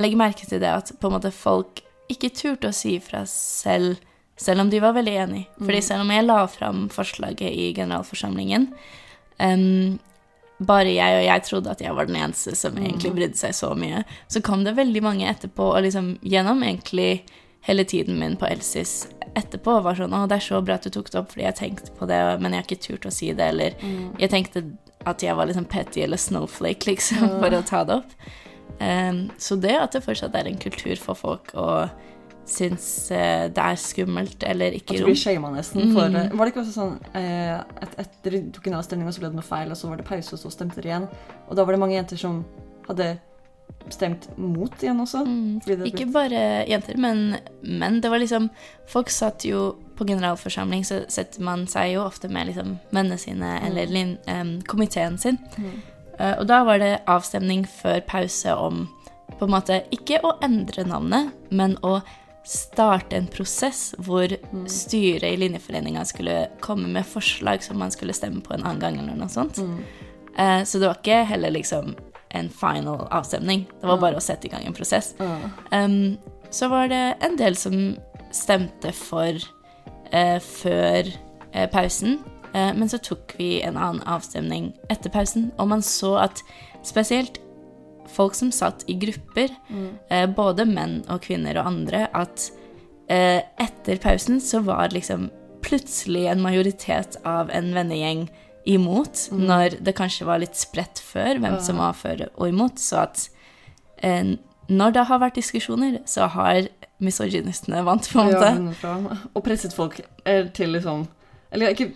legge 0.00 0.16
merke 0.16 0.46
til 0.48 0.62
det 0.62 0.70
at 0.72 0.94
på 0.96 1.10
en 1.10 1.12
måte 1.18 1.28
folk 1.28 1.82
ikke 2.08 2.30
turte 2.32 2.70
å 2.70 2.72
si 2.72 2.94
fra 3.04 3.20
selv, 3.28 3.98
selv 4.40 4.62
om 4.62 4.70
de 4.72 4.80
var 4.80 4.94
veldig 4.96 5.16
enig. 5.26 5.42
Fordi 5.58 5.82
selv 5.84 6.06
om 6.06 6.12
jeg 6.14 6.24
la 6.24 6.38
fram 6.48 6.86
forslaget 6.88 7.50
i 7.52 7.66
generalforsamlingen, 7.76 8.70
em, 9.42 9.98
bare 10.58 10.94
jeg 10.94 11.18
og 11.18 11.26
jeg 11.26 11.44
trodde 11.48 11.72
at 11.72 11.82
jeg 11.84 11.96
var 11.96 12.08
den 12.08 12.16
eneste 12.20 12.54
som 12.56 12.78
egentlig 12.80 13.12
brydde 13.16 13.40
seg 13.40 13.56
så 13.56 13.74
mye, 13.76 14.04
så 14.32 14.40
kom 14.44 14.64
det 14.64 14.76
veldig 14.78 15.02
mange 15.04 15.28
etterpå, 15.28 15.72
og 15.74 15.84
liksom 15.84 16.14
gjennom 16.24 16.62
egentlig 16.64 17.26
hele 17.66 17.84
tiden 17.84 18.18
min 18.20 18.38
på 18.40 18.48
Elsis 18.48 19.04
etterpå 19.36 19.80
var 19.84 19.98
sånn 19.98 20.14
Å, 20.16 20.24
det 20.30 20.38
er 20.38 20.46
så 20.46 20.62
bra 20.64 20.78
at 20.78 20.86
du 20.86 20.92
tok 20.94 21.10
det 21.12 21.20
opp, 21.20 21.30
fordi 21.34 21.44
jeg 21.44 21.58
tenkte 21.58 21.94
på 21.98 22.08
det, 22.08 22.18
men 22.40 22.54
jeg 22.54 22.62
har 22.62 22.68
ikke 22.68 22.84
turt 22.86 23.08
å 23.08 23.12
si 23.12 23.32
det, 23.36 23.50
eller 23.52 23.76
jeg 24.22 24.32
tenkte 24.32 24.64
at 25.06 25.22
jeg 25.22 25.36
var 25.38 25.48
liksom 25.50 25.68
petty 25.70 26.02
eller 26.02 26.20
snowflake, 26.20 26.88
liksom, 26.88 27.28
for 27.40 27.54
å 27.54 27.62
ta 27.66 27.84
det 27.86 28.00
opp. 28.00 28.14
Um, 28.80 29.26
så 29.40 29.56
det 29.60 29.76
at 29.78 29.94
det 29.94 30.02
fortsatt 30.04 30.34
er 30.36 30.48
en 30.50 30.58
kultur 30.60 30.98
for 31.00 31.16
folk 31.16 31.52
å 31.56 31.86
synes 32.46 33.10
eh, 33.10 33.46
det 33.50 33.62
er 33.62 33.78
skummelt 33.80 34.44
eller 34.46 34.74
At 34.74 34.80
ikke 34.80 34.98
du 35.00 35.08
blir 35.08 35.18
shama 35.18 35.50
nesten 35.54 35.92
for 35.94 36.10
Var 36.14 36.30
det 36.30 36.52
ikke 36.52 36.62
også 36.62 36.74
sånn 36.74 36.98
eh, 37.18 37.56
at 37.58 37.96
etter 38.02 38.36
de 38.36 38.42
tok 38.54 38.68
en 38.70 38.78
avstemning, 38.80 39.08
og 39.08 39.16
så 39.16 39.22
ble 39.22 39.32
det 39.32 39.40
noe 39.40 39.46
feil, 39.46 39.72
og 39.72 39.78
så 39.78 39.90
var 39.90 40.00
det 40.00 40.06
pause, 40.08 40.34
og 40.36 40.42
så 40.42 40.52
stemte 40.54 40.82
de 40.82 40.92
igjen? 40.92 41.08
Og 41.48 41.58
da 41.58 41.66
var 41.66 41.76
det 41.76 41.82
mange 41.82 41.98
jenter 41.98 42.20
som 42.20 42.44
hadde 42.86 43.16
stemt 43.90 44.28
mot 44.38 44.82
igjen 44.82 45.00
også? 45.02 45.24
Mm. 45.26 45.82
Ikke 45.88 46.06
bare 46.14 46.42
jenter, 46.70 46.98
men 47.02 47.40
menn. 47.62 48.00
Det 48.02 48.10
var 48.12 48.22
liksom 48.22 48.50
Folk 48.90 49.10
satt 49.10 49.46
jo 49.46 49.72
på 49.98 50.06
generalforsamling, 50.06 50.84
så 50.86 51.02
setter 51.10 51.42
man 51.42 51.66
seg 51.70 51.94
jo 51.94 52.04
ofte 52.04 52.28
med 52.30 52.50
liksom 52.50 52.76
mennene 52.94 53.18
sine 53.18 53.56
eller 53.66 53.90
lin, 53.90 54.16
em, 54.30 54.58
komiteen 54.68 55.16
sin. 55.18 55.40
Uh, 56.20 56.34
og 56.38 56.46
da 56.48 56.60
var 56.68 56.78
det 56.80 56.92
avstemning 57.10 57.64
før 57.68 58.02
pause 58.08 58.52
om 58.54 58.84
på 59.38 59.48
en 59.48 59.52
måte 59.52 59.80
ikke 59.92 60.20
å 60.24 60.36
endre 60.44 60.84
navnet, 60.86 61.32
men 61.50 61.74
å 61.84 61.98
starte 62.46 63.18
en 63.18 63.28
prosess 63.30 63.90
hvor 64.06 64.30
styret 64.70 65.26
i 65.28 65.38
Linjeforeninga 65.40 66.04
skulle 66.06 66.46
komme 66.64 66.88
med 66.92 67.06
forslag 67.06 67.64
som 67.64 67.78
man 67.82 67.94
skulle 67.94 68.14
stemme 68.16 68.42
på 68.44 68.54
en 68.54 68.64
annen 68.64 68.82
gang, 68.82 69.00
eller 69.02 69.18
noe 69.18 69.32
sånt. 69.32 69.58
Eh, 70.36 70.62
så 70.64 70.78
det 70.78 70.88
var 70.88 71.00
ikke 71.00 71.24
heller 71.26 71.54
liksom 71.54 71.94
en 72.36 72.50
final 72.50 73.06
avstemning. 73.10 73.66
Det 73.80 73.88
var 73.88 74.00
bare 74.02 74.18
å 74.18 74.24
sette 74.24 74.48
i 74.48 74.52
gang 74.52 74.66
en 74.66 74.76
prosess. 74.76 75.14
Um, 75.72 76.16
så 76.50 76.68
var 76.68 76.90
det 76.92 77.16
en 77.24 77.36
del 77.38 77.56
som 77.58 77.96
stemte 78.34 78.92
for 78.94 79.38
eh, 80.12 80.38
før 80.42 81.08
eh, 81.52 81.68
pausen, 81.72 82.18
eh, 82.52 82.72
men 82.76 82.90
så 82.90 83.00
tok 83.02 83.36
vi 83.38 83.56
en 83.64 83.78
annen 83.78 84.02
avstemning 84.08 84.70
etter 84.92 85.12
pausen, 85.12 85.50
og 85.58 85.70
man 85.72 85.84
så 85.84 86.16
at 86.26 86.42
spesielt 86.86 87.40
folk 88.12 88.34
som 88.34 88.52
satt 88.52 88.84
i 88.88 88.94
grupper, 88.94 89.50
Mm. 89.70 89.88
eh, 90.10 90.26
både 90.26 90.66
menn 90.66 91.04
og 91.08 91.20
kvinner 91.22 91.58
og 91.60 91.66
andre, 91.66 92.08
at 92.14 92.50
eh, 93.08 93.42
etter 93.58 93.98
pausen 94.02 94.40
så 94.40 94.62
var 94.64 94.88
liksom 94.90 95.30
plutselig 95.62 96.26
en 96.30 96.42
majoritet 96.42 97.16
av 97.24 97.50
en 97.50 97.72
vennegjeng 97.74 98.28
imot, 98.66 99.28
når 99.30 99.76
det 99.82 99.94
kanskje 99.94 100.26
var 100.26 100.38
litt 100.42 100.56
spredt 100.58 100.98
før 101.02 101.38
hvem 101.38 101.60
som 101.62 101.78
var 101.78 101.92
for 101.94 102.16
og 102.36 102.48
imot. 102.48 102.78
Så 102.82 102.98
at 103.04 103.28
eh, 104.02 104.34
når 104.68 104.92
det 104.96 105.04
har 105.06 105.20
vært 105.22 105.38
diskusjoner, 105.38 106.00
så 106.06 106.26
har 106.28 106.66
misogynistene 106.98 107.84
vant, 107.86 108.08
på 108.10 108.20
en 108.22 108.32
måte. 108.32 108.78
Ja. 108.82 109.16
Og 109.34 109.44
presset 109.44 109.74
folk 109.76 110.00
til 110.54 110.72
liksom 110.74 111.06
Eller 111.52 111.70
ikke, 111.70 111.92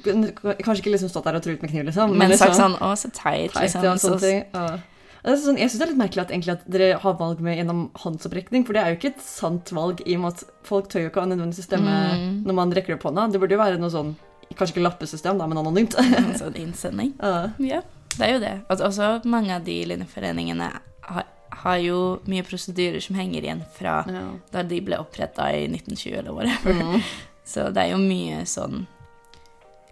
kanskje 0.63 0.79
ikke 0.79 0.93
liksom 0.95 1.09
stått 1.11 1.25
der 1.27 1.35
og 1.41 1.43
truet 1.43 1.61
med 1.63 1.71
kniv, 1.73 1.85
liksom. 1.89 2.13
Men 2.17 2.31
liksom, 2.31 2.47
sagt 2.47 2.57
sånn 2.61 2.77
Å, 2.79 2.93
så 2.97 3.09
teit, 3.11 3.51
teit, 3.53 3.63
liksom. 3.65 3.83
ja, 3.85 3.95
så, 3.99 4.13
sånne 4.13 4.21
ting. 4.23 4.45
Ja. 4.55 4.79
Sånn, 5.25 5.59
jeg 5.61 5.69
syns 5.69 5.79
det 5.79 5.85
er 5.85 5.91
litt 5.93 6.01
merkelig 6.01 6.23
at, 6.25 6.31
at 6.49 6.63
dere 6.73 6.95
har 7.03 7.17
valg 7.19 7.41
med 7.45 7.59
gjennom 7.59 7.81
håndsopprekning, 8.01 8.63
for 8.65 8.73
det 8.73 8.81
er 8.83 8.95
jo 8.95 8.97
ikke 9.01 9.11
et 9.15 9.21
sant 9.25 9.69
valg 9.77 10.01
i 10.07 10.15
og 10.17 10.23
med 10.23 10.33
at 10.39 10.45
folk 10.65 10.89
tør 10.89 11.03
jo 11.05 11.11
ikke 11.11 11.27
nødvendigvis 11.29 11.67
stemme 11.69 11.97
Mm. 12.17 12.43
når 12.49 12.55
man 12.57 12.73
rekker 12.73 12.95
opp 12.97 13.03
hånda. 13.05 13.27
Det 13.33 13.41
burde 13.43 13.53
jo 13.57 13.61
være 13.61 13.79
noe 13.81 13.91
sånn 13.93 14.15
Kanskje 14.51 14.75
ikke 14.75 14.83
lappesystem, 14.83 15.39
da, 15.39 15.47
men 15.47 15.59
anonymt. 15.61 15.95
en 16.19 16.33
sånn 16.35 16.57
innsending. 16.59 17.13
Ja. 17.23 17.53
Ja, 17.63 17.83
det 18.17 18.25
er 18.27 18.33
jo 18.33 18.41
det. 18.43 18.55
Altså, 18.69 18.89
også 18.89 19.11
mange 19.31 19.55
av 19.55 19.63
de 19.65 19.77
linjeforeningene 19.87 20.73
har, 21.07 21.29
har 21.63 21.77
jo 21.79 22.01
mye 22.27 22.43
prosedyrer 22.43 22.99
som 23.05 23.15
henger 23.21 23.45
igjen 23.47 23.61
fra 23.77 24.01
Ja. 24.11 24.25
da 24.51 24.65
de 24.67 24.81
ble 24.83 24.99
oppretta 24.99 25.47
i 25.55 25.69
1920 25.69 26.17
eller 26.19 26.33
whatever. 26.35 26.73
Mm. 26.83 27.05
Så 27.53 27.69
det 27.71 27.85
er 27.85 27.93
jo 27.93 28.01
mye 28.03 28.43
sånn 28.47 28.87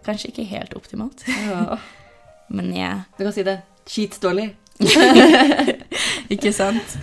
Kanskje 0.05 0.29
ikke 0.33 0.45
helt 0.51 0.73
optimalt, 0.75 1.23
ja. 1.27 1.77
men 2.55 2.69
ja. 2.75 2.91
Du 3.17 3.23
kan 3.23 3.33
si 3.35 3.43
det. 3.47 3.61
Cheat 3.89 4.19
dårlig. 4.23 4.49
Ikke 6.33 6.53
sant? 6.55 6.99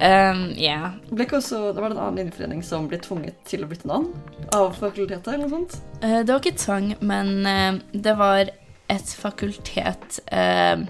Um, 0.00 0.54
ja. 0.56 0.94
Ble 1.10 1.26
ikke 1.26 1.40
også, 1.40 1.74
det 1.74 1.82
var 1.82 1.92
en 1.92 2.00
annen 2.00 2.22
linjeforening 2.22 2.62
som 2.64 2.86
ble 2.88 2.96
tvunget 3.04 3.36
til 3.48 3.66
å 3.66 3.68
bytte 3.68 3.88
navn 3.90 4.08
av 4.56 4.72
fakultetet, 4.78 5.28
eller 5.28 5.44
noe 5.44 5.52
sånt? 5.52 5.76
Uh, 6.00 6.22
Det 6.22 6.30
var 6.30 6.40
ikke 6.40 6.60
tvang, 6.60 6.92
men 7.04 7.32
uh, 7.44 7.80
det 7.92 8.14
var 8.16 8.52
et 8.90 9.12
fakultet 9.20 10.20
uh, 10.32 10.86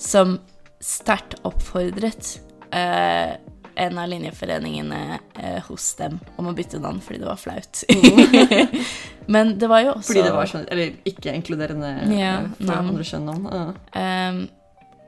som 0.00 0.38
sterkt 0.80 1.40
oppfordret 1.48 2.38
en 2.68 3.98
av 3.98 4.08
linjeforeningene 4.10 5.18
hos 5.64 5.86
dem 5.96 6.18
om 6.36 6.50
å 6.50 6.52
bytte 6.54 6.80
navn 6.82 6.98
fordi 7.00 7.22
det 7.22 7.28
var 7.30 7.38
flaut. 7.40 7.80
men 9.34 9.54
det 9.58 9.70
var 9.70 9.86
jo 9.86 9.94
også 9.94 10.10
Fordi 10.10 10.24
det 10.26 10.34
var 10.34 10.50
sånn, 10.50 10.66
eller 10.68 11.08
ikke 11.08 11.32
inkluderende 11.38 11.92
yeah, 12.12 12.44
navn. 12.58 12.92
andre 12.92 13.06
kjønn. 13.08 13.48
Ja. 13.48 13.64
Um, 14.28 14.42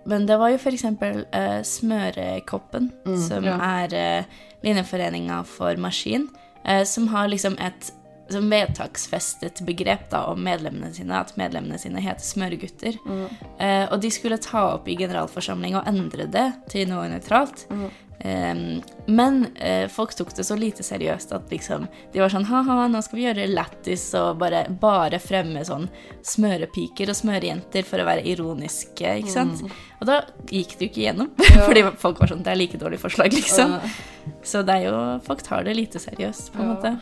men 0.05 0.27
det 0.27 0.37
var 0.41 0.53
jo 0.53 0.59
for 0.63 0.77
eksempel 0.77 1.25
eh, 1.37 1.61
Smørekoppen, 1.67 2.91
Mm, 3.07 3.17
som 3.29 3.45
ja. 3.45 3.57
er 3.85 3.95
uh, 3.95 4.43
linjeforeninga 4.65 5.43
for 5.45 5.77
maskin, 5.77 6.29
uh, 6.65 6.85
som 6.85 7.09
har 7.09 7.29
liksom 7.29 7.59
et 7.61 7.93
som 8.31 8.47
vedtaksfestet 8.51 9.59
begrep 9.67 10.05
da 10.13 10.21
om 10.31 10.39
medlemmene 10.45 10.93
sine, 10.95 11.19
at 11.19 11.33
medlemmene 11.35 11.79
sine 11.83 11.99
heter 11.99 12.23
smøregutter. 12.23 12.99
Mm. 13.03 13.25
Uh, 13.59 13.87
og 13.91 13.97
de 14.05 14.11
skulle 14.15 14.39
ta 14.39 14.69
opp 14.77 14.87
i 14.89 14.95
generalforsamling 15.01 15.75
og 15.75 15.89
endre 15.91 16.29
det 16.31 16.47
til 16.71 16.87
noe 16.93 17.09
nøytralt. 17.11 17.67
Mm. 17.75 17.89
Um, 18.21 18.83
men 19.09 19.47
eh, 19.57 19.87
folk 19.89 20.13
tok 20.13 20.35
det 20.37 20.45
så 20.45 20.53
lite 20.59 20.85
seriøst 20.85 21.31
at 21.33 21.47
liksom 21.49 21.87
de 22.13 22.21
var 22.21 22.29
sånn 22.29 22.45
ha-ha, 22.51 22.83
nå 22.93 23.01
skal 23.01 23.17
vi 23.17 23.23
gjøre 23.25 23.47
lættis 23.49 24.03
og 24.19 24.37
bare, 24.43 24.67
bare 24.83 25.17
fremme 25.25 25.63
sånn 25.65 25.87
smørepiker 26.29 27.09
og 27.09 27.17
smørejenter 27.17 27.87
for 27.89 28.03
å 28.03 28.05
være 28.11 28.27
ironiske, 28.29 29.15
ikke 29.23 29.33
sant? 29.33 29.63
Og 30.03 30.05
da 30.11 30.19
gikk 30.53 30.77
det 30.77 30.85
jo 30.85 30.91
ikke 30.91 31.05
gjennom, 31.07 31.31
fordi 31.71 31.87
folk 32.03 32.21
var 32.21 32.35
sånn 32.35 32.45
det 32.45 32.53
er 32.53 32.61
like 32.61 32.83
dårlig 32.83 33.01
forslag, 33.01 33.33
liksom. 33.33 33.73
Ja. 33.79 34.35
Så 34.45 34.61
det 34.69 34.77
er 34.77 34.91
jo 34.91 34.99
Folk 35.25 35.41
tar 35.47 35.65
det 35.65 35.79
lite 35.81 35.99
seriøst, 36.03 36.53
på 36.53 36.61
en 36.61 36.69
Ja. 36.69 36.75
måte. 36.75 36.93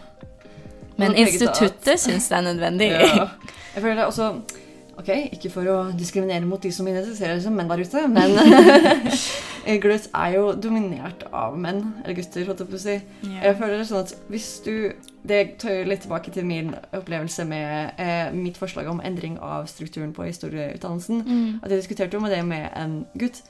Men 0.99 1.15
instituttet 1.19 1.99
syns 2.03 2.31
det 2.31 2.39
er 2.39 2.47
nødvendig. 2.47 2.89
Ja. 2.95 3.29
Jeg 3.75 3.83
føler 3.83 4.01
det 4.01 4.07
også 4.07 4.31
Ok, 4.99 5.11
ikke 5.37 5.51
for 5.53 5.69
å 5.71 5.77
diskriminere 5.95 6.47
mot 6.49 6.63
de 6.63 6.73
som 6.75 6.87
identifiserer 6.91 7.39
seg 7.39 7.45
som 7.47 7.55
menn 7.55 7.69
der 7.71 7.85
ute, 7.87 8.01
men 8.11 8.35
gløtt 9.83 10.09
er 10.17 10.33
jo 10.35 10.55
dominert 10.59 11.23
av 11.31 11.59
menn, 11.61 11.83
eller 12.03 12.17
gutter, 12.19 12.47
holdt 12.49 12.63
jeg 12.65 12.71
på 12.71 12.79
å 12.79 12.83
si. 12.83 12.97
Yeah. 13.27 13.45
Jeg 13.47 13.59
føler 13.61 13.77
det 13.79 13.87
sånn 13.91 14.07
at 14.07 14.17
hvis 14.33 14.49
du 14.65 14.75
Det 15.29 15.59
tar 15.61 15.85
litt 15.85 16.07
tilbake 16.07 16.33
til 16.33 16.47
min 16.49 16.71
opplevelse 16.97 17.45
med 17.45 17.99
eh, 18.01 18.31
mitt 18.33 18.57
forslag 18.57 18.87
om 18.89 19.03
endring 19.05 19.35
av 19.45 19.67
strukturen 19.69 20.15
på 20.17 20.25
historieutdannelsen. 20.25 21.21
Mm. 21.27 21.59
At 21.61 21.75
jeg 21.75 21.83
diskuterte 21.83 22.17
jo 22.17 22.23
med 22.25 22.33
det 22.33 22.45
med 22.49 22.71
en 22.79 23.03
gutt. 23.19 23.43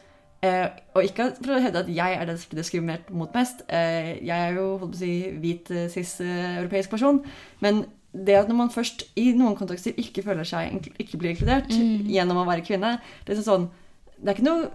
Eh, 0.42 0.66
og 0.94 1.04
ikke 1.06 1.28
for 1.36 1.56
å 1.56 1.60
hevde 1.62 1.84
at 1.84 1.88
jeg 1.90 2.16
er 2.16 2.26
den 2.26 2.40
som 2.40 2.50
blir 2.50 2.60
diskriminert 2.62 3.12
mot 3.14 3.36
mest. 3.36 3.62
Eh, 3.68 4.16
jeg 4.26 4.34
er 4.34 4.56
jo 4.56 4.66
holdt 4.80 4.96
på 4.96 4.98
å 4.98 5.00
si, 5.04 5.12
hvit, 5.42 5.70
eh, 5.70 5.86
cis-europeisk 5.92 6.90
person. 6.90 7.20
Men 7.60 7.84
det 8.14 8.34
at 8.38 8.48
når 8.48 8.56
man 8.56 8.70
først 8.70 9.04
i 9.16 9.32
noen 9.36 9.54
kontekster 9.56 9.92
ikke 10.00 10.22
føler 10.24 10.44
seg 10.44 10.88
ikke 10.98 11.18
blir 11.18 11.30
inkludert 11.36 11.68
Mm. 11.70 12.06
gjennom 12.08 12.36
å 12.40 12.46
være 12.48 12.64
kvinne 12.64 13.00
Det 13.26 13.36
er 13.36 13.42
sånn 13.42 13.68
Det 14.22 14.28
er 14.30 14.34
ikke 14.34 14.48
noe 14.48 14.70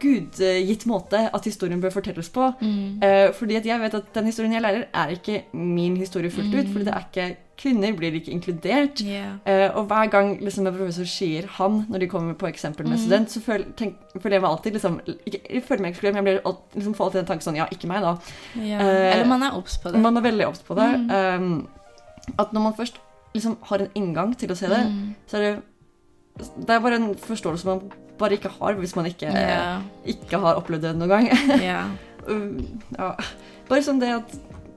gudgitt 0.00 0.84
måte 0.86 1.20
at 1.32 1.44
historien 1.48 1.80
bør 1.80 1.90
fortelles 1.94 2.28
på. 2.28 2.50
Mm. 2.60 3.02
Eh, 3.02 3.32
fordi 3.32 3.56
at 3.56 3.64
jeg 3.64 3.80
vet 3.80 3.94
at 3.94 4.10
den 4.14 4.26
historien 4.28 4.52
jeg 4.52 4.62
lærer, 4.62 4.84
er 4.92 5.14
ikke 5.14 5.42
min 5.54 5.96
historie 5.96 6.30
fullt 6.30 6.52
ut. 6.54 6.66
Mm. 6.66 6.72
Fordi 6.72 6.84
det 6.84 6.94
er 6.94 7.06
ikke 7.10 7.36
Kvinner 7.60 7.92
blir 7.92 8.14
ikke 8.16 8.32
inkludert. 8.32 9.02
Yeah. 9.04 9.34
Eh, 9.44 9.68
og 9.76 9.84
hver 9.90 10.06
gang 10.10 10.38
liksom, 10.40 10.66
en 10.66 10.72
professor 10.74 11.04
sier 11.04 11.42
'han' 11.46 11.84
når 11.90 11.98
de 12.00 12.06
kommer 12.08 12.32
på 12.34 12.46
eksempel 12.48 12.86
med 12.88 12.96
Mm. 12.98 13.04
student, 13.04 13.28
så 13.30 13.40
føler, 13.40 13.64
tenk, 13.76 13.96
føler 14.18 14.32
jeg 14.36 14.40
meg 14.40 14.50
alltid 14.50 14.72
liksom, 14.72 15.00
ikke, 15.26 15.40
Jeg 15.50 15.62
føler 15.64 15.80
meg 15.82 15.92
ekskludert, 15.94 16.14
men 16.14 16.24
jeg 16.26 16.42
blir 16.42 16.54
liksom, 16.74 16.94
får 16.94 17.04
alltid 17.04 17.20
den 17.20 17.26
tanken 17.26 17.42
sånn 17.42 17.56
Ja, 17.56 17.66
ikke 17.70 17.86
meg, 17.86 18.00
da. 18.00 18.16
Yeah. 18.56 18.80
Eh, 18.80 19.14
Eller 19.14 19.26
man 19.26 19.42
er 19.42 19.50
obs 19.58 19.76
på 19.76 19.92
det. 19.92 20.00
Man 20.00 20.16
er 20.16 20.20
veldig 20.22 20.46
obs 20.48 20.62
på 20.62 20.74
det. 20.74 21.00
Mm. 21.00 21.10
Um, 21.42 21.68
at 22.38 22.52
når 22.52 22.60
man 22.68 22.76
først 22.76 23.00
liksom 23.34 23.56
har 23.62 23.84
en 23.84 23.90
inngang 23.94 24.34
til 24.38 24.50
å 24.50 24.56
se 24.58 24.68
det, 24.68 24.84
Mm. 24.86 25.14
så 25.26 25.36
er 25.36 25.40
det 25.42 25.62
Det 26.40 26.70
er 26.70 26.80
bare 26.80 26.96
en 26.96 27.14
forståelse 27.14 27.66
man 27.66 27.90
bare 28.18 28.32
ikke 28.32 28.48
har 28.48 28.74
hvis 28.74 28.94
man 28.96 29.04
ikke, 29.06 29.26
yeah. 29.28 29.82
ikke 30.06 30.38
har 30.38 30.54
opplevd 30.56 30.82
det 30.82 30.96
noen 30.96 31.08
gang. 31.10 31.26
ja. 31.70 31.82
Uh, 32.28 32.62
ja. 32.96 33.10
Bare 33.68 33.82
sånn 33.82 34.00
det 34.00 34.08
at 34.14 34.32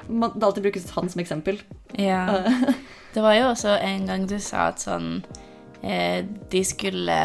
man, 0.10 0.32
det 0.36 0.44
alltid 0.44 0.63
brukes 0.63 0.89
han 0.92 1.10
som 1.10 1.22
eksempel. 1.22 1.62
Ja. 1.98 2.44
Det 3.13 3.22
var 3.22 3.36
jo 3.38 3.50
også 3.52 3.76
en 3.78 4.08
gang 4.10 4.26
du 4.28 4.39
sa 4.42 4.72
at 4.72 4.82
sånn 4.82 5.20
eh, 5.84 6.26
De 6.50 6.63
skulle 6.66 7.18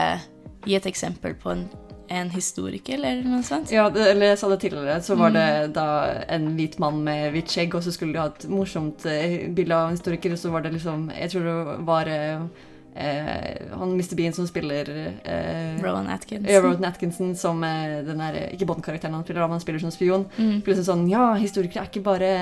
gi 0.67 0.75
et 0.77 0.87
eksempel 0.87 1.33
på 1.41 1.55
en, 1.55 1.63
en 2.09 2.31
historiker, 2.31 2.95
eller 2.95 3.23
noe 3.25 3.43
sånt. 3.43 3.71
ja, 3.71 3.89
det, 3.91 4.07
eller 4.15 4.27
jeg 4.33 4.39
sa 4.39 4.49
det 4.49 4.61
tidligere, 4.61 5.01
så 5.03 5.17
var 5.17 5.31
Mm. 5.31 5.35
det 5.35 5.73
da 5.75 5.87
en 6.29 6.47
hvit 6.57 6.79
mann 6.79 7.03
med 7.05 7.33
hvitt 7.33 7.49
skjegg, 7.53 7.75
og 7.75 7.83
så 7.83 7.93
skulle 7.93 8.13
de 8.13 8.19
ha 8.19 8.27
et 8.27 8.49
morsomt 8.49 9.05
eh, 9.07 9.49
bilde 9.53 9.75
av 9.77 9.89
en 9.91 9.97
historiker, 9.97 10.33
og 10.33 10.39
så 10.39 10.51
var 10.51 10.63
det 10.63 10.73
liksom 10.73 11.11
Jeg 11.19 11.31
tror 11.31 11.43
det 11.45 11.87
var 11.87 12.07
eh, 12.09 12.41
eh, 12.99 13.69
han 13.79 13.93
Mr. 13.95 14.15
Bean 14.19 14.33
som 14.33 14.47
spiller 14.47 14.89
eh, 15.25 15.83
Rowan 15.83 16.09
Atkinson. 16.11 16.51
Ja, 16.51 16.61
Rowan 16.61 16.85
Atkinson 16.85 17.37
som 17.37 17.63
eh, 17.65 18.01
den 18.07 18.19
der, 18.19 18.39
ikke 18.53 18.67
Bond-karakteren 18.67 19.15
han 19.15 19.25
spiller, 19.25 19.47
men 19.47 19.59
han 19.59 19.65
spiller 19.65 19.83
som 19.83 19.95
spion. 19.95 20.27
Mm. 20.37 20.61
Plutselig 20.67 20.89
sånn 20.91 21.07
Ja, 21.11 21.31
historikere 21.39 21.85
er 21.87 21.93
ikke 21.93 22.05
bare 22.07 22.33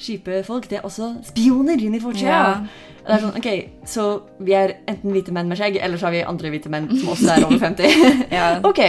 kjipe 0.00 0.42
folk, 0.46 0.66
det 0.70 0.80
er 0.80 0.86
også 0.86 1.12
spioner 1.24 1.80
inn 1.80 1.94
i 1.94 2.02
fortida. 2.02 2.34
Ja. 2.34 2.92
Det 3.04 3.12
er 3.14 3.20
sånn, 3.22 3.36
ok, 3.38 3.48
Så 3.88 4.04
vi 4.42 4.54
er 4.56 4.78
enten 4.90 5.12
hvite 5.12 5.32
menn 5.34 5.50
med 5.50 5.60
skjegg, 5.60 5.76
eller 5.80 6.00
så 6.00 6.08
har 6.08 6.16
vi 6.16 6.24
andre 6.24 6.50
hvite 6.54 6.72
menn 6.72 6.88
som 6.94 7.12
også 7.12 7.34
er 7.34 7.46
over 7.46 7.60
50. 7.60 8.16
ok. 8.70 8.80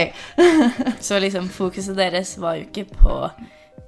Så 1.04 1.20
liksom 1.22 1.50
fokuset 1.52 1.98
deres 1.98 2.36
var 2.40 2.58
jo 2.58 2.66
ikke 2.66 2.88
på 2.96 3.20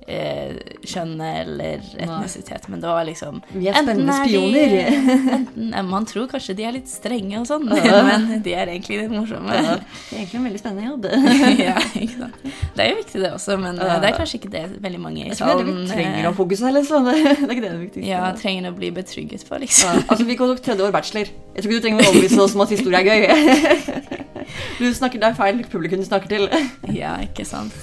kjønnet 0.09 1.43
eller 1.43 1.83
etnisitet, 2.01 2.65
men 2.73 2.81
det 2.81 2.89
var 2.89 3.05
liksom 3.05 3.41
Vi 3.53 3.69
er 3.69 3.77
spennende 3.77 4.15
er 4.15 4.29
spioner. 4.29 4.73
De, 4.73 4.81
enten, 5.37 5.89
man 5.91 6.07
tror 6.09 6.29
kanskje 6.31 6.55
de 6.59 6.65
er 6.69 6.75
litt 6.79 6.89
strenge 6.91 7.41
og 7.43 7.47
sånn, 7.49 7.67
Ja. 7.77 8.01
men 8.09 8.43
de 8.45 8.55
er 8.57 8.73
egentlig 8.73 9.03
litt 9.03 9.13
morsomme. 9.13 9.53
Ja, 9.53 9.77
det 9.79 10.17
er 10.17 10.23
egentlig 10.23 10.41
en 10.41 10.47
veldig 10.49 10.63
spennende 10.63 10.87
jobb. 10.89 11.09
ja, 11.67 11.75
ikke 12.01 12.23
sant. 12.23 12.47
Det 12.79 12.85
er 12.87 12.91
jo 12.93 12.97
viktig, 13.03 13.23
det 13.25 13.33
også, 13.35 13.59
men 13.61 13.81
eh, 13.85 13.95
det 14.03 14.11
er 14.13 14.17
kanskje 14.19 14.41
ikke 14.41 14.53
det 14.55 14.65
veldig 14.85 15.03
mange 15.03 15.21
i 15.25 15.29
Jeg 15.29 15.39
tror 15.41 15.61
det 15.61 15.67
salen 15.67 15.83
vi 15.83 15.91
trenger 15.93 16.23
eh, 16.23 16.31
å 16.31 16.35
fokusere 16.39 16.85
sånn. 16.89 17.11
Det 17.11 17.19
er 17.19 17.37
ikke 17.45 17.67
det 17.67 17.75
det 17.75 17.83
viktigste. 17.83 18.07
ja, 18.09 18.25
trenger 18.39 18.71
å 18.73 18.79
bli 18.79 18.93
betrygget 18.97 19.45
på, 19.49 19.59
Ja, 19.59 19.63
liksom. 19.67 20.03
altså, 20.07 20.25
vi 20.29 20.39
går 20.41 20.55
nok 20.55 20.65
tredje 20.65 20.89
år 20.89 20.95
bachelor. 20.95 21.31
Jeg 21.55 21.65
tror 21.65 21.73
ikke 21.73 21.83
du 21.83 21.87
trenger 21.89 22.01
å 22.07 22.11
overbevise 22.13 22.43
oss 22.47 22.57
om 22.57 22.65
at 22.65 22.75
historie 22.77 23.03
er 23.03 23.07
gøy. 23.09 24.27
Du 24.79 24.87
snakker, 24.95 25.21
Det 25.21 25.29
er 25.33 25.39
feil 25.39 25.63
publikum 25.69 26.01
du 26.01 26.07
snakker 26.09 26.31
til. 26.31 26.49
Ja, 26.95 27.17
ikke 27.25 27.45
sant. 27.49 27.75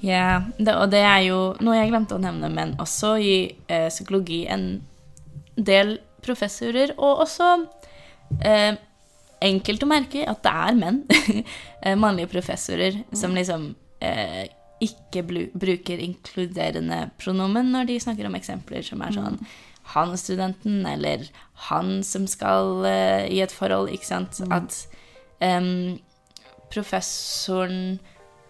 Ja, 0.00 0.42
det, 0.56 0.74
og 0.74 0.90
det 0.92 1.02
er 1.04 1.24
jo 1.26 1.40
noe 1.60 1.76
jeg 1.76 1.90
glemte 1.90 2.16
å 2.16 2.22
nevne, 2.22 2.48
men 2.52 2.76
også 2.80 3.16
i 3.20 3.34
eh, 3.68 3.88
psykologi. 3.92 4.46
En 4.48 4.80
del 5.60 5.98
professorer, 6.24 6.94
og 6.96 7.24
også 7.26 7.50
eh, 8.44 8.78
enkelt 9.44 9.84
å 9.84 9.90
merke 9.90 10.24
at 10.28 10.40
det 10.44 10.54
er 10.66 10.78
menn, 10.78 11.02
eh, 11.84 11.96
mannlige 12.00 12.32
professorer, 12.32 13.02
som 13.16 13.36
liksom 13.36 13.72
eh, 14.04 14.46
ikke 14.80 15.24
bruker 15.60 16.00
inkluderende 16.00 17.10
pronomen 17.20 17.68
når 17.74 17.90
de 17.90 17.98
snakker 18.00 18.28
om 18.28 18.38
eksempler 18.38 18.86
som 18.86 19.02
er 19.04 19.12
sånn 19.16 19.36
han-studenten, 19.90 20.84
eller 20.86 21.26
han 21.68 21.98
som 22.06 22.26
skal 22.30 22.86
eh, 22.88 23.26
i 23.32 23.40
et 23.44 23.52
forhold, 23.52 23.90
ikke 23.92 24.08
sant? 24.08 24.40
At 24.54 24.76
em, 25.44 25.98
professoren 26.70 27.98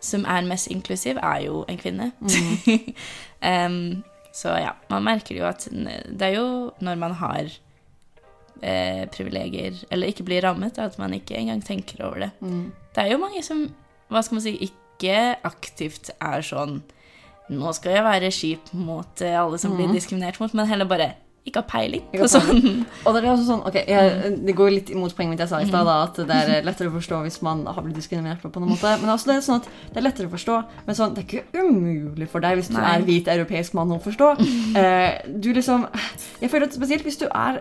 som 0.00 0.24
er 0.24 0.46
mest 0.48 0.70
inklusiv, 0.72 1.18
er 1.22 1.42
jo 1.46 1.64
en 1.68 1.78
kvinne. 1.80 2.10
Mm. 2.20 2.94
um, 3.66 4.02
så 4.32 4.54
ja, 4.60 4.72
man 4.90 5.04
merker 5.04 5.36
jo 5.36 5.44
at 5.48 5.66
det 5.70 6.22
er 6.22 6.36
jo 6.38 6.70
når 6.80 6.98
man 7.00 7.12
har 7.18 7.50
eh, 8.62 9.06
privilegier, 9.12 9.80
eller 9.90 10.10
ikke 10.12 10.24
blir 10.28 10.44
rammet, 10.46 10.78
at 10.78 10.98
man 10.98 11.14
ikke 11.16 11.36
engang 11.36 11.62
tenker 11.66 12.04
over 12.06 12.26
det. 12.26 12.30
Mm. 12.40 12.72
Det 12.94 13.04
er 13.04 13.10
jo 13.12 13.18
mange 13.22 13.42
som, 13.46 13.66
hva 14.10 14.22
skal 14.22 14.38
man 14.38 14.44
si, 14.46 14.56
ikke 14.70 15.18
aktivt 15.48 16.10
er 16.20 16.42
sånn 16.44 16.82
Nå 17.50 17.72
skal 17.74 17.96
jeg 17.96 18.04
være 18.06 18.28
kjip 18.30 18.68
mot 18.78 19.22
eh, 19.26 19.34
alle 19.34 19.58
som 19.58 19.72
blir 19.74 19.88
Mhm. 19.88 19.94
diskriminert 19.96 20.36
mot, 20.38 20.52
men 20.54 20.68
heller 20.70 20.86
bare 20.86 21.08
ikke 21.50 21.60
har 21.62 21.68
peiling 21.70 22.04
på 22.14 22.28
sånn. 22.30 22.60
Og 23.04 23.14
det 23.16 23.20
er 23.22 23.28
også 23.32 23.46
sånn, 23.48 23.62
ok, 23.68 23.76
jeg, 23.90 24.30
det 24.46 24.54
går 24.58 24.70
litt 24.74 24.92
imot 24.94 25.14
poenget 25.18 25.34
mitt 25.34 25.42
jeg 25.44 25.50
sa 25.52 25.60
i 25.60 25.68
stad, 25.68 25.90
at 25.92 26.20
det 26.30 26.38
er 26.40 26.64
lettere 26.66 26.88
å 26.92 26.94
forstå 26.96 27.20
hvis 27.26 27.40
man 27.46 27.64
har 27.68 27.82
blitt 27.84 27.98
diskriminert 28.00 28.42
på, 28.44 28.52
noen 28.62 28.72
måte. 28.76 28.94
Men 29.02 29.12
også 29.14 29.30
det 29.32 29.36
er 29.40 29.44
sånn 29.46 29.60
at 29.60 29.68
det 29.90 30.00
er 30.00 30.06
lettere 30.06 30.30
å 30.30 30.34
forstå, 30.36 30.60
men 30.86 30.98
sånn, 30.98 31.16
det 31.18 31.24
er 31.24 31.28
ikke 31.28 31.66
umulig 31.66 32.30
for 32.32 32.40
deg 32.44 32.60
hvis 32.60 32.70
du 32.72 32.78
Nei. 32.78 32.86
er 32.94 33.04
hvit 33.08 33.28
europeisk 33.34 33.76
mann 33.78 33.92
å 33.94 34.00
forstå. 34.02 34.30
Eh, 34.80 35.20
du 35.42 35.50
liksom, 35.56 35.84
jeg 36.40 36.50
føler 36.52 36.68
at 36.70 36.76
spesielt 36.78 37.04
hvis 37.06 37.18
du 37.20 37.26
er 37.28 37.60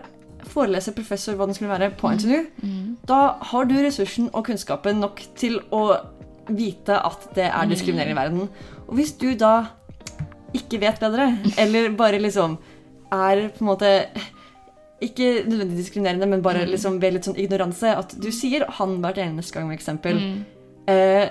foreleser, 0.50 0.94
professor, 0.96 1.34
hva 1.38 1.46
det 1.50 1.54
skulle 1.58 1.70
være, 1.74 1.90
på 2.00 2.08
NTNU, 2.16 2.46
Mm. 2.64 2.96
da 3.06 3.18
har 3.50 3.64
du 3.68 3.74
ressursen 3.84 4.30
og 4.32 4.46
kunnskapen 4.48 4.98
nok 5.02 5.20
til 5.38 5.58
å 5.70 5.82
vite 6.50 6.96
at 6.96 7.28
det 7.36 7.44
er 7.50 7.68
diskriminering 7.70 8.14
i 8.16 8.18
verden. 8.18 8.48
Og 8.88 8.94
hvis 8.98 9.12
du 9.20 9.28
da 9.38 9.52
ikke 10.56 10.80
vet 10.82 10.98
bedre, 10.98 11.28
eller 11.62 11.92
bare 11.94 12.18
liksom 12.18 12.56
er 13.12 13.48
på 13.50 13.60
en 13.64 13.70
måte 13.70 13.90
ikke 15.00 15.44
nødvendig 15.48 15.78
diskriminerende, 15.80 16.26
men 16.28 16.42
bare 16.44 16.66
liksom 16.68 16.98
ved 17.00 17.14
litt 17.14 17.24
sånn 17.24 17.38
ignoranse, 17.40 17.88
at 17.96 18.14
du 18.20 18.28
sier 18.30 18.66
'han 18.68 18.98
hvert 19.00 19.16
eneste 19.18 19.54
gang', 19.54 19.72
eksempel, 19.72 20.14
Mm. 20.20 20.44
eh, 20.88 21.28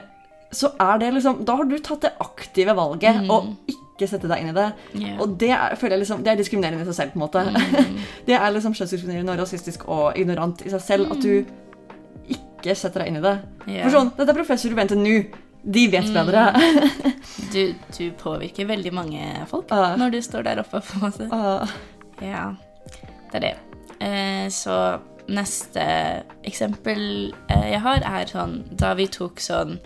så 0.51 0.71
er 0.79 0.97
det 0.97 1.13
liksom 1.13 1.45
Da 1.45 1.55
har 1.55 1.63
du 1.65 1.77
tatt 1.77 2.01
det 2.01 2.13
aktive 2.19 2.75
valget 2.75 3.21
Mm. 3.21 3.29
og 3.29 3.55
ikke 3.67 4.07
sette 4.09 4.27
deg 4.27 4.39
inn 4.41 4.49
i 4.49 4.53
det. 4.53 4.73
Yeah. 4.95 5.19
Og 5.21 5.37
det 5.37 5.49
er, 5.51 5.75
føler 5.75 5.91
jeg 5.97 5.99
liksom, 5.99 6.23
det 6.23 6.27
er 6.31 6.35
diskriminerende 6.37 6.81
i 6.81 6.85
seg 6.85 6.95
selv, 6.95 7.11
på 7.11 7.15
en 7.21 7.27
måte. 7.27 7.51
Mm. 7.51 7.99
Det 8.25 8.35
er 8.35 8.51
liksom 8.51 8.73
kjønnsdiskriminerende 8.73 9.31
og 9.33 9.39
rasistisk 9.39 9.87
og 9.87 10.17
ignorant 10.17 10.65
i 10.65 10.69
seg 10.69 10.81
selv 10.81 11.11
at 11.11 11.21
du 11.21 11.45
ikke 12.29 12.75
setter 12.75 12.99
deg 13.03 13.07
inn 13.09 13.17
i 13.17 13.21
det. 13.21 13.39
Yeah. 13.67 13.89
For 13.89 13.97
sånn, 13.99 14.11
dette 14.17 14.29
er 14.29 14.33
professor 14.33 14.69
ved 14.73 14.89
NTNU. 14.89 15.25
De 15.63 15.88
vet 15.91 16.06
Mm. 16.08 16.13
bedre. 16.13 16.45
Du, 17.54 17.74
du 17.98 18.12
påvirker 18.13 18.65
veldig 18.69 18.91
mange 18.93 19.22
folk 19.50 19.72
Ah. 19.72 19.95
når 19.98 20.12
du 20.12 20.19
står 20.22 20.43
der 20.45 20.60
oppe, 20.62 20.80
på 20.86 20.93
en 20.95 21.02
måte. 21.02 21.28
Ah, 21.34 21.67
Ja, 22.22 22.56
det 23.32 23.36
er 23.36 23.39
det. 23.39 23.56
Eh, 24.00 24.48
så 24.54 25.00
neste 25.30 26.24
eksempel 26.43 27.34
eh, 27.50 27.72
jeg 27.72 27.80
har, 27.82 28.02
er 28.06 28.26
sånn 28.30 28.63
da 28.78 28.93
vi 28.98 29.08
tok 29.08 29.39
sånn 29.39 29.80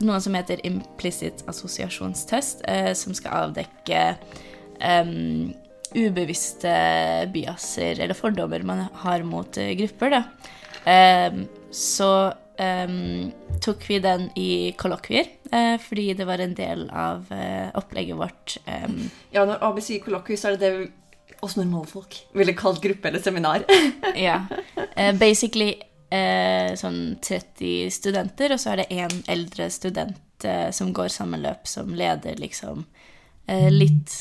noe 0.00 0.18
som 0.20 0.34
heter 0.34 0.60
implicit 0.66 1.42
assosiasjonstest, 1.48 2.60
eh, 2.68 2.92
som 2.94 3.14
skal 3.16 3.46
avdekke 3.46 4.16
um, 4.82 5.54
ubevisste 5.96 6.74
biaser 7.32 8.00
eller 8.04 8.14
fordommer 8.18 8.62
man 8.66 8.84
har 9.04 9.22
mot 9.24 9.56
eh, 9.58 9.72
grupper, 9.78 10.10
da. 10.18 10.22
Em, 10.86 11.46
så 11.72 12.10
em, 12.58 13.32
tok 13.60 13.88
vi 13.88 13.98
den 14.02 14.28
i 14.38 14.72
kollokvier, 14.78 15.28
uh, 15.52 15.76
fordi 15.82 16.12
det 16.18 16.26
var 16.28 16.42
en 16.42 16.54
del 16.56 16.86
av 16.90 17.26
uh, 17.32 17.70
opplegget 17.78 18.18
vårt. 18.18 18.56
Um. 18.66 19.08
ja, 19.34 19.44
når 19.48 19.64
AB 19.64 19.80
sier 19.84 20.04
kollokvier, 20.04 20.40
så 20.40 20.52
er 20.52 20.56
det 20.56 20.70
det 20.70 21.34
oss 21.44 21.58
normalfolk 21.58 22.16
ville 22.34 22.54
kalt 22.56 22.80
gruppe 22.82 23.10
eller 23.10 23.22
seminar. 23.22 23.66
Ja. 24.26 24.44
Uh, 24.96 25.12
basically 25.18 25.76
sånn 26.78 27.16
30 27.20 27.90
studenter, 27.90 28.52
og 28.54 28.60
så 28.62 28.70
er 28.72 28.80
det 28.80 28.94
én 28.94 29.16
eldre 29.28 29.66
student 29.74 30.44
som 30.72 30.92
går 30.94 31.10
samme 31.10 31.36
løp, 31.42 31.66
som 31.66 31.90
leder 31.98 32.38
liksom 32.38 32.84
litt 33.74 34.14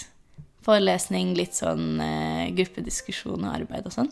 forelesning, 0.66 1.36
litt 1.38 1.54
sånn 1.56 2.02
gruppediskusjon 2.58 3.46
og 3.46 3.54
arbeid 3.54 3.86
og 3.86 3.94
sånn. 3.94 4.10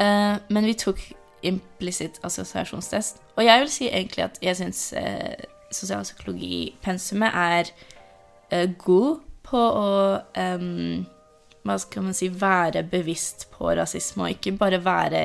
Men 0.00 0.70
vi 0.70 0.74
tok 0.80 1.04
implisitt 1.46 2.18
assosiasjonstest, 2.26 3.20
og 3.36 3.44
jeg 3.44 3.62
vil 3.62 3.70
si 3.72 3.88
egentlig 3.88 4.24
at 4.26 4.38
jeg 4.42 4.58
syns 4.58 4.80
eh, 4.98 5.46
sosialpsykologi-pensumet 5.74 7.34
er 7.34 7.70
eh, 8.50 8.68
god 8.78 9.20
på 9.46 9.58
å 9.58 9.90
em, 10.38 11.04
hva 11.66 11.76
skal 11.82 12.06
man 12.06 12.16
si, 12.16 12.28
være 12.30 12.84
bevisst 12.90 13.48
på 13.54 13.74
rasisme, 13.78 14.26
og 14.26 14.36
ikke 14.36 14.56
bare 14.58 14.82
være 14.84 15.22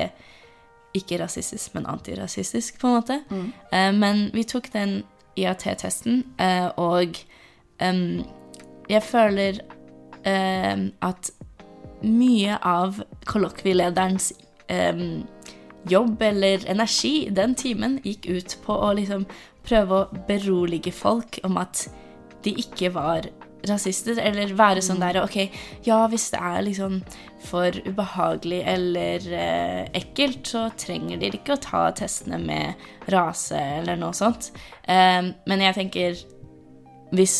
ikke 0.96 1.22
rasistisk, 1.22 1.72
men 1.74 1.88
antirasistisk, 1.88 2.80
på 2.80 2.90
en 2.90 2.98
måte. 2.98 3.20
Eh, 3.72 3.90
men 3.96 4.28
vi 4.34 4.44
tok 4.44 4.68
den 4.74 5.02
IAT-testen, 5.38 6.24
eh, 6.42 6.68
og 6.76 7.16
em, 7.80 8.22
jeg 8.90 9.02
føler 9.02 9.62
at 10.22 11.32
mye 12.06 12.54
av 12.62 13.00
kollokvielederens 13.26 14.28
em, 14.70 15.24
jobb 15.90 16.22
eller 16.22 16.66
energi 16.70 17.28
den 17.34 17.56
timen 17.58 17.98
gikk 18.04 18.28
ut 18.30 18.56
på 18.64 18.76
å 18.76 18.92
liksom 18.98 19.26
prøve 19.66 19.98
å 19.98 20.24
berolige 20.28 20.92
folk 20.94 21.40
om 21.46 21.58
at 21.62 21.86
de 22.42 22.54
ikke 22.58 22.90
var 22.94 23.28
rasister, 23.68 24.18
eller 24.18 24.54
være 24.58 24.82
sånn 24.82 25.02
der 25.02 25.20
Ok, 25.22 25.36
ja, 25.86 26.00
hvis 26.10 26.30
det 26.34 26.40
er 26.42 26.64
liksom 26.66 26.98
for 27.46 27.76
ubehagelig 27.86 28.60
eller 28.72 29.26
eh, 29.38 29.82
ekkelt, 29.98 30.46
så 30.50 30.66
trenger 30.78 31.20
de 31.22 31.32
ikke 31.36 31.56
å 31.56 31.62
ta 31.62 31.84
testene 31.96 32.40
med 32.42 33.10
rase 33.12 33.58
eller 33.80 33.98
noe 33.98 34.14
sånt. 34.16 34.50
Eh, 34.82 35.32
men 35.46 35.66
jeg 35.68 35.78
tenker 35.78 36.22
hvis 37.12 37.36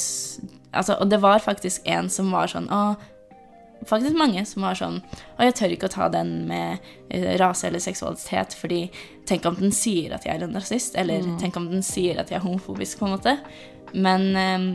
Altså, 0.72 0.94
og 1.04 1.10
det 1.10 1.18
var 1.20 1.42
faktisk 1.44 1.84
en 1.84 2.06
som 2.08 2.30
var 2.32 2.48
sånn 2.48 2.64
Å, 2.72 2.94
faktisk 3.88 4.16
mange 4.18 4.44
som 4.48 4.66
var 4.66 4.78
sånn 4.78 5.00
Og 5.02 5.42
jeg 5.46 5.56
tør 5.58 5.74
ikke 5.74 5.90
å 5.90 5.94
ta 5.94 6.08
den 6.12 6.32
med 6.48 6.82
eh, 7.08 7.34
rase 7.40 7.68
eller 7.68 7.82
seksualitet, 7.82 8.56
fordi 8.58 8.84
tenk 9.28 9.46
om 9.48 9.58
den 9.58 9.74
sier 9.74 10.14
at 10.16 10.26
jeg 10.26 10.36
er 10.36 10.46
en 10.46 10.56
rasist, 10.58 10.96
eller 10.98 11.26
tenk 11.40 11.56
om 11.58 11.68
den 11.70 11.84
sier 11.86 12.20
at 12.20 12.32
jeg 12.32 12.40
er 12.40 12.46
homofobisk, 12.46 12.98
på 12.98 13.06
en 13.06 13.14
måte. 13.14 13.36
Men 13.92 14.32
um, 14.36 14.66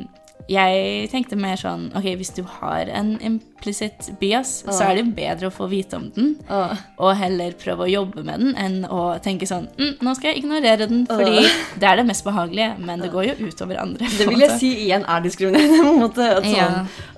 jeg 0.48 1.08
tenkte 1.12 1.38
mer 1.39 1.60
sånn 1.60 1.89
Ok, 1.98 2.06
hvis 2.20 2.32
du 2.38 2.41
har 2.60 2.88
en 2.93 3.15
implicit 3.26 4.12
bias, 4.22 4.62
så 4.63 4.86
er 4.86 5.00
det 5.00 5.06
bedre 5.17 5.50
å 5.50 5.54
få 5.54 5.67
vite 5.72 5.98
om 6.00 6.08
den, 6.15 6.36
oh. 6.54 6.76
og 7.04 7.15
heller 7.20 7.56
prøve 7.60 7.88
å 7.88 7.89
jobbe 7.91 8.24
med 8.28 8.43
den, 8.43 8.54
enn 8.60 8.78
å 8.86 9.17
tenke 9.24 9.50
sånn 9.50 9.67
mm, 9.76 9.98
Nå 10.06 10.13
skal 10.17 10.32
jeg 10.32 10.43
ignorere 10.43 10.88
den, 10.89 11.04
fordi 11.10 11.43
det 11.82 11.89
er 11.89 12.00
det 12.00 12.08
mest 12.08 12.24
behagelige, 12.28 12.76
men 12.80 13.04
det 13.04 13.12
går 13.12 13.32
jo 13.32 13.50
utover 13.50 13.82
andre. 13.82 14.08
Det 14.17 14.30
vil 14.30 14.46
jeg 14.46 14.60
si 14.62 14.72
igjen 14.86 15.04
er 15.10 15.26
diskriminerende. 15.26 15.84
på 15.88 15.91
en 15.96 16.02
måte. 16.06 16.30
At 16.38 16.46
sånn, 16.46 16.56
Ja. 16.56 16.70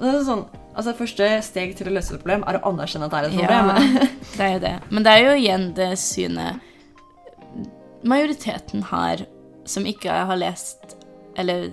det 0.02 0.16
sånn, 0.26 0.44
altså 0.80 0.96
Første 0.98 1.28
steg 1.46 1.76
til 1.78 1.92
å 1.92 1.94
løse 1.94 2.16
et 2.16 2.24
problem 2.24 2.46
er 2.48 2.58
å 2.60 2.64
anerkjenne 2.72 3.10
at 3.10 3.14
det 3.14 3.20
er 3.20 3.30
et 3.30 3.38
problem. 3.38 3.70
Ja, 3.70 4.10
det 4.38 4.48
er 4.48 4.54
jo 4.54 4.64
det. 4.66 4.74
Men 4.90 5.06
det 5.06 5.14
er 5.14 5.26
jo 5.26 5.38
igjen 5.44 5.70
det 5.78 5.92
synet 6.02 6.66
majoriteten 8.08 8.84
har, 8.84 9.26
som 9.68 9.86
ikke 9.86 10.14
har 10.30 10.40
lest 10.40 10.96
eller 11.38 11.72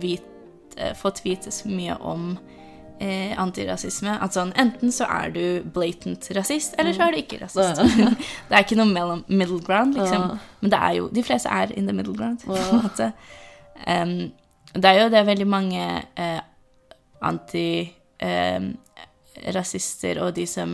vit, 0.00 0.24
eh, 0.76 0.94
fått 0.94 1.24
vite 1.24 1.50
så 1.52 1.68
mye 1.68 1.96
om 2.00 2.38
eh, 3.00 3.34
antirasisme. 3.40 4.16
At 4.20 4.36
sånn, 4.36 4.52
enten 4.60 4.92
så 4.92 5.08
er 5.10 5.34
du 5.34 5.44
blatant 5.74 6.30
rasist, 6.36 6.76
eller 6.78 6.96
så 6.96 7.06
er 7.06 7.14
du 7.14 7.20
ikke 7.22 7.42
rasist. 7.42 7.82
det 8.48 8.56
er 8.56 8.64
ikke 8.64 8.78
noe 8.80 8.90
mellom 8.90 9.24
middle 9.28 9.60
ground, 9.64 9.98
liksom. 9.98 10.38
Men 10.62 10.74
det 10.74 10.80
er 10.80 10.96
jo, 11.00 11.10
de 11.12 11.26
fleste 11.26 11.52
er 11.52 11.74
in 11.76 11.90
the 11.90 11.96
middle 11.96 12.16
ground, 12.16 12.44
på 12.44 12.56
en 12.56 12.82
måte. 12.84 13.12
Um, 13.84 14.32
det 14.74 14.90
er 14.90 15.02
jo 15.02 15.10
det 15.12 15.26
veldig 15.26 15.46
mange 15.46 15.84
eh, 16.18 16.40
antirasister 17.24 20.20
og 20.22 20.34
de 20.36 20.46
som 20.48 20.70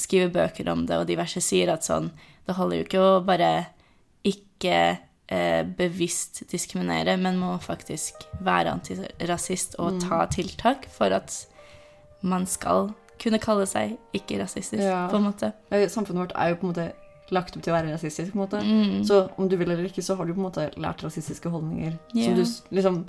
skriver 0.00 0.30
bøker 0.32 0.68
om 0.72 0.86
det, 0.88 0.96
og 0.96 1.06
diverse 1.10 1.40
sier 1.44 1.68
at 1.74 1.84
sånn 1.84 2.06
Det 2.46 2.54
holder 2.56 2.76
jo 2.80 2.84
ikke 2.86 3.02
å 3.04 3.20
bare 3.22 3.50
ikke 4.26 4.76
eh, 5.30 5.62
bevisst 5.78 6.40
diskriminere, 6.50 7.14
men 7.20 7.38
må 7.38 7.52
faktisk 7.62 8.14
være 8.42 8.72
antirasist 8.74 9.76
og 9.78 10.00
ta 10.02 10.24
tiltak 10.32 10.88
for 10.90 11.12
at 11.14 11.30
man 12.26 12.46
skal 12.50 12.90
kunne 13.20 13.38
kalle 13.38 13.66
seg 13.68 13.98
ikke-rasistisk, 14.16 14.82
Ja. 14.82 15.04
på 15.12 15.16
en 15.20 15.26
måte. 15.28 15.52
Samfunnet 15.70 16.20
vårt 16.24 16.32
er 16.34 16.48
jo 16.50 16.56
på 16.56 16.64
en 16.66 16.72
måte 16.72 16.88
lagt 17.30 17.54
opp 17.56 17.62
til 17.62 17.70
å 17.72 17.76
være 17.76 17.92
rasistisk. 17.94 18.32
på 18.32 18.38
en 18.40 18.44
måte. 18.48 18.58
Mm. 18.64 19.04
Så 19.06 19.28
om 19.38 19.48
du 19.48 19.56
vil 19.56 19.70
eller 19.70 19.84
ikke, 19.84 20.02
så 20.02 20.16
har 20.16 20.24
du 20.26 20.32
på 20.34 20.40
en 20.40 20.48
måte 20.50 20.70
lært 20.76 21.02
rasistiske 21.04 21.48
holdninger. 21.52 21.92
Yeah. 22.14 22.26
Som 22.26 22.34
du, 22.34 22.44
liksom, 22.76 23.04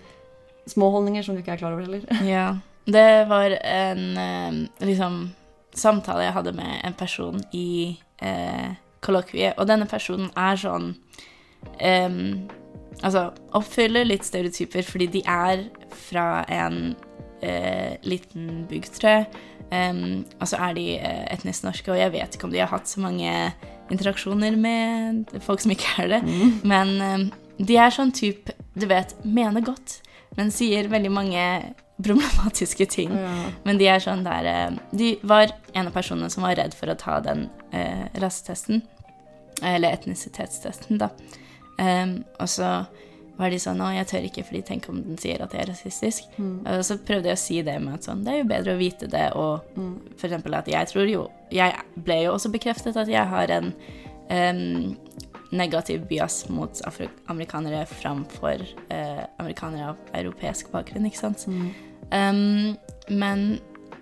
små 0.70 0.92
holdninger 0.94 1.26
som 1.26 1.36
du 1.36 1.42
ikke 1.42 1.56
er 1.56 1.62
klar 1.62 1.76
over 1.76 1.86
heller. 1.86 2.06
Ja. 2.36 2.50
Det 2.92 3.28
var 3.30 3.54
en 3.62 4.18
eh, 4.18 4.86
liksom 4.88 5.30
samtale 5.78 6.26
jeg 6.26 6.34
hadde 6.34 6.54
med 6.58 6.82
en 6.84 6.96
person 6.98 7.44
i 7.54 8.00
eh, 8.22 8.74
kollokviet, 9.06 9.54
og 9.58 9.70
denne 9.70 9.88
personen 9.90 10.32
er 10.38 10.60
sånn 10.60 10.92
um, 11.82 12.50
Altså 13.02 13.32
oppfyller 13.58 14.06
litt 14.06 14.28
stereotyper 14.28 14.86
fordi 14.86 15.08
de 15.10 15.22
er 15.26 15.64
fra 16.10 16.44
en 16.54 16.92
eh, 17.42 17.96
liten 18.06 18.68
bygd, 18.70 18.92
tror 19.00 19.16
jeg. 19.16 19.26
Um, 19.72 20.26
og 20.38 20.50
så 20.52 20.60
er 20.68 20.76
de 20.78 20.84
eh, 21.00 21.24
etnisk 21.34 21.66
norske, 21.66 21.90
og 21.90 21.98
jeg 21.98 22.12
vet 22.14 22.36
ikke 22.36 22.46
om 22.46 22.54
de 22.54 22.62
har 22.62 22.70
hatt 22.70 22.92
så 22.92 23.02
mange 23.02 23.32
interaksjoner 23.90 24.58
med 24.60 25.34
folk 25.42 25.64
som 25.64 25.74
ikke 25.74 25.96
er 26.04 26.12
det. 26.14 26.22
Men 26.68 26.94
um, 27.02 27.26
de 27.58 27.80
er 27.80 27.96
sånn 27.96 28.14
type, 28.14 28.54
du 28.78 28.86
vet, 28.92 29.16
mener 29.26 29.66
godt, 29.66 30.02
men 30.38 30.52
sier 30.54 30.90
veldig 30.92 31.12
mange 31.14 31.46
problematiske 32.06 32.88
ting. 32.90 33.14
Ja. 33.14 33.52
Men 33.68 33.82
de 33.82 33.90
er 33.92 34.02
sånn 34.02 34.24
der 34.26 34.48
eh, 34.50 34.80
De 34.98 35.14
var 35.28 35.54
en 35.74 35.90
av 35.90 35.94
personene 35.94 36.32
som 36.34 36.48
var 36.48 36.58
redd 36.58 36.74
for 36.78 36.90
å 36.90 36.98
ta 36.98 37.20
den 37.24 37.48
eh, 37.76 38.08
rasetesten. 38.22 38.82
Eller 39.62 39.94
etnisitetstesten, 39.94 40.98
da. 40.98 41.12
Um, 41.78 42.24
og 42.42 42.50
så 42.50 42.72
var 43.42 43.54
de 43.54 43.58
sånn 43.62 43.82
Å, 43.82 43.90
jeg 43.96 44.08
tør 44.10 44.26
ikke, 44.28 44.44
fordi 44.46 44.62
tenk 44.66 44.88
om 44.92 45.00
den 45.06 45.20
sier 45.22 45.42
at 45.44 45.54
jeg 45.56 45.64
er 45.64 45.72
rasistisk. 45.72 46.34
Og 46.40 46.84
så 46.86 46.98
prøvde 47.02 47.32
jeg 47.32 47.38
å 47.38 47.42
si 47.42 47.60
det 47.66 47.78
med 47.82 48.00
at 48.00 48.08
sånn 48.08 48.24
Det 48.26 48.34
er 48.34 48.42
jo 48.42 48.50
bedre 48.52 48.76
å 48.76 48.82
vite 48.82 49.10
det, 49.12 49.28
og 49.38 49.66
for 50.20 50.28
eksempel 50.28 50.58
at 50.60 50.70
jeg 50.70 50.92
tror 50.92 51.10
jo 51.10 51.24
Jeg 51.54 51.78
ble 51.96 52.22
jo 52.26 52.36
også 52.36 52.52
bekreftet 52.54 53.00
at 53.02 53.10
jeg 53.10 53.26
har 53.34 53.54
en 53.56 53.72
em, 54.30 54.98
negativ 55.52 56.06
bias 56.08 56.46
mot 56.50 56.82
amerikanere 57.28 57.84
framfor 57.90 58.64
eh, 58.90 59.24
amerikanere 59.42 59.92
av 59.92 60.16
europeisk 60.16 60.72
bakgrunn, 60.72 61.08
ikke 61.10 61.20
sant? 61.20 61.46
Um, 62.12 62.78
men 63.12 63.60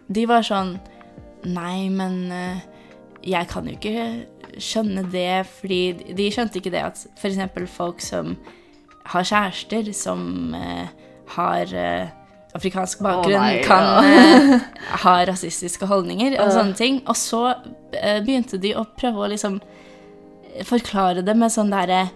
de 0.10 0.26
var 0.30 0.45
sånn 0.45 0.78
Nei, 1.39 1.88
men 1.88 2.16
uh, 2.36 2.58
jeg 3.24 3.47
kan 3.47 3.68
jo 3.70 3.78
ikke 3.78 4.60
skjønne 4.60 5.06
det, 5.08 5.45
fordi 5.47 6.12
de 6.18 6.26
skjønte 6.36 6.60
ikke 6.60 6.74
det 6.74 6.82
at 6.84 7.04
f.eks. 7.16 7.38
folk 7.72 8.04
som 8.04 8.34
har 9.14 9.24
kjærester 9.24 9.88
som 9.95 10.52
uh, 10.52 10.91
har 11.38 11.72
uh, 11.72 12.12
afrikansk 12.60 13.00
bakgrunn, 13.06 13.39
nei, 13.39 13.64
kan 13.64 14.60
ha 15.06 15.16
rasistiske 15.30 15.88
holdninger 15.88 16.36
og 16.43 16.52
sånne 16.52 16.76
ting. 16.76 17.00
Og 17.08 17.16
så 17.16 17.54
begynte 18.26 18.60
de 18.60 18.74
å 18.76 18.84
prøve 19.00 19.24
å 19.24 19.32
liksom 19.32 19.62
forklare 20.68 21.24
det 21.26 21.36
med 21.38 21.54
sånn 21.54 21.72
derre 21.74 22.08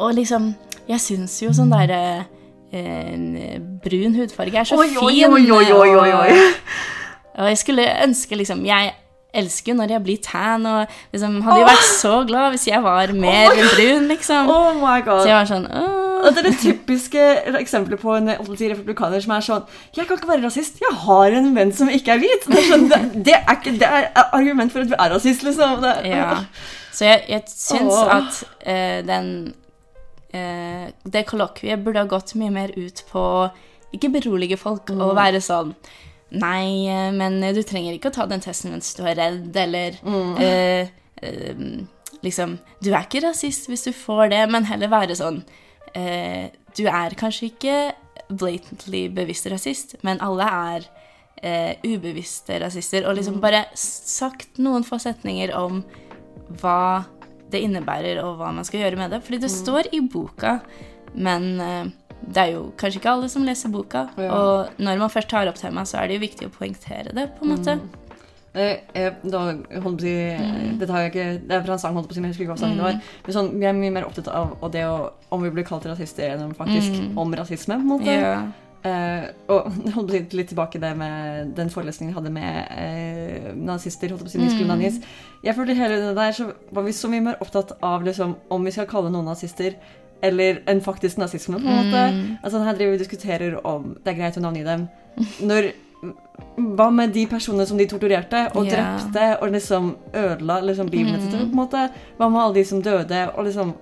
Og 0.00 0.14
liksom 0.16 0.52
Jeg 0.88 1.00
syns 1.00 1.36
jo 1.42 1.52
sånn 1.54 1.72
derre 1.72 2.00
eh, 2.74 3.60
brun 3.84 4.18
hudfarge 4.18 4.60
er 4.60 4.68
så 4.68 4.78
Oi, 4.80 4.90
fin. 4.90 5.32
oi, 5.32 5.46
oi, 5.50 5.64
oi, 5.72 5.94
oi, 5.94 6.12
oi. 6.12 6.52
Og, 7.34 7.48
jeg 7.50 7.58
skulle 7.62 7.88
ønske 8.04 8.38
liksom 8.38 8.64
Jeg 8.68 8.92
elsker 9.34 9.74
når 9.74 9.96
jeg 9.96 10.02
blir 10.04 10.18
tan, 10.22 10.62
og 10.70 10.92
liksom 11.10 11.40
hadde 11.42 11.64
jo 11.64 11.66
vært 11.66 11.88
så 11.98 12.14
glad 12.28 12.52
hvis 12.54 12.68
jeg 12.68 12.78
var 12.84 13.10
mer 13.18 13.50
brun, 13.74 14.06
liksom. 14.06 14.46
Oh 14.46 14.68
my 14.78 15.00
god. 15.02 15.24
Så 15.24 15.32
jeg 15.32 15.38
var 15.40 15.48
sånn 15.50 15.66
Åh. 15.66 15.93
Og 16.24 16.32
det 16.32 16.40
er 16.40 16.46
det 16.48 16.60
typiske 16.62 17.24
eksempelet 17.60 18.00
på 18.00 18.14
en 18.16 18.30
republikaner 18.32 19.20
som 19.20 19.34
er 19.36 19.44
sånn 19.44 19.66
Jeg 19.96 20.06
kan 20.08 20.16
ikke 20.16 20.30
være 20.30 20.46
rasist, 20.46 20.80
jeg 20.80 21.00
har 21.04 21.36
en 21.36 21.50
venn 21.56 21.74
som 21.76 21.90
ikke 21.92 22.14
er 22.16 22.22
hvit. 22.22 22.46
Det 22.48 22.60
er, 22.60 22.70
sånn, 22.70 22.88
det, 22.92 23.02
det 23.28 23.36
er 23.40 23.58
ikke 23.58 23.74
det 23.80 23.90
er 23.98 24.08
argument 24.24 24.72
for 24.72 24.84
at 24.84 24.92
du 24.92 24.96
er 24.96 25.12
rasist, 25.14 25.44
liksom. 25.46 25.82
Det, 25.84 25.92
Ja. 26.08 26.30
Så 26.94 27.08
jeg, 27.08 27.24
jeg 27.28 27.42
syns 27.50 27.96
oh. 27.96 28.10
at 28.14 28.40
uh, 28.62 29.00
den 29.06 29.28
uh, 30.34 30.86
Det 31.10 31.24
kollokviet 31.26 31.82
burde 31.84 32.04
ha 32.04 32.10
gått 32.10 32.36
mye 32.38 32.54
mer 32.54 32.74
ut 32.78 33.02
på 33.10 33.24
ikke 33.94 34.10
berolige 34.16 34.58
folk 34.58 34.90
og 34.94 35.14
være 35.18 35.42
sånn 35.44 35.74
Nei, 36.34 36.88
eh, 36.90 37.10
men 37.14 37.38
du 37.54 37.60
trenger 37.62 37.94
ikke 37.94 38.10
å 38.10 38.14
ta 38.16 38.24
den 38.26 38.42
testen 38.42 38.72
mens 38.72 38.88
du 38.96 39.04
er 39.06 39.18
redd, 39.20 39.54
eller 39.54 39.98
eh, 40.42 40.88
uh, 41.22 41.68
Liksom 42.24 42.56
Du 42.82 42.90
er 42.90 43.04
ikke 43.04 43.22
rasist 43.26 43.68
hvis 43.70 43.86
du 43.86 43.92
får 43.94 44.32
det, 44.32 44.40
men 44.50 44.66
heller 44.66 44.90
være 44.92 45.18
sånn 45.18 45.44
eh, 45.94 46.50
Du 46.76 46.86
er 46.90 47.14
kanskje 47.18 47.50
ikke 47.52 47.78
blatantly 48.28 49.08
bevisst 49.14 49.46
rasist, 49.52 49.96
men 50.02 50.20
alle 50.24 50.46
er 50.48 50.86
eh, 51.42 51.76
ubevisste 51.84 52.58
rasister. 52.62 53.06
Og 53.08 53.18
liksom 53.18 53.40
bare 53.42 53.64
sagt 53.78 54.58
noen 54.62 54.86
få 54.86 54.98
setninger 55.02 55.54
om 55.58 55.82
hva 56.60 57.04
det 57.52 57.62
innebærer, 57.62 58.22
og 58.24 58.40
hva 58.40 58.50
man 58.54 58.66
skal 58.66 58.84
gjøre 58.84 58.98
med 58.98 59.14
det. 59.14 59.22
Fordi 59.26 59.42
det 59.44 59.52
står 59.52 59.92
i 59.94 60.00
boka, 60.00 60.58
men 61.14 61.52
eh, 61.62 61.92
det 62.24 62.40
er 62.40 62.54
jo 62.54 62.64
kanskje 62.80 63.00
ikke 63.00 63.12
alle 63.12 63.28
som 63.32 63.44
leser 63.46 63.72
boka. 63.72 64.06
Ja. 64.18 64.30
Og 64.32 64.80
når 64.82 65.02
man 65.02 65.12
først 65.12 65.30
tar 65.32 65.50
opp 65.50 65.60
temaet, 65.60 65.90
så 65.90 66.00
er 66.00 66.08
det 66.08 66.18
jo 66.18 66.24
viktig 66.24 66.48
å 66.48 66.54
poengtere 66.54 67.14
det, 67.16 67.28
på 67.38 67.46
en 67.46 67.54
måte. 67.54 67.76
Eh, 67.76 68.03
da, 68.54 69.40
holdt 69.50 69.84
på 69.84 69.94
å 69.94 70.04
si, 70.04 70.14
Mm. 70.14 70.78
Dette 70.78 70.92
har 70.94 71.04
jeg 71.04 71.12
ikke, 71.12 71.26
det 71.48 71.56
er 71.56 71.64
fra 71.66 71.74
en 71.74 71.82
sang, 71.82 71.96
holdt 71.96 72.08
på 72.10 72.14
å 72.14 72.16
si, 72.16 72.22
men 72.22 72.30
jeg 72.30 72.36
husker 72.36 72.46
ikke 72.46 72.54
hva 72.54 72.62
sangen 72.62 72.78
mm. 72.78 72.84
var. 72.86 73.14
Men 73.26 73.36
sånn, 73.36 73.50
vi 73.58 73.66
er 73.66 73.76
mye 73.78 73.94
mer 73.94 74.06
opptatt 74.06 74.30
av 74.30 74.54
og 74.60 74.72
det 74.74 74.84
å, 74.86 74.98
om 75.34 75.42
vi 75.42 75.50
blir 75.54 75.66
kalt 75.66 75.86
rasister 75.90 76.36
enn 76.36 76.54
faktisk 76.54 76.84
faktisk 76.84 77.18
om 77.18 77.34
rasisme. 77.34 77.74
på 77.74 77.80
en 77.80 77.86
måte. 77.86 78.04
Yeah. 78.04 78.46
Eh, 78.84 79.30
og 79.48 79.70
holdt 79.94 80.10
på 80.10 80.12
å 80.12 80.16
si 80.18 80.36
litt 80.36 80.50
tilbake 80.52 80.80
det 80.80 80.92
med 80.96 81.54
den 81.56 81.70
forelesningen 81.72 82.12
vi 82.12 82.18
hadde 82.18 82.32
med 82.34 82.56
uh, 82.76 83.50
nazister. 83.56 84.12
holdt 84.12 84.26
på 84.26 84.28
å 84.28 84.34
si, 84.34 84.38
Mm. 85.00 85.02
Jeg 85.44 85.54
følte 85.56 85.74
hele 85.74 86.00
det 86.00 86.16
der 86.16 86.32
så 86.32 86.52
var 86.70 86.82
vi 86.82 86.92
så 86.92 87.08
mye 87.08 87.20
mer 87.20 87.40
opptatt 87.40 87.72
av 87.82 88.04
liksom, 88.04 88.36
om 88.50 88.64
vi 88.64 88.70
skal 88.70 88.86
kalle 88.86 89.10
noen 89.10 89.24
nazister 89.24 89.76
eller 90.22 90.62
en 90.66 90.80
faktisk 90.80 91.18
nazisme. 91.18 91.58
på 91.60 91.68
en 91.68 91.86
måte. 91.86 92.04
Mm. 92.12 92.36
Altså, 92.42 92.62
her 92.64 92.74
driver 92.74 92.90
vi 92.90 92.96
og 92.96 93.02
diskuterer 93.02 93.66
om 93.66 93.96
det 94.04 94.12
er 94.12 94.20
greit 94.20 94.36
å 94.36 94.40
navngi 94.40 94.64
dem. 94.64 94.88
Når, 95.50 95.72
hva 96.78 96.90
med 96.94 97.12
de 97.14 97.26
personene 97.30 97.66
som 97.66 97.78
de 97.78 97.86
torturerte 97.86 98.44
og 98.56 98.66
Ja. 98.66 98.72
drepte 98.74 99.42
og 99.42 99.50
liksom 99.52 99.96
ødela 100.12 100.60
liksom, 100.62 100.90
Mm. 100.90 101.30
på 101.30 101.40
en 101.40 101.54
måte? 101.54 101.90
Hva 102.18 102.30
med 102.30 102.40
alle 102.40 102.54
de 102.54 102.64
som 102.64 102.82
døde 102.82 103.30
og 103.36 103.44
liksom 103.44 103.74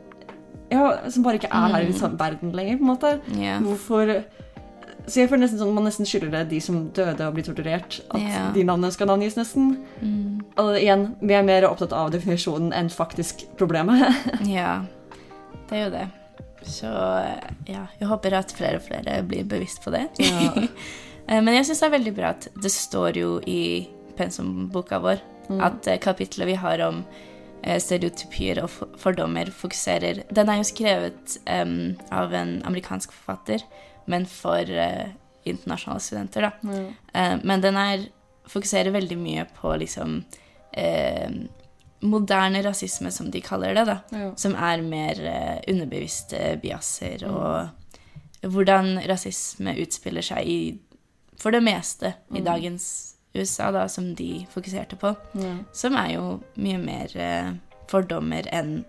ja, 0.70 0.96
Som 1.10 1.22
bare 1.22 1.34
ikke 1.38 1.50
er 1.52 1.68
her 1.68 1.82
i 1.82 1.86
Mm. 1.92 1.98
sånn 2.00 2.16
verden 2.16 2.52
lenger, 2.52 2.78
på 2.78 2.80
en 2.80 2.96
måte? 2.96 3.20
Yeah. 3.36 3.60
Hvorfor 3.60 4.24
Så 5.04 5.14
jeg 5.16 5.28
føler 5.30 5.42
nesten 5.42 5.58
sånn 5.58 5.74
man 5.74 5.84
nesten 5.84 6.06
skylder 6.06 6.30
det 6.30 6.48
de 6.50 6.60
som 6.60 6.88
døde 6.90 7.20
og 7.26 7.34
blir 7.34 7.42
torturert, 7.42 8.00
at 8.14 8.20
yeah. 8.20 8.52
de 8.54 8.62
navnene 8.62 8.92
skal 8.92 9.08
navngis, 9.08 9.34
nesten. 9.34 9.78
Mm. 10.00 10.40
Og 10.56 10.76
igjen, 10.78 11.16
vi 11.20 11.34
er 11.34 11.42
mer 11.42 11.62
opptatt 11.66 11.92
av 11.92 12.12
definisjonen 12.12 12.72
enn 12.72 12.88
faktisk 12.88 13.44
problemet. 13.58 14.14
ja. 14.46 14.82
Det 15.68 15.76
er 15.76 15.84
jo 15.84 15.90
det. 15.90 16.08
Så 16.62 16.86
ja, 17.66 17.86
jeg 17.98 18.08
håper 18.08 18.32
at 18.32 18.52
flere 18.52 18.76
og 18.76 18.82
flere 18.82 19.22
blir 19.26 19.42
bevisst 19.44 19.82
på 19.82 19.90
det. 19.90 20.08
Ja. 20.20 20.52
Eh, 21.28 21.42
Men 21.42 21.54
jeg 21.54 21.66
syns 21.66 21.82
det 21.82 21.88
er 21.90 21.98
veldig 21.98 22.14
bra 22.16 22.32
at 22.36 22.48
det 22.62 22.72
står 22.72 23.18
jo 23.20 23.36
i 23.46 23.88
pensumboka 24.16 24.98
vår 25.02 25.22
at 25.60 25.86
eh, 25.86 25.98
kapitlet 25.98 26.46
vi 26.48 26.54
har 26.54 26.80
om 26.84 27.02
eh, 27.62 27.78
stereotypier 27.80 28.62
og 28.62 28.70
fordommer, 29.00 29.50
fokuserer 29.50 30.22
Den 30.30 30.50
er 30.50 30.60
jo 30.60 30.68
skrevet 30.68 31.38
um, 31.46 31.94
av 32.10 32.34
en 32.34 32.60
amerikansk 32.68 33.12
forfatter, 33.12 33.64
men 34.10 34.26
for 34.26 34.66
uh, 34.66 35.10
internasjonale 35.44 36.02
studenter, 36.02 36.48
da. 36.48 36.76
Eh, 37.14 37.36
men 37.42 37.64
den 37.64 37.78
er, 37.78 38.06
fokuserer 38.50 38.94
veldig 38.94 39.18
mye 39.18 39.46
på 39.58 39.74
liksom 39.82 40.22
uh, 40.76 41.36
moderne 42.02 42.62
rasisme, 42.66 43.12
som 43.14 43.30
de 43.30 43.42
kaller 43.44 43.76
det, 43.78 43.84
da. 43.86 43.98
Ja. 44.10 44.32
Som 44.36 44.56
er 44.58 44.82
mer 44.82 45.20
underbevisste 45.70 46.56
biaser, 46.62 47.22
og 47.30 48.48
hvordan 48.50 48.96
rasisme 49.06 49.76
utspiller 49.78 50.24
seg 50.26 50.48
i, 50.50 50.58
for 51.42 51.54
det 51.54 51.62
meste 51.66 52.14
i 52.30 52.42
dagens 52.44 52.86
USA, 53.34 53.70
da, 53.74 53.88
som 53.90 54.12
de 54.14 54.44
fokuserte 54.52 54.96
på. 55.00 55.14
Som 55.74 55.96
er 55.98 56.14
jo 56.14 56.26
mye 56.60 56.78
mer 56.80 57.14
eh, 57.18 57.52
fordommer 57.90 58.48
enn 58.52 58.82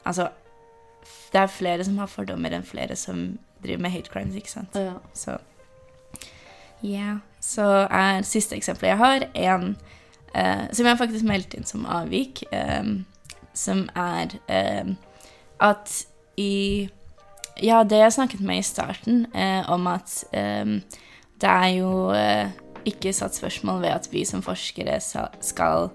Altså, 0.00 0.30
det 1.34 1.40
er 1.42 1.50
flere 1.52 1.84
som 1.84 1.98
har 2.00 2.08
fordommer 2.08 2.54
enn 2.56 2.64
flere 2.64 2.96
som 2.96 3.34
driver 3.60 3.82
med 3.84 3.92
hate 3.92 4.08
crimes, 4.12 4.36
ikke 4.38 4.52
sant? 4.52 4.78
Ja. 4.78 4.94
Så 5.12 5.36
ja. 6.80 7.18
Så 7.40 7.66
er 7.90 8.22
siste 8.24 8.56
eksempelet 8.56 8.94
jeg 8.94 9.00
har, 9.00 9.26
en 9.34 9.74
eh, 10.34 10.64
som 10.72 10.88
jeg 10.88 11.00
faktisk 11.00 11.26
meldte 11.28 11.58
inn 11.58 11.68
som 11.68 11.84
avvik, 11.88 12.42
eh, 12.52 12.94
som 13.56 13.84
er 13.98 14.38
eh, 14.48 14.94
at 15.60 16.00
i 16.40 16.88
Ja, 17.60 17.82
det 17.84 17.98
jeg 17.98 18.12
snakket 18.12 18.40
med 18.40 18.62
i 18.62 18.64
starten, 18.64 19.26
eh, 19.36 19.68
om 19.68 19.86
at 19.90 20.24
eh, 20.32 20.78
det 21.40 21.50
er 21.50 21.70
jo 21.78 21.90
eh, 22.12 22.52
ikke 22.88 23.12
satt 23.16 23.36
spørsmål 23.36 23.82
ved 23.84 23.94
at 23.94 24.08
vi 24.12 24.24
som 24.28 24.42
forskere 24.44 25.00
skal 25.00 25.90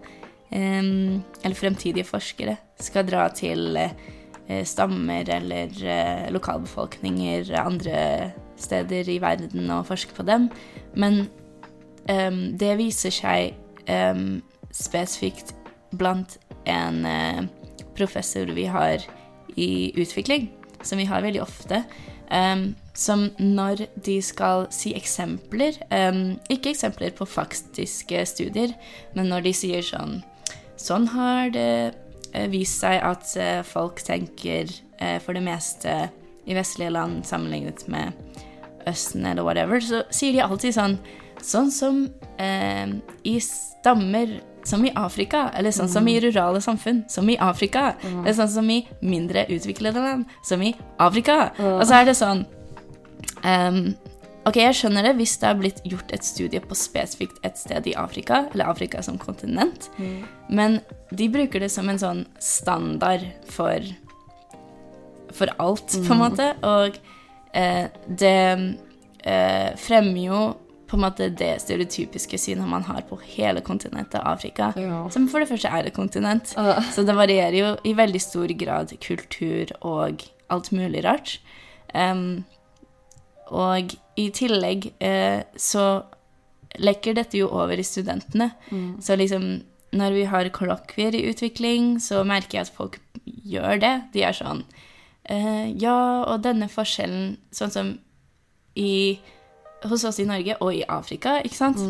Eller 0.56 1.58
fremtidige 1.58 2.06
forskere 2.06 2.56
skal 2.80 3.08
dra 3.08 3.28
til 3.34 3.78
eh, 3.78 4.64
stammer 4.64 5.26
eller 5.28 5.74
eh, 5.84 6.32
lokalbefolkninger 6.32 7.50
andre 7.60 8.32
steder 8.58 9.10
i 9.10 9.20
verden 9.22 9.70
og 9.70 9.86
forske 9.86 10.14
på 10.14 10.24
dem. 10.24 10.50
Men 10.96 11.28
det 12.60 12.78
viser 12.78 13.10
seg 13.10 13.56
spesifikt 14.72 15.56
blant 15.98 16.38
en 16.70 17.00
professor 17.98 18.46
vi 18.54 18.68
har 18.70 19.02
i 19.58 19.90
utvikling, 19.98 20.52
som 20.86 21.02
vi 21.02 21.08
har 21.10 21.26
veldig 21.26 21.42
ofte, 21.42 21.82
em, 22.30 22.76
som 22.96 23.28
når 23.38 23.86
de 24.06 24.16
skal 24.24 24.66
si 24.74 24.94
eksempler 24.96 25.78
um, 25.92 26.38
Ikke 26.50 26.72
eksempler 26.72 27.12
på 27.16 27.28
faktiske 27.28 28.24
studier, 28.26 28.74
men 29.16 29.30
når 29.32 29.50
de 29.50 29.54
sier 29.56 29.86
sånn 29.86 30.22
Sånn 30.80 31.08
har 31.14 31.52
det 31.56 31.96
eh, 32.36 32.48
vist 32.52 32.82
seg 32.84 33.00
at 33.04 33.30
eh, 33.40 33.62
folk 33.66 34.02
tenker 34.04 34.68
uh, 35.00 35.18
for 35.24 35.36
det 35.36 35.44
meste 35.46 35.94
i 36.46 36.54
vestlige 36.54 36.94
land 36.94 37.24
sammenlignet 37.26 37.86
med 37.90 38.12
Østen 38.86 39.26
eller 39.26 39.48
whatever, 39.48 39.80
så 39.82 40.04
sier 40.14 40.36
de 40.36 40.44
alltid 40.46 40.76
sånn 40.76 41.00
Sånn 41.46 41.68
som 41.74 41.98
uh, 42.40 42.92
i 43.28 43.34
stammer 43.44 44.38
som 44.66 44.82
i 44.88 44.92
Afrika, 44.98 45.44
eller 45.54 45.74
sånn 45.76 45.92
som 45.92 46.08
i 46.10 46.16
rurale 46.24 46.58
samfunn, 46.64 47.04
som 47.12 47.28
i 47.30 47.36
Afrika, 47.38 47.92
eller 48.02 48.34
sånn 48.34 48.50
som 48.50 48.70
i 48.74 48.80
mindre 49.06 49.44
utviklede 49.54 50.02
land, 50.02 50.32
som 50.48 50.64
i 50.66 50.72
Afrika. 50.98 51.52
Og 51.62 51.84
så 51.86 52.00
er 52.00 52.08
det 52.10 52.16
sånn 52.18 52.42
ehm, 53.46 53.96
Ok, 54.46 54.60
jeg 54.62 54.76
skjønner 54.78 55.08
det 55.08 55.16
hvis 55.18 55.32
det 55.42 55.48
har 55.48 55.56
blitt 55.58 55.80
gjort 55.90 56.12
et 56.14 56.22
studie 56.22 56.60
på 56.62 56.76
spesifikt 56.78 57.40
et 57.48 57.58
sted 57.58 57.88
i 57.90 57.96
Afrika, 57.98 58.44
eller 58.54 58.70
Afrika 58.70 59.00
som 59.02 59.18
kontinent, 59.18 59.88
men 60.54 60.76
de 61.10 61.26
bruker 61.34 61.66
det 61.66 61.72
som 61.74 61.90
en 61.90 61.98
sånn 61.98 62.22
standard 62.38 63.26
for 63.50 63.82
for 65.36 65.52
alt, 65.58 65.98
på 66.08 66.14
en 66.14 66.22
måte. 66.22 66.52
Og 66.66 67.00
eh, 67.56 67.88
det 68.08 68.38
eh, 69.26 69.72
fremmer 69.82 70.22
jo 70.30 70.44
på 70.86 70.98
en 71.00 71.04
måte 71.08 71.32
det 71.34 71.56
stereotypiske 71.64 72.38
synet 72.40 72.70
man 72.70 72.86
har 72.86 73.04
på 73.10 73.18
hele 73.34 73.64
kontinentet 73.66 74.22
Afrika. 74.22 74.72
Ja. 74.78 75.02
Som 75.14 75.28
for 75.32 75.42
det 75.42 75.50
første 75.50 75.72
er 75.72 75.90
et 75.90 75.98
kontinent. 75.98 76.54
Uh. 76.58 76.78
Så 76.94 77.04
det 77.08 77.18
varierer 77.18 77.58
jo 77.58 77.72
i 77.84 77.96
veldig 77.98 78.22
stor 78.22 78.54
grad 78.58 78.94
kultur 79.04 79.74
og 79.82 80.28
alt 80.54 80.70
mulig 80.76 81.02
rart. 81.08 81.40
Em, 81.96 82.46
og 83.54 83.94
i 84.18 84.30
tillegg 84.34 84.90
eh, 85.04 85.44
så 85.60 85.86
lekker 86.82 87.16
dette 87.16 87.40
jo 87.40 87.48
over 87.56 87.80
i 87.80 87.86
studentene. 87.88 88.50
Så 89.04 89.16
liksom 89.16 89.64
når 89.96 90.16
vi 90.16 90.26
har 90.28 90.50
kollokvier 90.52 91.16
i 91.16 91.26
utvikling, 91.30 91.96
så 92.04 92.24
merker 92.28 92.60
jeg 92.60 92.68
at 92.68 92.76
folk 92.76 93.00
gjør 93.26 93.80
det. 93.82 93.94
De 94.14 94.26
er 94.28 94.36
sånn 94.36 94.64
eh, 95.24 95.72
Ja, 95.80 96.26
og 96.28 96.44
denne 96.46 96.68
forskjellen, 96.72 97.38
sånn 97.56 97.74
som 97.74 97.92
i, 98.76 99.20
hos 99.88 100.04
oss 100.08 100.20
i 100.20 100.28
Norge 100.28 100.58
og 100.60 100.74
i 100.76 100.84
Afrika, 100.92 101.40
ikke 101.44 101.62
sant? 101.62 101.84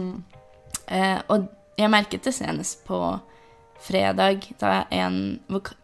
Eh, 0.85 1.17
og 1.33 1.47
jeg 1.79 1.91
merket 1.91 2.27
det 2.27 2.35
senest 2.35 2.85
på 2.87 2.99
fredag, 3.85 4.45
da 4.61 4.85
en 4.93 5.39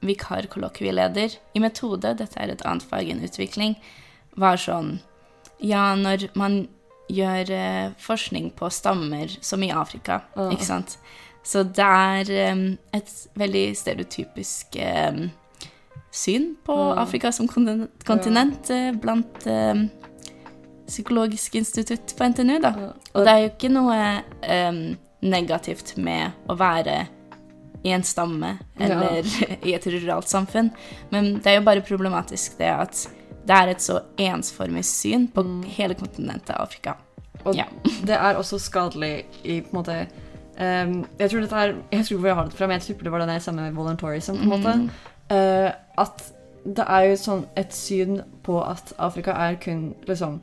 vikarkollokvieleder 0.06 1.36
i 1.58 1.62
metode, 1.64 2.14
dette 2.18 2.40
er 2.40 2.54
et 2.54 2.64
annet 2.66 2.86
fag 2.88 3.10
enn 3.12 3.26
utvikling, 3.26 3.76
var 4.40 4.62
sånn 4.62 5.00
Ja, 5.62 5.92
når 5.96 6.30
man 6.38 6.64
gjør 7.12 7.52
eh, 7.52 7.92
forskning 8.02 8.52
på 8.58 8.70
stammer 8.74 9.32
som 9.42 9.64
i 9.64 9.72
Afrika, 9.74 10.22
ikke 10.50 10.68
sant? 10.68 10.98
Så 11.44 11.64
det 11.66 11.86
er 11.86 12.52
um, 12.54 12.66
et 12.94 13.14
veldig 13.38 13.64
stereotypisk 13.78 14.78
um, 14.78 15.24
syn 16.14 16.52
på 16.66 16.76
Afrika 17.02 17.32
som 17.34 17.50
kontinent 17.50 18.70
eh, 18.74 18.92
blant 18.94 19.48
um, 19.48 19.88
Psykologisk 20.92 21.56
institutt 21.56 22.12
på 22.18 22.26
NTNU, 22.28 22.58
da. 22.60 22.72
Og 23.14 23.24
det 23.24 23.32
er 23.32 23.38
jo 23.40 23.50
ikke 23.54 23.70
noe 23.72 24.00
negativt 25.24 25.94
med 25.96 26.34
å 26.52 26.58
være 26.60 26.98
i 27.88 27.94
en 27.96 28.04
stamme 28.04 28.58
eller 28.76 29.24
i 29.68 29.72
et 29.78 29.88
ruralt 29.88 30.28
samfunn, 30.28 30.68
men 31.14 31.38
det 31.40 31.54
er 31.54 31.58
jo 31.62 31.66
bare 31.70 31.86
problematisk 31.86 32.60
det 32.60 32.74
at 32.74 33.06
det 33.48 33.56
er 33.58 33.72
et 33.72 33.82
så 33.82 34.00
ensformig 34.22 34.84
syn 34.86 35.28
på 35.34 35.44
hele 35.78 35.98
kontinentet 35.98 36.56
Afrika. 36.58 36.98
Og 37.44 37.56
Ja. 37.56 37.66
det 38.08 38.16
er 38.16 38.36
også 38.36 38.60
skadelig 38.60 39.26
i 39.44 39.62
på 39.62 39.72
en 39.72 39.78
måte 39.78 39.96
um, 40.60 41.06
Jeg 41.20 41.30
tror 41.30 41.40
dette 41.40 41.56
er 41.56 41.74
Jeg 41.92 42.06
tror 42.06 42.18
hvor 42.18 42.28
jeg 42.28 42.36
har 42.36 42.46
det 42.46 42.54
fra, 42.54 42.68
men 42.68 42.80
jeg 42.80 42.82
tipper 42.82 43.04
det 43.04 43.12
var 43.12 43.20
den 43.20 43.30
jeg 43.30 43.42
sammen 43.42 43.64
med 43.64 43.74
voluntarism. 43.74 44.36
på 44.36 44.44
en 44.44 44.50
måte. 44.50 44.76
Mm. 44.76 44.90
uh, 45.32 45.72
at 45.98 46.32
det 46.66 46.86
er 46.88 47.02
jo 47.10 47.18
sånn 47.18 47.46
et 47.58 47.74
syn 47.74 48.22
på 48.46 48.60
at 48.62 48.94
Afrika 49.02 49.32
er 49.32 49.56
kun 49.62 49.96
liksom 50.08 50.42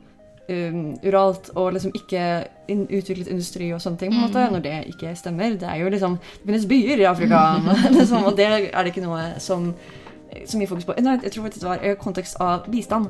um, 0.49 0.97
uralt 1.03 1.49
og 1.55 1.73
liksom 1.73 1.93
ikke 1.95 2.23
in 2.67 2.85
utviklet 2.89 3.29
industri 3.31 3.69
og 3.73 3.81
sånne 3.81 3.97
ting, 4.01 4.11
på 4.11 4.19
en 4.19 4.25
måte, 4.27 4.45
når 4.51 4.65
det 4.65 4.75
ikke 4.93 5.15
stemmer. 5.15 5.55
Det 5.59 5.69
er 5.69 5.79
jo 5.81 5.89
liksom 5.89 6.17
Det 6.19 6.45
finnes 6.45 6.67
byer 6.69 6.99
i 6.99 7.07
Afrika, 7.09 7.39
liksom, 7.97 8.25
og 8.25 8.37
det 8.37 8.45
er 8.49 8.83
det 8.83 8.91
ikke 8.91 9.05
noe 9.05 9.23
som 9.39 9.73
som 10.45 10.61
mye 10.61 10.69
fokus 10.69 10.87
på. 10.87 10.95
Nei, 11.01 11.17
jeg 11.23 11.33
tror 11.33 11.47
faktisk 11.47 11.65
det 11.65 11.69
var 11.69 11.83
i 11.83 11.93
kontekst 11.99 12.39
av 12.43 12.69
bistand. 12.71 13.09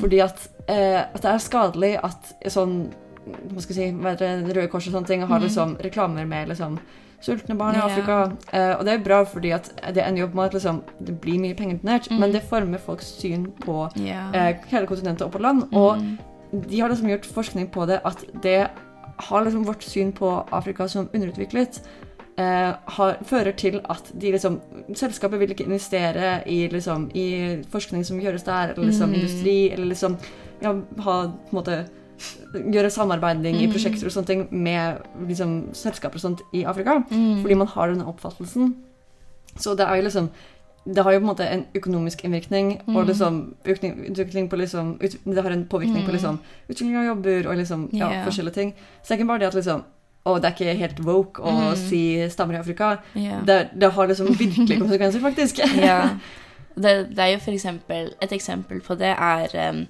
Fordi 0.00 0.22
at, 0.24 0.48
eh, 0.66 1.00
at 1.02 1.22
det 1.22 1.30
er 1.30 1.44
skadelig 1.44 1.94
at 2.02 2.34
sånn 2.48 2.80
hva 3.20 3.62
skal 3.62 3.76
jeg 3.76 3.92
si, 3.92 4.50
Røde 4.50 4.68
Kors 4.72 4.86
og 4.88 4.94
sånne 4.94 5.06
ting 5.06 5.22
har 5.28 5.42
liksom 5.42 5.76
reklamer 5.84 6.26
med 6.26 6.48
liksom 6.48 6.78
sultne 7.20 7.54
barn 7.58 7.76
i. 7.76 7.82
Afrika. 7.84 8.32
Eh, 8.52 8.72
og 8.78 8.84
det 8.86 8.94
er 8.94 9.04
bra 9.04 9.20
fordi 9.28 9.52
at 9.54 9.70
det 9.94 10.04
ender 10.04 10.22
jo 10.22 10.28
opp 10.30 10.36
med 10.38 10.48
at 10.48 10.56
liksom, 10.56 10.82
det 11.06 11.16
blir 11.20 11.40
mye 11.42 11.56
penger 11.56 11.80
mm. 11.84 12.18
men 12.18 12.32
det 12.32 12.42
former 12.48 12.80
folks 12.80 13.12
syn 13.20 13.50
på 13.60 13.88
Ja. 14.00 14.30
eh, 14.32 14.56
hele 14.72 14.88
kontinentet 14.88 15.26
og 15.26 15.32
på 15.32 15.42
land. 15.42 15.68
Og 15.72 16.00
de 16.52 16.80
har 16.80 16.88
liksom 16.88 17.10
gjort 17.12 17.26
forskning 17.26 17.70
på 17.70 17.86
det 17.86 18.00
at 18.04 18.24
det 18.42 18.70
har 19.20 19.44
liksom 19.44 19.66
vårt 19.66 19.84
syn 19.84 20.12
på 20.12 20.46
Afrika 20.50 20.88
som 20.88 21.10
underutviklet 21.14 21.82
har, 22.96 23.16
fører 23.26 23.52
til 23.58 23.80
at 23.90 24.10
de 24.20 24.32
liksom 24.34 24.60
Selskapet 24.94 25.40
vil 25.40 25.54
ikke 25.54 25.66
investere 25.68 26.40
i, 26.48 26.66
liksom, 26.72 27.08
i 27.14 27.62
forskning 27.70 28.04
som 28.06 28.20
gjøres 28.20 28.44
der, 28.46 28.74
eller 28.74 28.90
liksom 28.90 29.14
industri, 29.14 29.56
eller 29.72 29.90
liksom 29.92 30.16
ja, 30.62 30.74
ha 30.74 31.16
på 31.26 31.50
en 31.50 31.58
måte 31.60 31.80
Gjøre 32.52 32.90
samarbeiding 32.92 33.56
i 33.62 33.68
prosjekter 33.70 34.04
og 34.04 34.12
sånne 34.12 34.28
ting 34.28 34.40
med 34.52 34.98
liksom, 35.24 35.70
selskaper 35.72 36.20
og 36.20 36.24
sånt 36.26 36.42
i 36.52 36.66
Afrika. 36.68 36.98
Fordi 37.08 37.56
man 37.56 37.70
har 37.72 37.88
denne 37.88 38.04
oppfattelsen. 38.10 38.74
Så 39.56 39.72
det 39.78 39.86
er 39.86 39.96
jo 39.96 40.04
liksom 40.04 40.28
det 40.84 41.02
har 41.04 41.12
jo 41.12 41.20
på 41.20 41.24
en 41.24 41.30
måte 41.30 41.46
en 41.46 41.64
økonomisk 41.76 42.24
innvirkning, 42.24 42.80
og 42.88 43.06
liksom 43.06 43.54
utvikling, 43.64 44.48
på 44.50 44.56
liksom 44.56 44.98
ut, 45.02 45.16
Det 45.24 45.42
har 45.42 45.50
en 45.50 45.66
påvirkning 45.66 46.06
på 46.06 46.12
liksom 46.12 46.38
utvikling 46.68 46.96
av 46.96 47.04
jobber 47.04 47.48
og 47.48 47.56
liksom 47.56 47.88
ja, 47.92 48.10
yeah. 48.10 48.24
forskjellige 48.24 48.54
ting. 48.54 48.74
Så 49.02 49.08
det 49.08 49.10
er 49.10 49.18
ikke 49.18 49.28
bare 49.28 49.38
det 49.38 49.46
at 49.46 49.54
liksom 49.54 49.82
Å, 50.20 50.36
det 50.36 50.50
er 50.50 50.56
ikke 50.56 50.76
helt 50.82 51.00
woke 51.06 51.44
å 51.48 51.70
si 51.80 52.02
stammer 52.28 52.58
i 52.58 52.60
Afrika. 52.60 52.90
Yeah. 53.16 53.40
Det, 53.46 53.58
det 53.80 53.88
har 53.96 54.10
liksom 54.10 54.34
virkelig 54.36 54.78
konsekvenser, 54.82 55.24
faktisk. 55.24 55.64
ja. 55.80 56.02
Det, 56.80 57.10
det 57.10 57.18
er 57.24 57.32
jo 57.32 57.40
for 57.42 57.52
eksempel 57.52 58.12
Et 58.22 58.32
eksempel 58.32 58.78
på 58.80 58.94
det 58.96 59.10
er 59.10 59.54
um, 59.72 59.80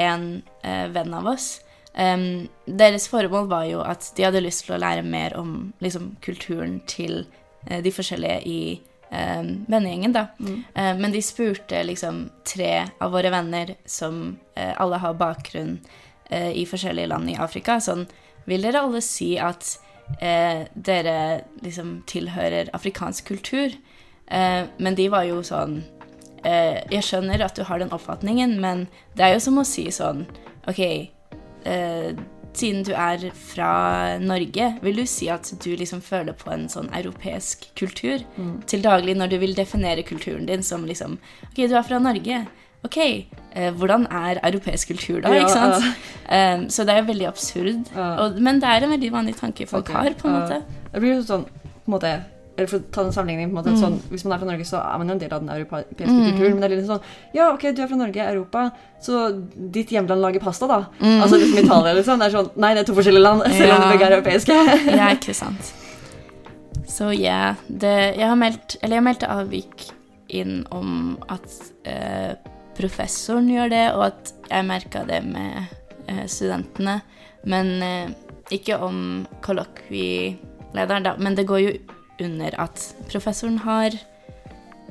en 0.00 0.22
uh, 0.64 0.86
venn 0.88 1.12
av 1.14 1.26
oss. 1.34 1.60
Um, 1.92 2.48
deres 2.64 3.04
formål 3.12 3.50
var 3.50 3.66
jo 3.68 3.82
at 3.84 4.08
de 4.16 4.24
hadde 4.24 4.40
lyst 4.40 4.64
til 4.64 4.74
å 4.74 4.80
lære 4.80 5.04
mer 5.04 5.36
om 5.36 5.74
liksom, 5.84 6.14
kulturen 6.24 6.78
til 6.90 7.26
uh, 7.68 7.78
de 7.84 7.92
forskjellige 7.92 8.40
i 8.48 8.62
um, 9.12 9.52
vennegjengen, 9.68 10.16
da. 10.16 10.24
Eh, 10.40 10.94
men 10.96 11.12
de 11.12 11.20
spurte 11.22 11.84
liksom 11.84 12.24
tre 12.48 12.72
av 12.98 13.12
våre 13.12 13.30
venner 13.36 13.74
som 13.84 14.38
alle 14.56 15.02
har 15.04 15.20
bakgrunn 15.20 15.76
i 16.30 16.62
forskjellige 16.68 17.10
land 17.10 17.30
i 17.32 17.36
Afrika, 17.42 17.80
sånn 17.82 18.04
Vil 18.48 18.64
dere 18.64 18.82
alle 18.84 19.02
si 19.04 19.34
at 19.38 19.76
eh, 20.20 20.66
dere 20.74 21.16
liksom 21.64 22.00
tilhører 22.10 22.72
afrikansk 22.76 23.28
kultur? 23.32 23.76
Eh, 24.30 24.64
men 24.78 24.98
de 24.98 25.08
var 25.10 25.26
jo 25.26 25.40
sånn 25.42 25.80
eh, 26.46 26.78
Jeg 26.92 27.02
skjønner 27.02 27.42
at 27.42 27.56
du 27.58 27.64
har 27.66 27.82
den 27.82 27.90
oppfatningen, 27.94 28.58
men 28.62 28.86
det 29.18 29.26
er 29.26 29.34
jo 29.34 29.46
som 29.48 29.58
å 29.58 29.66
si 29.66 29.88
sånn 29.94 30.22
OK, 30.70 30.82
eh, 31.66 32.12
siden 32.54 32.84
du 32.86 32.92
er 32.94 33.28
fra 33.34 33.72
Norge, 34.22 34.72
vil 34.82 35.02
du 35.02 35.04
si 35.06 35.28
at 35.30 35.50
du 35.62 35.70
liksom 35.78 36.02
føler 36.02 36.34
på 36.38 36.50
en 36.54 36.66
sånn 36.70 36.90
europeisk 36.94 37.68
kultur 37.78 38.24
til 38.70 38.82
daglig 38.82 39.14
når 39.18 39.30
du 39.30 39.36
vil 39.42 39.54
definere 39.54 40.02
kulturen 40.06 40.48
din 40.48 40.64
som 40.66 40.86
liksom 40.86 41.18
OK, 41.50 41.60
du 41.60 41.74
er 41.74 41.86
fra 41.86 42.02
Norge. 42.02 42.42
OK, 42.86 42.96
eh, 43.00 43.70
hvordan 43.76 44.06
er 44.08 44.40
europeisk 44.46 44.88
kultur 44.94 45.20
da? 45.20 45.32
Ja, 45.34 45.44
ikke 45.44 45.52
sant? 45.52 45.84
Um, 46.30 46.66
så 46.72 46.84
det 46.88 46.96
er 46.96 47.06
veldig 47.08 47.26
absurd. 47.28 47.90
Ja. 47.94 48.10
Og, 48.24 48.40
men 48.40 48.60
det 48.62 48.68
er 48.70 48.86
en 48.86 48.94
veldig 48.94 49.12
vanlig 49.12 49.36
tanke 49.36 49.66
folk 49.68 49.90
okay. 49.90 49.96
har, 50.08 50.16
på 50.20 50.28
en 50.28 50.34
ja. 50.34 50.40
måte. 50.40 50.84
Det 50.92 51.02
blir 51.02 51.18
jo 51.18 51.24
sånn 51.28 51.44
på 51.50 51.90
en 51.90 51.96
måte 51.98 52.12
eller 52.60 52.68
for 52.68 52.82
å 52.82 52.88
ta 52.92 53.02
en 53.06 53.12
sammenligning, 53.14 53.48
på 53.48 53.54
en 53.54 53.58
måte, 53.60 53.72
Mm. 53.72 53.80
sånn, 53.80 53.98
Hvis 54.10 54.24
man 54.24 54.32
er 54.34 54.38
fra 54.42 54.46
Norge, 54.50 54.64
så 54.68 54.80
er 54.82 54.98
man 54.98 55.08
jo 55.08 55.12
en 55.14 55.20
del 55.20 55.32
av 55.32 55.40
den 55.40 55.48
europeiske 55.48 56.04
kulturen. 56.04 56.52
Men 56.52 56.60
det 56.60 56.66
er 56.66 56.76
litt 56.76 56.88
sånn 56.90 57.00
Ja, 57.32 57.52
OK, 57.54 57.62
du 57.72 57.82
er 57.82 57.88
fra 57.88 57.96
Norge, 57.96 58.20
Europa, 58.20 58.64
så 59.00 59.20
ditt 59.72 59.88
hjemland 59.88 60.20
lager 60.20 60.40
pasta, 60.40 60.66
da. 60.66 60.80
Altså 61.00 61.38
liksom 61.40 61.64
Italia, 61.64 61.94
liksom. 61.94 62.18
Det 62.18 62.26
er 62.26 62.34
sånn 62.36 62.50
Nei, 62.56 62.74
det 62.74 62.82
er 62.82 62.90
to 62.90 62.96
forskjellige 62.98 63.22
land, 63.22 63.42
selv 63.56 63.72
om 63.72 63.80
Mm. 63.80 63.86
De 63.86 63.94
begge 63.94 64.06
er 64.10 64.16
europeiske. 64.18 64.58
Ja, 65.00 65.08
ikke 65.14 65.34
sant. 65.34 65.72
Så 66.86 67.12
ja, 67.16 67.54
det 67.68 68.16
Jeg 68.18 68.28
har 68.28 68.36
meldt 68.36 68.76
Eller 68.82 68.96
jeg 68.96 69.04
meldte 69.04 69.30
avvik 69.30 69.88
inn 70.28 70.66
om 70.70 71.18
at 71.28 71.48
eh, 71.86 72.34
professoren 72.78 73.48
gjør 73.50 73.72
det, 73.72 73.84
og 73.96 74.06
at 74.10 74.32
jeg 74.50 74.66
merka 74.66 75.04
det 75.08 75.20
med 75.26 75.70
eh, 76.10 76.24
studentene. 76.30 77.00
Men 77.48 77.72
eh, 77.84 78.12
ikke 78.54 78.78
om 78.82 79.26
kollokvielederen, 79.44 81.06
da. 81.06 81.14
Men 81.18 81.38
det 81.38 81.48
går 81.48 81.64
jo 81.64 81.76
under 82.20 82.56
at 82.60 82.82
professoren 83.10 83.60
har 83.64 83.94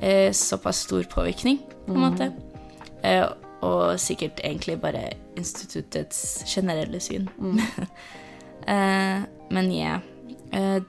eh, 0.01 0.31
såpass 0.33 0.85
stor 0.87 1.03
påvirkning, 1.11 1.61
på 1.85 1.95
en 1.95 2.05
måte. 2.05 2.31
Mm. 2.99 3.35
og 3.61 3.99
sikkert 3.99 4.39
egentlig 4.43 4.75
bare 4.81 5.13
instituttets 5.37 6.43
generelle 6.47 6.99
syn. 6.99 7.29
Mm. 7.37 7.59
men 9.55 9.71
ja. 9.71 9.99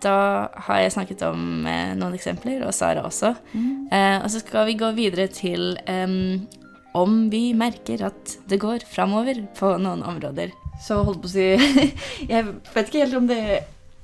Da 0.02 0.14
har 0.66 0.80
jeg 0.80 0.92
snakket 0.92 1.22
om 1.28 1.66
noen 1.66 2.14
eksempler, 2.16 2.64
og 2.66 2.74
Sara 2.74 3.04
også. 3.06 3.34
Eh, 3.90 4.16
og 4.22 4.28
så 4.30 4.40
skal 4.42 4.68
vi 4.70 4.78
gå 4.78 4.90
videre 4.96 5.26
til 5.32 5.74
om 6.98 7.28
vi 7.30 7.50
merker 7.56 8.02
at 8.08 8.36
det 8.50 8.60
går 8.62 8.84
framover 8.90 9.44
på 9.58 9.74
noen 9.82 10.02
områder. 10.06 10.54
Så 10.80 11.02
holdt 11.04 11.22
på 11.22 11.28
å 11.28 11.34
si 11.34 11.46
Jeg 12.32 12.46
vet 12.72 12.88
ikke 12.88 13.04
helt 13.04 13.18
om 13.18 13.28
det 13.30 13.42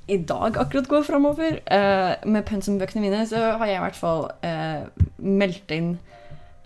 i 0.06 0.18
dag 0.22 0.58
akkurat 0.60 0.88
går 0.88 1.06
framover. 1.06 1.60
Uh, 1.66 2.14
med 2.30 2.46
pensumbøkene 2.46 3.02
mine 3.02 3.24
så 3.26 3.40
har 3.58 3.70
jeg 3.70 3.78
i 3.78 3.84
hvert 3.84 3.98
fall 3.98 4.28
uh, 4.46 5.06
meldt 5.18 5.72
inn 5.74 5.96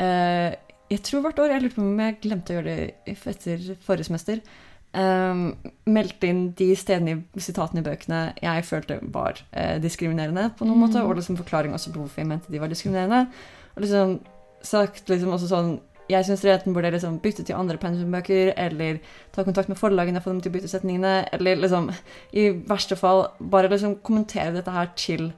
uh, 0.00 0.50
Jeg 0.90 1.04
tror 1.06 1.24
hvert 1.24 1.40
år. 1.40 1.54
Jeg 1.54 1.64
lurer 1.64 1.76
på 1.76 1.84
om 1.86 2.02
jeg 2.04 2.18
glemte 2.26 2.52
å 2.52 2.58
gjøre 2.58 2.74
det 2.74 3.14
etter 3.14 3.70
forrige 3.86 4.10
semester. 4.10 4.42
Um, 4.90 5.54
meldt 5.86 6.24
inn 6.26 6.48
de 6.58 6.72
stedene 6.76 7.20
i 7.38 7.44
sitatene 7.44 7.80
i 7.80 7.86
bøkene 7.86 8.20
jeg 8.42 8.66
følte 8.66 8.96
var 9.14 9.38
diskriminerende, 9.78 10.48
på 10.58 10.66
noen 10.66 10.80
Mm. 10.80 10.82
måte, 10.82 11.04
og 11.06 11.14
liksom 11.14 11.38
forklaring 11.38 11.72
også 11.72 11.92
på 11.94 12.02
hvorfor 12.02 12.20
jeg 12.20 12.26
mente 12.26 12.50
de 12.50 12.58
var 12.58 12.68
diskriminerende. 12.68 13.28
Og 13.76 13.84
liksom 13.86 14.18
sagt 14.66 15.08
liksom 15.08 15.30
også 15.32 15.48
sånn 15.48 15.70
Jeg 16.10 16.26
syns 16.26 16.42
dere 16.42 16.58
enten 16.58 16.74
burde 16.74 16.90
liksom 16.92 17.20
bytte 17.22 17.44
til 17.46 17.54
andre 17.56 17.78
pensumbøker, 17.78 18.52
eller 18.58 18.98
ta 19.32 19.44
kontakt 19.46 19.68
med 19.70 19.78
forlagene 19.78 20.18
og 20.18 20.24
få 20.26 20.32
dem 20.34 20.40
til 20.42 20.50
å 20.50 20.56
bytte 20.58 20.68
setningene, 20.72 21.14
eller 21.36 21.56
liksom 21.62 21.90
i 22.34 22.48
verste 22.68 22.96
fall 22.98 23.28
bare 23.40 23.70
liksom 23.70 23.98
kommentere 24.02 24.52
dette 24.58 24.74
her 24.74 24.90
til 24.96 25.30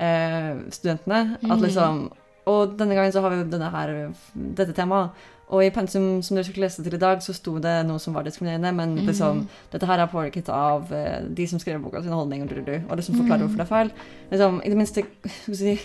eh, 0.00 0.54
studentene. 0.70 1.36
At 1.44 1.58
Mm. 1.58 1.62
liksom 1.66 2.10
Og 2.46 2.72
denne 2.78 2.94
gangen 2.96 3.12
så 3.12 3.20
har 3.20 3.30
vi 3.30 3.36
jo 3.42 3.50
denne 3.50 3.70
her, 3.70 3.90
dette 4.34 4.72
temaet. 4.74 5.10
Og 5.50 5.62
i 5.64 5.70
pensum 5.70 6.22
som 6.22 6.36
dere 6.36 6.44
skulle 6.44 6.64
lese 6.66 6.82
til 6.82 6.94
i 6.94 6.98
dag, 6.98 7.18
så 7.22 7.34
sto 7.34 7.58
det 7.60 7.84
noe 7.86 7.98
som 7.98 8.14
var 8.14 8.22
diskriminerende, 8.24 8.72
men 8.74 8.94
Mm. 8.96 9.06
liksom 9.06 9.48
dette 9.72 9.86
her 9.86 9.98
er 10.00 10.06
påvirket 10.06 10.48
av 10.48 10.90
eh, 10.92 11.20
de 11.28 11.46
som 11.46 11.58
skrev 11.58 11.82
boka 11.82 12.02
sine 12.02 12.14
holdninger, 12.14 12.48
du, 12.48 12.54
du, 12.54 12.62
du, 12.62 12.80
og 12.88 12.96
liksom 12.96 13.14
forklare 13.16 13.40
hvorfor 13.44 13.56
det 13.56 13.66
er 13.66 13.74
feil. 13.74 13.90
Liksom, 14.30 14.60
I 14.64 14.68
det 14.68 14.76
minste 14.76 15.02
skal 15.42 15.54
vi 15.54 15.54
si, 15.56 15.80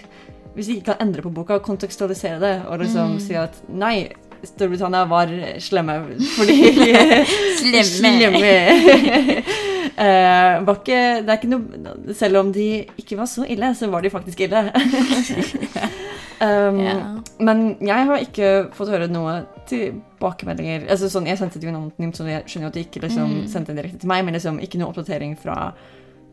Hvis 0.56 0.68
vi 0.70 0.76
ikke 0.80 0.94
kan 0.96 1.08
endre 1.10 1.22
på 1.22 1.34
boka, 1.34 1.58
kontekstualisere 1.60 2.40
det, 2.40 2.66
og 2.68 2.80
liksom 2.80 3.12
Mm. 3.16 3.20
si 3.20 3.34
at 3.36 3.52
nei, 3.70 4.14
Storbritannia 4.50 5.06
var 5.10 5.32
slemme 5.64 5.96
fordi 6.36 6.58
Slemme. 7.86 8.42
Eh, 9.96 10.58
var 10.68 10.76
ikke, 10.82 10.98
det 11.24 11.32
er 11.32 11.38
ikke 11.38 11.48
noe 11.54 12.14
Selv 12.20 12.42
om 12.42 12.50
de 12.52 12.66
ikke 13.00 13.16
var 13.16 13.30
så 13.32 13.46
ille, 13.48 13.70
så 13.80 13.88
var 13.88 14.04
de 14.04 14.10
faktisk 14.12 14.42
ille. 14.44 14.64
um, 16.44 16.80
yeah. 16.82 17.04
Men 17.40 17.62
jeg 17.80 18.08
har 18.10 18.24
ikke 18.26 18.50
fått 18.76 18.92
høre 18.92 19.08
noe 19.08 19.38
tilbakemeldinger. 19.70 20.90
Altså, 20.92 21.08
sånn, 21.14 21.30
jeg 21.30 21.40
sendte 21.40 21.62
det 21.62 21.70
jo 21.70 21.72
anonymt, 21.72 22.18
så 22.18 22.28
jeg 22.28 22.44
skjønner 22.44 22.68
jo 22.68 22.72
at 22.74 22.80
de 22.80 22.84
ikke 22.90 23.04
liksom, 23.06 23.38
Mm. 23.38 23.48
sendte 23.54 23.72
det 23.72 23.80
direkte 23.86 24.02
til 24.04 24.12
meg, 24.12 24.26
men 24.28 24.36
liksom, 24.36 24.60
ikke 24.60 24.82
noe 24.82 24.92
oppdatering 24.92 25.38
fra 25.40 25.72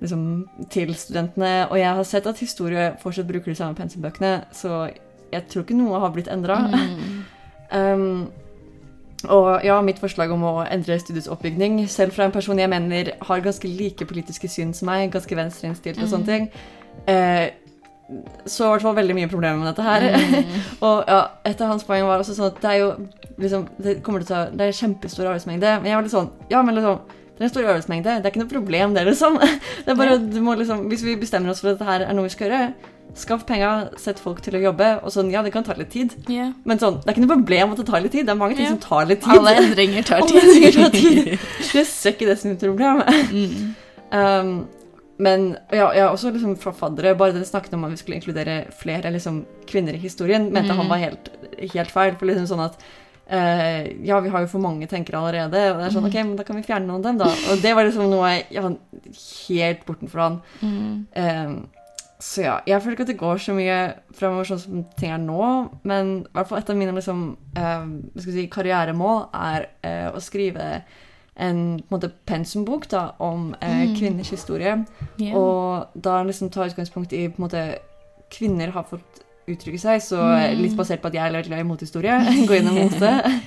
liksom, 0.02 0.24
til 0.74 0.90
studentene. 0.98 1.52
Og 1.70 1.78
jeg 1.78 1.94
har 2.00 2.08
sett 2.08 2.26
at 2.26 2.42
historie 2.42 2.90
fortsatt 3.04 3.30
bruker 3.30 3.52
de 3.52 3.58
samme 3.60 3.78
pensumbøkene, 3.78 4.32
så 4.50 4.88
jeg 5.32 5.46
tror 5.48 5.62
ikke 5.62 5.78
noe 5.78 6.02
har 6.02 6.10
blitt 6.16 6.28
endra. 6.34 6.58
Mm. 6.66 7.22
Um, 7.73 8.31
og 9.31 9.62
ja, 9.62 9.77
mitt 9.87 10.01
forslag 10.03 10.33
om 10.35 10.43
å 10.43 10.53
endre 10.66 10.97
studiets 10.99 11.31
oppbygning, 11.31 11.85
selv 11.91 12.14
fra 12.16 12.27
en 12.27 12.35
person 12.35 12.59
jeg 12.59 12.70
mener 12.70 13.12
har 13.23 13.43
ganske 13.45 13.68
like 13.70 14.07
politiske 14.11 14.49
syn 14.51 14.73
som 14.75 14.89
meg, 14.91 15.12
ganske 15.14 15.37
venstreinnstilt 15.39 16.01
og 16.03 16.09
sånne 16.11 16.27
Mm. 16.27 16.27
ting, 16.27 16.49
eh, 17.07 17.51
så 18.45 18.66
i 18.66 18.70
hvert 18.73 18.83
fall 18.83 18.97
veldig 18.97 19.14
mye 19.14 19.31
problemer 19.31 19.59
med 19.62 19.70
dette 19.70 19.83
her. 19.87 20.01
Mm. 20.11 20.45
og 20.89 21.05
ja, 21.07 21.20
et 21.47 21.61
av 21.61 21.68
hans 21.68 21.85
poeng 21.85 22.05
var 22.05 22.18
også 22.18 22.35
sånn 22.35 22.51
at 22.51 22.61
det 22.61 22.70
er 22.70 22.79
jo 22.83 22.91
liksom, 23.39 23.68
det 23.79 24.03
kommer 24.03 24.20
til 24.20 24.27
å 24.27 24.35
ta, 24.35 24.45
det 24.51 24.66
er 24.66 24.81
kjempestor 24.83 25.31
arbeidsmengde, 25.31 25.77
men 25.81 25.87
jeg 25.93 25.97
var 25.97 26.03
litt 26.03 26.16
sånn, 26.16 26.31
ja, 26.51 26.62
men 26.62 26.75
liksom, 26.75 26.99
det 27.33 27.41
er 27.41 27.45
en 27.47 27.55
stor 27.55 27.68
arbeidsmengde, 27.70 28.16
det 28.18 28.27
er 28.27 28.33
ikke 28.35 28.43
noe 28.43 28.51
problem 28.51 28.95
det, 28.95 29.07
liksom. 29.07 29.39
Det 29.85 29.95
er 29.95 29.97
bare, 30.03 30.18
du 30.18 30.41
må 30.43 30.55
liksom, 30.59 30.89
hvis 30.91 31.07
vi 31.07 31.14
bestemmer 31.16 31.51
oss 31.55 31.62
for 31.62 31.70
at 31.73 31.79
dette 31.79 31.89
her 31.89 32.05
er 32.09 32.18
noe 32.18 32.27
vi 32.27 32.35
skal 32.35 32.51
gjøre, 32.51 32.75
skaff 33.14 33.44
penger, 33.46 33.90
sett 34.00 34.20
folk 34.22 34.40
til 34.44 34.56
å 34.56 34.62
jobbe, 34.62 34.88
og 35.04 35.12
sånn, 35.12 35.30
ja, 35.32 35.42
det 35.44 35.52
kan 35.52 35.64
ta 35.66 35.74
litt 35.76 35.90
tid. 35.92 36.14
Yeah. 36.32 36.52
Men 36.68 36.80
sånn, 36.80 37.00
det 37.02 37.10
er 37.10 37.16
ikke 37.16 37.24
noe 37.26 37.34
problem 37.36 37.74
at 37.74 37.80
det 37.82 37.86
tar 37.90 38.04
litt 38.04 38.14
tid. 38.16 38.26
Det 38.28 38.32
er 38.34 38.38
mange 38.40 38.56
ting 38.56 38.64
yeah. 38.66 38.76
som 38.76 38.84
tar 38.84 39.08
litt 39.10 39.20
tid. 39.24 39.34
Alle 39.36 39.56
endringer 39.60 40.06
tar 40.08 40.22
tid. 40.30 40.38
endringer 40.40 40.78
tar 40.78 40.94
tid. 40.96 41.34
Det 41.72 41.84
ser 41.88 42.14
ikke 42.14 42.28
det 42.30 42.38
som 42.40 42.54
et 42.54 42.64
problem. 42.64 43.02
Mm. 43.32 43.74
Um, 44.12 44.54
men 45.22 45.44
ja, 45.70 45.90
ja, 45.94 46.08
også 46.10 46.32
liksom 46.32 46.56
fra 46.60 46.72
bare 46.72 47.32
den 47.32 47.44
snakket 47.44 47.74
om 47.76 47.84
at 47.84 47.92
vi 47.92 48.00
skulle 48.00 48.16
inkludere 48.16 48.56
flere 48.74 49.12
liksom, 49.12 49.44
kvinner 49.68 49.94
i 49.94 50.02
historien, 50.02 50.50
mente 50.52 50.72
Mm. 50.72 50.78
han 50.78 50.88
var 50.88 50.96
helt, 50.98 51.30
helt 51.74 51.90
feil. 51.90 52.16
For 52.16 52.26
liksom 52.26 52.48
sånn 52.48 52.64
at 52.64 52.80
uh, 53.30 53.82
ja, 54.04 54.20
vi 54.20 54.32
har 54.32 54.40
jo 54.40 54.50
for 54.50 54.58
mange 54.64 54.88
tenkere 54.88 55.20
allerede, 55.20 55.60
og 55.72 55.78
det 55.78 55.86
er 55.86 55.94
sånn, 55.94 56.08
Mm. 56.08 56.10
ok, 56.10 56.18
men 56.24 56.36
da 56.36 56.42
kan 56.48 56.56
vi 56.56 56.62
fjerne 56.62 56.86
noen 56.86 56.98
av 56.98 57.02
dem, 57.02 57.18
da. 57.18 57.30
Og 57.52 57.62
det 57.62 57.74
var 57.76 57.84
liksom 57.84 58.10
noe 58.10 58.32
ja, 58.50 58.72
helt 59.48 59.86
bortenfor 59.86 60.18
han. 60.20 60.40
Mm. 60.62 61.06
Um, 61.14 61.82
så 62.23 62.43
ja, 62.45 62.57
jeg 62.70 62.83
føler 62.85 62.95
ikke 62.95 63.03
at 63.09 63.11
det 63.11 63.18
går 63.18 63.41
så 63.43 63.55
mye 63.57 63.77
fremover 64.14 64.47
sånn 64.47 64.61
som 64.62 64.83
ting 65.01 65.11
er 65.11 65.18
nå, 65.18 65.47
men 65.89 66.12
i 66.23 66.35
hvert 66.37 66.49
fall 66.53 66.61
et 66.62 66.70
av 66.70 66.77
mine 66.79 66.93
liksom, 66.95 67.23
eh, 67.59 67.89
si, 68.23 68.45
karrieremål 68.53 69.25
er 69.35 69.66
eh, 69.83 70.07
å 70.14 70.20
skrive 70.23 70.68
en 71.43 71.62
på 71.81 71.89
en 71.89 71.97
måte, 71.97 72.12
pensumbok 72.29 72.87
da, 72.93 73.07
om 73.18 73.55
eh, 73.61 73.87
Mm. 73.89 73.97
kvinners 73.99 74.31
historie. 74.31 74.77
Yeah. 75.18 75.35
Og 75.35 75.89
da 75.99 76.20
liksom 76.23 76.51
ta 76.53 76.66
utgangspunkt 76.68 77.12
i 77.16 77.25
på 77.33 77.41
en 77.41 77.47
måte, 77.49 77.64
kvinner 78.31 78.70
har 78.70 78.85
fått 78.85 79.23
uttrykke 79.49 79.81
seg, 79.81 80.01
så 80.05 80.20
Mm. 80.23 80.61
litt 80.62 80.77
basert 80.79 81.01
på 81.03 81.09
at 81.11 81.14
jeg 81.14 81.27
er 81.27 81.33
litt 81.35 81.49
glad 81.49 81.61
i 81.64 81.66
motehistorie, 81.66 82.20
gå 82.47 82.55
gjennom 82.61 82.79
mote. 82.85 83.12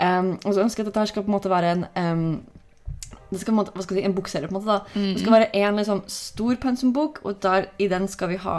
Um, 0.00 0.38
og 0.46 0.54
så 0.54 0.62
ønsker 0.62 0.80
jeg 0.80 0.86
at 0.88 0.94
dette 0.94 1.08
skal 1.10 1.22
på 1.26 1.28
en 1.28 1.34
måte 1.34 1.50
være 1.52 1.70
en 1.74 1.82
um, 1.94 2.42
det 3.30 3.40
skal 3.40 3.54
hva 3.54 3.66
skal 3.82 3.96
jeg 3.96 4.04
si, 4.04 4.06
en 4.08 4.14
bokserie, 4.14 4.48
på 4.48 4.54
en 4.54 4.60
måte. 4.60 4.66
da. 4.66 4.80
Mm. 4.94 5.12
Det 5.14 5.20
skal 5.20 5.32
være 5.36 5.50
en 5.56 5.76
liksom, 5.76 6.00
stor 6.06 6.54
pensumbok, 6.62 7.20
og 7.24 7.42
der, 7.42 7.68
i 7.78 7.88
den 7.88 8.08
skal 8.08 8.28
vi 8.32 8.36
ha 8.42 8.56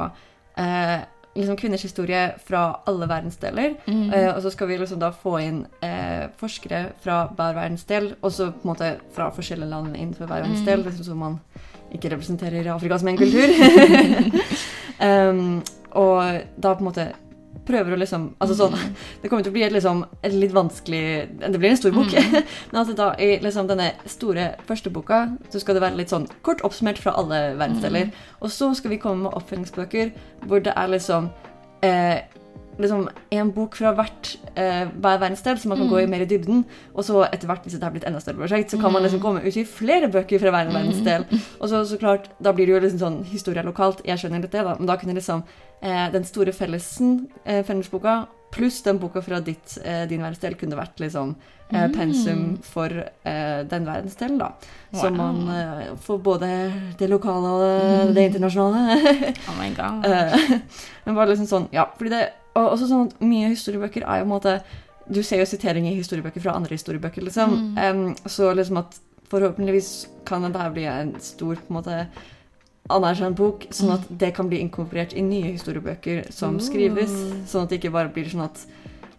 eh, 0.57 1.01
liksom 1.35 1.57
kvinners 1.57 1.83
historie 1.83 2.33
fra 2.47 2.81
alle 2.87 3.07
verdensdeler. 3.07 3.75
Mm. 3.87 4.13
Eh, 4.13 4.29
og 4.35 4.41
så 4.41 4.51
skal 4.51 4.67
vi 4.67 4.77
liksom 4.77 4.99
da 4.99 5.11
få 5.15 5.37
inn 5.39 5.65
eh, 5.83 6.29
forskere 6.39 6.85
fra 7.03 7.25
hver 7.35 7.55
verdensdel, 7.55 8.13
og 8.21 8.31
så 8.31 8.51
på 8.51 8.63
en 8.65 8.71
måte 8.73 8.93
fra 9.15 9.29
forskjellige 9.35 9.69
land 9.69 9.95
innenfor 9.95 10.25
hver 10.25 10.41
verdensdel, 10.43 10.79
Mm. 10.79 10.85
liksom 10.89 11.05
så 11.05 11.15
man 11.15 11.39
ikke 11.91 12.09
representerer 12.13 12.71
Afrika 12.73 12.97
som 12.97 13.07
en 13.07 13.17
kultur. 13.17 13.47
um, 15.07 15.61
og 15.91 16.41
da 16.55 16.73
på 16.73 16.79
en 16.79 16.87
måte 16.87 17.07
prøver 17.67 17.93
å 17.93 17.99
liksom 17.99 18.31
Altså 18.41 18.57
sånn 18.57 18.71
Mm. 18.71 18.95
Det 19.21 19.29
kommer 19.29 19.43
til 19.45 19.51
å 19.51 19.55
bli 19.55 19.63
et, 19.65 19.73
liksom, 19.73 20.03
et 20.23 20.33
litt 20.33 20.53
vanskelig 20.55 21.03
Det 21.41 21.59
blir 21.59 21.71
en 21.71 21.79
stor 21.79 21.93
bok. 21.95 22.13
Mm. 22.13 22.41
Men 22.71 22.79
altså 22.81 22.95
da, 22.97 23.11
i 23.19 23.37
liksom 23.43 23.69
denne 23.69 23.91
store 24.09 24.51
første 24.67 24.89
boka 24.93 25.23
så 25.51 25.61
skal 25.61 25.77
det 25.77 25.83
være 25.83 25.99
litt 25.99 26.13
sånn 26.13 26.27
kort 26.45 26.63
oppsummert 26.67 27.01
fra 27.01 27.13
alle 27.19 27.41
verdensdeler. 27.59 28.09
Mm. 28.09 28.35
Og 28.41 28.53
så 28.53 28.71
skal 28.77 28.93
vi 28.95 29.01
komme 29.01 29.27
med 29.27 29.37
oppfølgingsbøker 29.37 30.13
hvor 30.47 30.63
det 30.63 30.73
er 30.77 30.93
liksom 30.93 31.29
eh, 31.85 32.23
liksom 32.79 33.07
en 33.31 33.51
bok 33.51 33.75
fra 33.75 33.93
hvert, 33.93 34.35
eh, 34.55 34.85
hver 34.87 35.19
verdensdel, 35.19 35.57
så 35.57 35.67
man 35.67 35.77
kan 35.77 35.87
Mm. 35.87 35.91
gå 35.93 36.01
i 36.03 36.07
mer 36.07 36.21
i 36.21 36.25
dybden. 36.25 36.63
Og 36.95 37.03
så 37.03 37.27
etter 37.31 37.47
hvert, 37.47 37.63
hvis 37.63 37.73
det 37.73 37.83
har 37.83 37.91
blitt 37.91 38.05
enda 38.07 38.19
større 38.19 38.37
prosjekt, 38.37 38.69
så 38.71 38.79
kan 38.81 38.91
man 38.93 39.03
liksom 39.03 39.19
Mm. 39.19 39.23
komme 39.23 39.45
ut 39.45 39.57
i 39.57 39.63
flere 39.65 40.07
bøker 40.11 40.39
fra 40.39 40.51
hver 40.51 40.67
Mm. 40.69 40.73
verdensdel. 40.73 41.25
Og 41.61 41.69
så, 41.69 41.85
så 41.85 41.97
klart, 41.99 42.27
da 42.41 42.51
blir 42.53 42.65
det 42.65 42.73
jo 42.73 42.79
liksom 42.79 42.99
sånn 42.99 43.25
historie 43.25 43.63
lokalt. 43.63 44.01
Jeg 44.05 44.17
skjønner 44.17 44.41
litt 44.41 44.51
det, 44.51 44.63
da. 44.63 44.75
Men 44.77 44.85
da 44.87 44.95
kunne 44.97 45.13
liksom 45.15 45.43
eh, 45.83 46.09
den 46.11 46.23
store 46.23 46.51
fellesen, 46.53 47.27
eh, 47.45 47.63
fellesboka, 47.63 48.27
pluss 48.51 48.81
den 48.83 48.99
boka 48.99 49.19
fra 49.23 49.39
ditt, 49.39 49.77
eh, 49.83 50.05
din 50.05 50.19
verdensdel, 50.21 50.55
kunne 50.55 50.75
vært 50.77 50.99
liksom 50.99 51.35
eh, 51.73 51.87
Mm. 51.87 51.93
pensum 51.95 52.57
for 52.61 52.85
eh, 53.25 53.63
den 53.63 53.85
verdensdelen, 53.85 54.37
da. 54.37 54.51
Så 54.93 55.09
man 55.15 55.95
får 55.97 56.21
både 56.21 56.71
det 56.97 57.09
lokale 57.09 57.47
og 57.47 58.13
det, 58.13 58.31
internasjonale. 58.33 59.33
Oh 59.47 59.55
my 59.57 59.69
god. 59.69 60.03
Men 61.05 61.15
bare 61.15 61.29
liksom 61.29 61.47
sånn, 61.47 61.67
ja, 61.71 61.85
fordi 61.97 62.09
det 62.09 62.29
Og 62.55 62.71
også 62.73 62.89
sånn 62.89 63.07
at 63.07 63.21
mye 63.23 63.51
historiebøker 63.53 64.03
er 64.03 64.21
jo 64.21 64.25
på 64.25 64.29
en 64.29 64.35
måte 64.35 64.55
Du 65.11 65.21
ser 65.23 65.39
jo 65.41 65.45
siteringer 65.49 65.91
i 65.91 65.99
historiebøker 65.99 66.43
fra 66.43 66.53
andre 66.55 66.75
historiebøker, 66.77 67.23
liksom. 67.25 67.55
Mm. 67.75 67.79
Um, 68.11 68.29
så 68.29 68.51
liksom 68.55 68.77
at 68.79 68.99
forhåpentligvis 69.31 70.07
kan 70.27 70.43
det 70.43 70.67
bli 70.75 70.85
en 70.87 71.15
stor 71.19 71.55
på 71.55 71.71
en 71.71 71.77
måte 71.79 71.97
anerkjent 72.91 73.37
bok, 73.37 73.65
sånn 73.71 73.93
at 73.95 74.05
det 74.21 74.33
kan 74.35 74.49
bli 74.51 74.59
inkorporert 74.63 75.13
i 75.15 75.23
nye 75.23 75.53
historiebøker 75.53 76.31
som 76.33 76.59
skrives. 76.63 77.11
Mm. 77.11 77.41
Sånn 77.47 77.65
at 77.65 77.71
det 77.71 77.79
ikke 77.81 77.93
bare 77.93 78.11
blir 78.13 78.29
sånn 78.31 78.45
at 78.45 78.63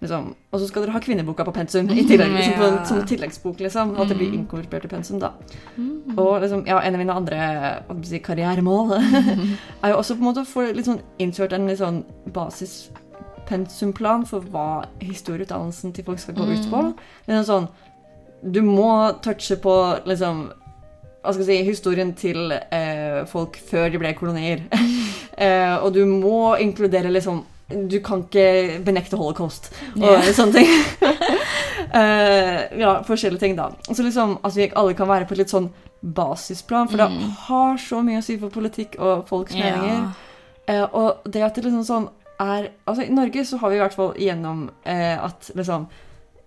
liksom, 0.02 0.34
Og 0.50 0.60
så 0.60 0.66
skal 0.68 0.82
dere 0.82 0.92
ha 0.96 1.00
kvinneboka 1.00 1.44
på 1.46 1.54
pensum 1.54 1.88
i 1.94 2.04
tillegg, 2.08 2.32
liksom, 2.34 2.56
på, 2.58 2.70
som 2.88 2.98
en 3.00 3.06
tilleggsbok, 3.08 3.60
liksom. 3.66 3.94
At 3.96 4.08
det 4.10 4.18
blir 4.18 4.32
Mm. 4.32 4.38
inkorporert 4.40 4.84
i 4.84 4.88
pensum, 4.88 5.20
da. 5.22 5.32
Mm. 5.76 6.18
Og 6.18 6.40
liksom, 6.42 6.66
ja, 6.66 6.80
en 6.80 6.94
av 6.94 6.98
mine 6.98 7.14
andre 7.14 7.38
si, 8.04 8.18
karrieremål 8.18 8.96
er 9.82 9.90
jo 9.94 9.96
også 10.00 10.16
på 10.16 10.20
en 10.22 10.28
måte 10.28 10.44
å 10.44 10.48
få 10.48 10.66
sånn 10.84 11.00
innført 11.18 11.52
en 11.52 11.68
litt 11.70 11.78
sånn 11.78 12.04
basispensumplan 13.48 14.26
for 14.26 14.40
hva 14.50 14.84
historieutdannelsen 15.00 15.92
til 15.92 16.04
folk 16.04 16.18
skal 16.18 16.34
gå 16.34 16.46
ut 16.52 16.68
på. 16.70 16.82
Er 17.26 17.44
sånn, 17.44 17.68
du 18.42 18.62
må 18.62 19.12
touche 19.22 19.56
på 19.56 19.98
liksom 20.06 20.52
hva 21.22 21.30
skal 21.30 21.46
jeg 21.46 21.62
si, 21.62 21.68
historien 21.68 22.12
til 22.14 22.50
eh, 22.50 23.22
folk 23.30 23.56
før 23.56 23.90
de 23.90 23.98
ble 23.98 24.12
kolonier. 24.18 24.64
eh, 25.38 25.76
og 25.78 25.92
du 25.94 26.04
må 26.06 26.56
inkludere 26.58 27.12
liksom 27.12 27.44
Du 27.88 28.00
kan 28.04 28.24
ikke 28.26 28.82
benekte 28.84 29.16
holocaust 29.16 29.70
og 29.94 30.02
yeah. 30.02 30.26
sånne 30.34 30.52
ting. 30.52 30.66
eh, 32.00 32.58
ja, 32.76 32.98
forskjellige 33.06 33.40
ting, 33.40 33.54
da. 33.56 33.70
Så 33.86 34.02
liksom 34.02 34.34
at 34.44 34.56
vi 34.58 34.66
alle 34.76 34.92
kan 34.98 35.08
være 35.08 35.24
på 35.24 35.32
et 35.32 35.44
litt 35.44 35.54
sånn 35.54 35.70
basisplan, 36.02 36.90
for 36.90 37.00
Mm. 37.00 37.14
det 37.16 37.30
har 37.46 37.78
så 37.78 38.02
mye 38.02 38.18
å 38.18 38.26
si 38.26 38.36
for 38.36 38.50
politikk 38.52 38.98
og 38.98 39.24
folks 39.30 39.54
meninger. 39.54 40.02
Yeah. 40.02 40.12
Eh, 40.66 40.84
og 40.92 41.24
det 41.24 41.46
at 41.46 41.54
det 41.54 41.64
liksom 41.64 41.86
sånn 41.86 42.10
er 42.42 42.68
Altså, 42.86 43.02
i 43.06 43.12
Norge 43.14 43.44
så 43.48 43.58
har 43.62 43.70
vi 43.70 43.76
i 43.76 43.82
hvert 43.82 43.94
fall 43.96 44.14
gjennom 44.18 44.64
eh, 44.84 45.18
at 45.24 45.50
liksom 45.56 45.86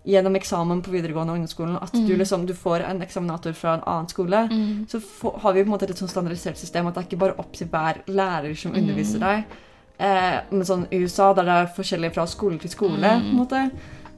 gjennom 0.06 0.36
eksamen 0.38 0.82
på 0.86 0.92
videregående 0.94 1.34
og 1.34 1.40
ungdomsskolen 1.40 1.80
at 1.82 1.92
du 1.94 2.14
Mm. 2.14 2.18
liksom, 2.20 2.44
du 2.46 2.54
får 2.54 2.84
en 2.90 3.00
eksaminator 3.02 3.54
fra 3.58 3.74
en 3.74 3.82
annen 3.88 4.08
skole, 4.08 4.48
Mm. 4.52 4.86
så 4.88 5.00
få, 5.02 5.32
har 5.42 5.54
vi 5.54 5.64
på 5.64 5.66
en 5.66 5.72
måte 5.74 5.90
et 5.90 5.98
sånn 5.98 6.10
standardisert 6.12 6.58
system 6.58 6.86
at 6.88 6.94
det 6.94 7.02
er 7.04 7.08
ikke 7.10 7.20
bare 7.24 7.40
opp 7.40 7.52
til 7.54 7.68
hver 7.68 8.04
lærer 8.08 8.56
som 8.56 8.72
Mm. 8.72 8.78
underviser 8.84 9.20
deg. 9.20 9.44
Eh, 10.00 10.40
men 10.52 10.62
sånn 10.62 10.86
USA, 10.92 11.34
der 11.34 11.44
det 11.44 11.52
er 11.52 11.74
forskjellig 11.76 12.14
fra 12.14 12.26
skole 12.28 12.60
til 12.60 12.70
skole, 12.70 13.00
Mm. 13.02 13.22
på 13.22 13.30
en 13.32 13.38
måte, 13.48 13.72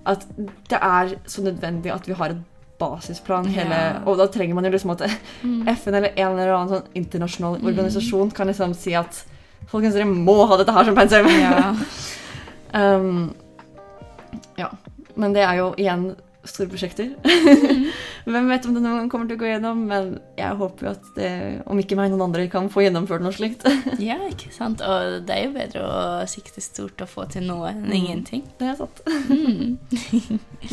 at 0.05 0.25
det 0.67 0.79
er 0.81 1.15
så 1.25 1.41
nødvendig 1.41 1.93
at 1.93 2.05
vi 2.07 2.13
har 2.13 2.29
en 2.31 2.45
basisplan 2.79 3.45
hele 3.47 3.69
Ja. 3.69 3.99
Og 4.05 4.17
da 4.17 4.27
trenger 4.27 4.55
man 4.55 4.65
jo 4.65 4.71
liksom 4.71 4.91
at 4.91 5.09
Mm. 5.43 5.67
FN 5.77 5.95
eller 5.95 6.11
en 6.17 6.31
eller 6.37 6.53
annen 6.53 6.69
sånn 6.69 6.87
internasjonal 6.95 7.59
Mm. 7.61 7.65
organisasjon 7.67 8.31
kan 8.33 8.47
liksom 8.47 8.75
si 8.75 8.93
at 8.93 9.23
folkens, 9.71 9.97
dere 9.97 10.05
må 10.09 10.37
ha 10.47 10.57
dette 10.61 10.75
her 10.75 10.87
som 10.87 10.95
pensum. 10.97 11.27
Ja. 11.33 11.75
um, 12.81 13.33
ja. 14.57 14.71
Men 15.17 15.33
det 15.33 15.43
er 15.47 15.59
jo 15.63 15.71
igjen 15.81 16.11
store 16.47 16.69
prosjekter. 16.71 17.09
Mm. 17.25 17.87
Hvem 18.31 18.47
vet 18.51 18.65
om 18.67 18.75
det 18.75 18.81
noen 18.83 18.97
gang 19.01 19.09
kommer 19.11 19.27
til 19.27 19.37
å 19.37 19.41
gå 19.41 19.47
gjennom, 19.49 19.81
men 19.89 20.13
jeg 20.37 20.55
håper 20.59 20.87
jo 20.87 20.91
at 20.93 21.09
det, 21.17 21.31
om 21.67 21.79
ikke 21.81 21.97
meg, 21.99 22.11
noen 22.13 22.25
andre 22.27 22.45
kan 22.51 22.69
få 22.71 22.85
gjennomført 22.85 23.23
noe 23.25 23.35
slikt. 23.35 23.65
ja, 24.03 24.17
ikke 24.29 24.51
sant. 24.55 24.83
Og 24.83 25.25
det 25.27 25.35
er 25.35 25.43
jo 25.47 25.55
bedre 25.57 25.83
å 25.87 25.99
sikte 26.29 26.63
stort 26.63 27.03
og 27.03 27.11
få 27.11 27.27
til 27.33 27.47
noe 27.49 27.73
enn 27.73 27.83
Mm. 27.87 27.93
ingenting. 27.99 28.45
Det 28.59 28.71
er 28.71 28.79
sant. 28.79 29.01
Mm. 29.27 29.77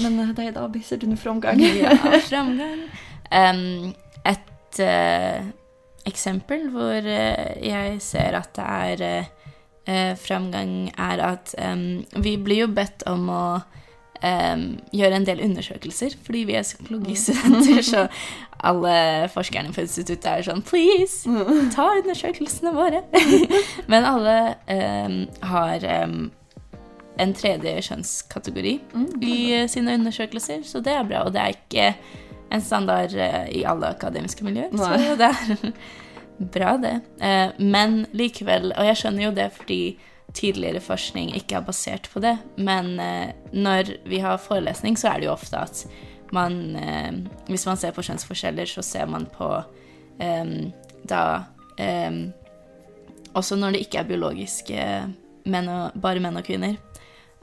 Men 0.03 0.21
det 0.35 0.49
er 0.49 0.55
da, 0.57 0.69
ser 0.83 1.03
du 1.03 1.07
noe 1.11 1.21
framgang? 1.21 1.61
Ja, 1.63 1.95
framgang. 2.27 2.87
Um, 3.35 3.95
et 4.27 4.81
eh, 4.83 5.43
eksempel 6.09 6.69
hvor 6.75 7.07
eh, 7.07 7.55
jeg 7.65 8.01
ser 8.05 8.37
at 8.39 8.53
det 8.57 8.65
er 8.65 9.05
eh, 9.87 10.15
framgang, 10.17 10.91
er 10.97 11.23
at 11.25 11.55
vi 12.17 12.37
blir 12.41 12.65
jo 12.65 12.69
bedt 12.75 13.07
om 13.11 13.31
å 13.33 13.45
gjøre 14.25 15.19
en 15.19 15.27
del 15.27 15.43
undersøkelser, 15.45 16.15
fordi 16.25 16.47
vi 16.49 16.55
er 16.57 16.63
psykologistudenter, 16.65 17.83
så 17.85 18.07
alle 18.65 18.95
forskerne 19.29 19.75
på 19.75 19.83
instituttet 19.83 20.25
er 20.31 20.47
sånn 20.47 20.63
Please, 20.65 21.29
ta 21.75 21.91
undersøkelsene 21.99 22.73
våre. 22.73 23.03
Men 23.93 24.09
alle 24.09 24.39
har 25.45 25.85
en 27.21 27.35
tredje 27.37 27.75
kjønnskategori 27.91 28.75
Mm. 28.95 29.11
i 29.21 29.37
sine 29.69 29.99
undersøkelser, 30.01 30.65
så 30.65 30.81
det 30.81 30.97
er 30.97 31.05
bra. 31.05 31.27
Og 31.27 31.35
det 31.37 31.43
er 31.43 31.59
ikke 31.59 31.91
en 32.51 32.63
standard 32.63 33.15
eh, 33.15 33.49
i 33.59 33.65
alle 33.67 33.89
akademiske 33.95 34.45
miljøer, 34.47 34.73
Nei. 34.77 34.99
så 35.03 35.15
det 35.19 35.29
er 35.31 35.73
bra, 36.57 36.75
det. 36.83 36.95
Eh, 37.21 37.53
Men 37.59 38.05
likevel, 38.13 38.73
og 38.77 38.89
jeg 38.91 39.01
skjønner 39.01 39.27
jo 39.29 39.33
det 39.37 39.49
fordi 39.57 39.81
tidligere 40.35 40.81
forskning 40.83 41.31
ikke 41.39 41.61
er 41.61 41.67
basert 41.67 42.09
på 42.11 42.23
det, 42.25 42.35
men 42.59 42.95
eh, 43.01 43.33
når 43.55 43.95
vi 44.11 44.19
har 44.25 44.41
forelesning, 44.43 44.97
så 44.99 45.13
er 45.13 45.23
det 45.23 45.29
jo 45.29 45.37
ofte 45.37 45.61
at 45.63 45.85
man 46.35 46.75
Hvis 47.47 47.67
man 47.69 47.77
ser 47.79 47.93
på 47.95 48.03
kjønnsforskjeller, 48.03 48.67
så 48.67 48.83
ser 48.83 49.07
man 49.07 49.27
på 49.31 49.47
da 51.07 51.21
Også 53.39 53.55
når 53.61 53.77
det 53.77 53.83
ikke 53.85 54.01
er 54.01 54.09
biologiske 54.09 54.87
menn 55.47 55.69
og, 55.71 55.95
bare 56.01 56.19
menn 56.25 56.41
og 56.41 56.47
kvinner. 56.47 56.75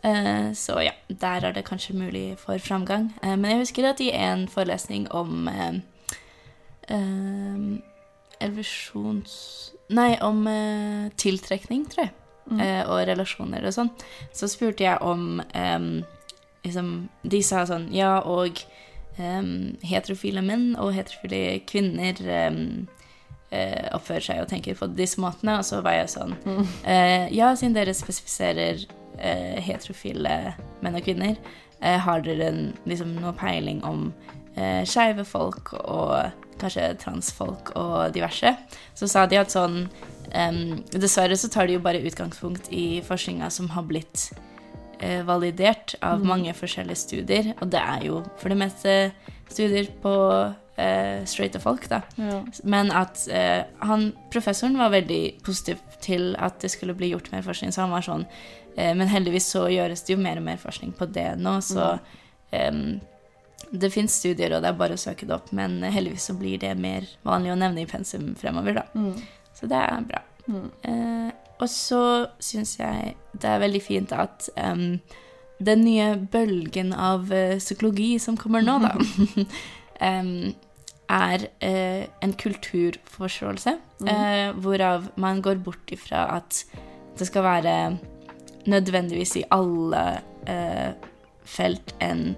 Eh, 0.03 0.51
så 0.57 0.79
ja, 0.81 0.91
der 1.09 1.45
er 1.45 1.51
det 1.53 1.65
kanskje 1.67 1.93
mulig 1.93 2.37
for 2.41 2.57
framgang. 2.57 3.11
Eh, 3.23 3.35
men 3.35 3.51
jeg 3.51 3.59
husker 3.65 3.89
at 3.91 3.99
i 4.01 4.09
en 4.17 4.47
forelesning 4.49 5.07
om 5.11 5.47
eh, 5.47 5.77
evolusjons... 8.41 9.35
Nei, 9.91 10.15
om 10.23 10.45
tiltrekning, 11.19 11.85
tror 11.91 12.05
jeg, 12.07 12.13
Mm. 12.51 12.59
eh, 12.59 12.81
og 12.89 13.03
relasjoner 13.07 13.63
og 13.69 13.71
sånn, 13.75 13.89
så 14.33 14.47
spurte 14.49 14.81
jeg 14.83 14.97
om 15.05 15.37
liksom, 16.65 16.87
De 17.23 17.39
sa 17.45 17.61
sånn 17.69 17.85
Ja, 17.93 18.15
og 18.25 18.57
heterofile 19.85 20.41
menn 20.43 20.71
og 20.81 20.89
heterofile 20.95 21.59
kvinner 21.69 22.17
eh, 22.27 23.85
oppfører 23.93 24.25
seg 24.25 24.41
og 24.41 24.49
tenker 24.49 24.75
på 24.79 24.89
disse 24.97 25.21
måtene, 25.21 25.59
og 25.59 25.67
så 25.69 25.83
var 25.85 25.99
jeg 25.99 26.09
sånn 26.15 26.33
Mm. 26.43 26.65
Ja, 27.31 27.53
siden 27.55 27.75
dere 27.77 27.93
spesifiserer 27.93 28.87
eh, 29.22 29.57
heterofile 29.63 30.55
menn 30.82 30.97
og 30.97 31.05
kvinner, 31.05 31.38
eh, 31.80 31.97
har 32.01 32.24
dere 32.26 32.49
en, 32.51 32.61
liksom, 32.89 33.15
noe 33.22 33.34
peiling 33.38 33.84
om 33.88 34.09
eh, 34.55 34.82
skeive 34.89 35.26
folk 35.26 35.74
og 35.80 36.17
kanskje 36.61 36.91
transfolk 37.01 37.74
og 37.80 38.13
diverse? 38.13 38.55
Så 38.97 39.09
sa 39.09 39.26
de 39.26 39.39
at 39.41 39.53
sånn 39.53 39.86
Dessverre 40.32 41.36
så 41.36 41.49
tar 41.51 41.67
de 41.67 41.74
jo 41.76 41.82
bare 41.84 41.99
utgangspunkt 42.07 42.69
i 42.72 43.01
forskninga 43.03 43.49
som 43.51 43.65
har 43.74 43.84
blitt 43.84 44.30
eh, 45.01 45.26
validert 45.28 45.95
av 45.99 46.22
Mm. 46.22 46.28
mange 46.28 46.53
forskjellige 46.53 46.95
studier, 46.95 47.53
og 47.59 47.72
det 47.72 47.82
er 47.82 48.05
jo 48.05 48.24
for 48.38 48.47
det 48.49 48.57
meste 48.57 49.11
studier 49.49 49.89
på 50.01 50.13
eh, 50.78 51.26
straighte 51.26 51.59
folk, 51.59 51.89
da. 51.89 52.01
Ja. 52.17 52.43
Men 52.63 52.91
at 52.91 53.28
eh, 53.28 53.63
han, 53.82 54.13
professoren 54.32 54.78
var 54.78 54.93
veldig 54.93 55.43
positiv 55.43 55.78
til 56.01 56.36
at 56.39 56.61
det 56.61 56.72
skulle 56.72 56.95
bli 56.95 57.11
gjort 57.11 57.32
mer 57.32 57.41
forskning, 57.41 57.74
så 57.74 57.82
han 57.82 57.91
var 57.91 58.01
sånn 58.05 58.26
Men 58.76 59.07
heldigvis 59.11 59.49
så 59.51 59.65
gjøres 59.72 60.03
det 60.07 60.13
jo 60.13 60.19
mer 60.22 60.39
og 60.39 60.45
mer 60.45 60.59
forskning 60.61 60.93
på 60.95 61.05
det 61.11 61.28
nå, 61.39 61.57
så 61.65 61.97
um, 62.51 62.99
det 63.72 63.89
fins 63.93 64.15
studier, 64.19 64.53
og 64.55 64.63
det 64.63 64.69
er 64.72 64.78
bare 64.80 64.95
å 64.95 65.01
søke 65.01 65.28
det 65.28 65.36
opp, 65.36 65.51
men 65.55 65.80
heldigvis 65.84 66.30
så 66.32 66.36
blir 66.39 66.57
det 66.61 66.72
mer 66.80 67.05
vanlig 67.28 67.51
å 67.53 67.57
nevne 67.59 67.84
i 67.84 67.89
pensum 67.89 68.32
fremover, 68.39 68.80
da. 68.80 68.86
Mm. 68.95 69.19
Så 69.59 69.67
det 69.72 69.82
er 69.84 70.07
bra. 70.07 70.22
Mm. 70.47 70.65
Uh, 70.88 71.30
og 71.61 71.67
så 71.69 72.01
syns 72.41 72.78
jeg 72.80 73.13
det 73.38 73.51
er 73.51 73.61
veldig 73.61 73.84
fint 73.86 74.15
at 74.15 74.47
um, 74.55 74.97
den 75.61 75.84
nye 75.86 76.15
bølgen 76.34 76.95
av 76.95 77.28
uh, 77.30 77.59
psykologi 77.61 78.15
som 78.24 78.39
kommer 78.39 78.63
nå, 78.65 78.80
da, 78.88 78.95
um, 80.09 80.53
er 81.11 81.47
uh, 81.61 82.03
en 82.24 82.34
kulturforståelse, 82.39 83.78
Mm. 84.01 84.07
eh, 84.09 84.47
hvorav 84.57 85.11
man 85.22 85.43
går 85.45 85.59
bort 85.61 85.91
ifra 85.93 86.24
at 86.39 86.63
det 87.19 87.28
skal 87.28 87.43
være 87.45 87.74
nødvendigvis 88.70 89.36
i 89.39 89.45
alle 89.51 90.03
eh, 90.49 90.91
felt 91.45 91.95
en 91.99 92.36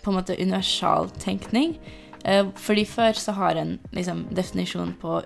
på 0.00 0.10
en 0.10 0.16
måte 0.16 0.36
universal 0.40 1.10
tenkning. 1.20 1.76
Eh, 2.24 2.46
fordi 2.56 2.86
før 2.88 3.12
så 3.12 3.32
har 3.36 3.58
en 3.60 3.78
liksom, 3.92 4.26
definisjon 4.34 4.94
på 5.00 5.20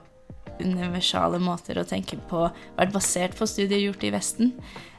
universale 0.60 1.38
måter 1.42 1.78
å 1.78 1.86
tenke 1.86 2.18
på 2.30 2.46
vært 2.76 2.94
basert 2.94 3.34
på 3.38 3.46
studier 3.46 3.82
gjort 3.82 4.04
i 4.06 4.12
Vesten. 4.14 4.54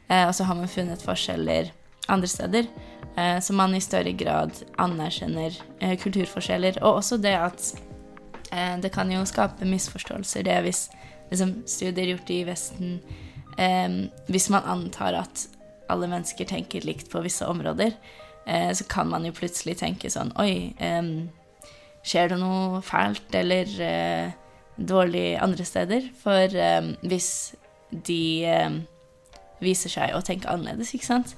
Eh, 0.07 0.27
og 0.27 0.35
så 0.35 0.47
har 0.47 0.59
man 0.59 0.71
funnet 0.71 1.03
forskjeller 1.03 1.71
andre 2.11 2.27
steder. 2.27 2.67
Eh, 3.15 3.39
så 3.39 3.53
man 3.53 3.75
i 3.75 3.81
større 3.81 4.11
grad 4.11 4.51
anerkjenner 4.81 5.55
eh, 5.79 5.97
kulturforskjeller. 5.99 6.79
Og 6.83 7.01
også 7.01 7.17
det 7.17 7.35
at 7.39 7.69
eh, 8.51 8.75
det 8.83 8.91
kan 8.93 9.11
jo 9.11 9.23
skape 9.27 9.67
misforståelser, 9.67 10.47
det 10.47 10.59
hvis 10.67 10.87
liksom, 11.31 11.61
studier 11.67 12.13
gjort 12.13 12.33
i 12.33 12.43
Vesten 12.47 12.99
eh, 13.57 13.89
Hvis 14.27 14.49
man 14.53 14.63
antar 14.63 15.17
at 15.23 15.47
alle 15.89 16.09
mennesker 16.09 16.47
tenker 16.49 16.85
likt 16.85 17.11
på 17.11 17.21
visse 17.25 17.45
områder, 17.45 17.93
eh, 18.47 18.71
så 18.73 18.87
kan 18.89 19.09
man 19.09 19.25
jo 19.25 19.35
plutselig 19.35 19.77
tenke 19.81 20.09
sånn 20.09 20.33
Oi, 20.41 20.73
em, 20.81 21.29
skjer 22.05 22.33
det 22.33 22.39
noe 22.41 22.81
fælt 22.85 23.35
eller 23.37 23.69
eh, 23.81 24.33
dårlig 24.77 25.27
andre 25.41 25.65
steder? 25.65 26.09
For 26.23 26.57
em, 26.57 26.95
hvis 27.05 27.55
de 27.89 28.49
viser 29.63 29.93
seg 29.93 30.15
å 30.17 30.25
tenke 30.25 30.49
annerledes, 30.51 30.91
ikke 30.97 31.07
sant? 31.07 31.35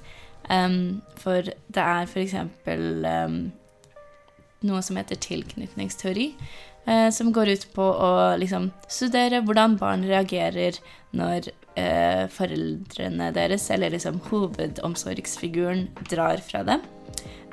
For 1.20 1.44
det 1.44 1.82
er 1.84 2.08
for 2.08 2.22
eksempel 2.22 3.04
noe 4.66 4.82
som 4.82 4.98
heter 4.98 5.18
tilknytningsteori, 5.22 6.32
eh, 6.86 7.08
som 7.14 7.32
går 7.32 7.52
ut 7.54 7.66
på 7.74 7.84
å 7.84 8.10
liksom 8.40 8.70
studere 8.90 9.42
hvordan 9.44 9.78
barn 9.78 10.06
reagerer 10.08 10.80
når 11.16 11.52
eh, 11.78 12.24
foreldrene 12.32 13.30
deres, 13.36 13.68
eller 13.74 13.94
liksom 13.94 14.20
hovedomsorgsfiguren, 14.28 15.86
drar 16.10 16.42
fra 16.44 16.64
dem. 16.66 16.82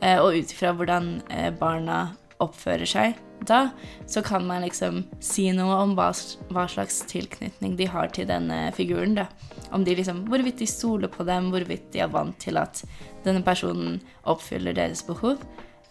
Eh, 0.02 0.18
og 0.20 0.36
ut 0.36 0.52
ifra 0.52 0.74
hvordan 0.76 1.20
eh, 1.30 1.52
barna 1.56 2.08
oppfører 2.44 2.90
seg 2.90 3.22
da, 3.46 3.70
så 4.08 4.22
kan 4.26 4.46
man 4.48 4.64
liksom 4.64 5.04
si 5.24 5.48
noe 5.56 5.76
om 5.84 5.94
hva, 5.98 6.10
hva 6.56 6.66
slags 6.72 7.02
tilknytning 7.10 7.76
de 7.80 7.88
har 7.92 8.10
til 8.16 8.28
denne 8.30 8.72
figuren. 8.76 9.16
da. 9.16 9.28
Om 9.76 9.84
de 9.84 9.96
liksom, 9.96 10.26
Hvorvidt 10.32 10.60
de 10.60 10.68
stoler 10.68 11.12
på 11.12 11.24
dem, 11.28 11.52
hvorvidt 11.52 11.92
de 11.94 12.02
er 12.04 12.12
vant 12.12 12.38
til 12.40 12.58
at 12.58 12.84
denne 13.26 13.44
personen 13.44 14.00
oppfyller 14.24 14.76
deres 14.76 15.04
behov. 15.04 15.42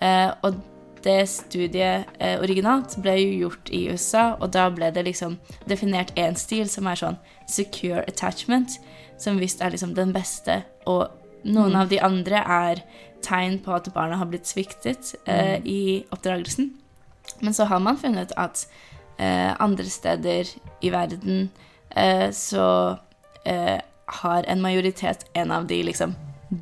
Eh, 0.01 0.31
og 0.43 0.61
det 1.05 1.29
studiet 1.29 2.07
eh, 2.19 2.39
originalt 2.41 2.97
ble 3.03 3.15
jo 3.21 3.49
gjort 3.49 3.71
i 3.71 3.85
USA, 3.93 4.35
og 4.41 4.51
da 4.57 4.69
ble 4.75 4.91
det 4.95 5.05
liksom 5.07 5.39
definert 5.69 6.13
én 6.17 6.37
stil 6.41 6.69
som 6.69 6.87
er 6.91 6.97
sånn 7.01 7.19
secure 7.51 8.03
attachment, 8.09 8.79
som 9.21 9.39
visst 9.39 9.61
er 9.63 9.71
liksom 9.75 9.95
den 9.95 10.13
beste, 10.13 10.63
og 10.87 11.11
noen 11.45 11.73
Mm. 11.75 11.81
av 11.81 11.89
de 11.89 11.99
andre 12.01 12.37
er 12.47 12.83
tegn 13.23 13.59
på 13.65 13.75
at 13.77 13.93
barna 13.95 14.17
har 14.17 14.27
blitt 14.27 14.47
sviktet 14.49 15.15
eh, 15.27 15.59
Mm. 15.61 15.67
i 15.67 16.05
oppdragelsen. 16.13 16.71
Men 17.41 17.53
så 17.55 17.65
har 17.67 17.79
man 17.81 17.97
funnet 17.97 18.33
at 18.37 18.67
eh, 19.19 19.55
andre 19.61 19.85
steder 19.85 20.45
i 20.83 20.91
verden 20.91 21.51
eh, 21.97 22.31
så 22.31 22.99
eh, 23.47 23.81
har 24.07 24.45
en 24.49 24.61
majoritet 24.61 25.25
en 25.35 25.51
av 25.51 25.67
de 25.67 25.83
liksom 25.83 26.15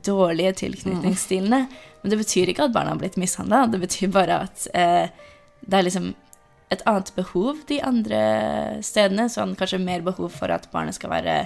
dårlige 0.05 0.53
tilknytningsstilene. 0.53 1.67
Men 2.03 2.13
det 2.13 2.19
betyr 2.21 2.51
ikke 2.51 2.67
at 2.67 2.75
barna 2.75 2.95
har 2.95 3.01
blitt 3.01 3.19
mishandla, 3.21 3.67
det 3.71 3.81
betyr 3.83 4.13
bare 4.15 4.43
at 4.49 4.67
eh, 4.75 5.09
det 5.63 5.79
er 5.79 5.87
liksom 5.87 6.13
et 6.73 6.83
annet 6.89 7.13
behov 7.15 7.61
de 7.69 7.79
andre 7.85 8.23
stedene. 8.85 9.29
Sånn 9.31 9.57
kanskje 9.59 9.83
mer 9.83 10.05
behov 10.05 10.33
for 10.35 10.53
at 10.53 10.71
barnet 10.73 10.97
skal 10.97 11.13
være 11.13 11.37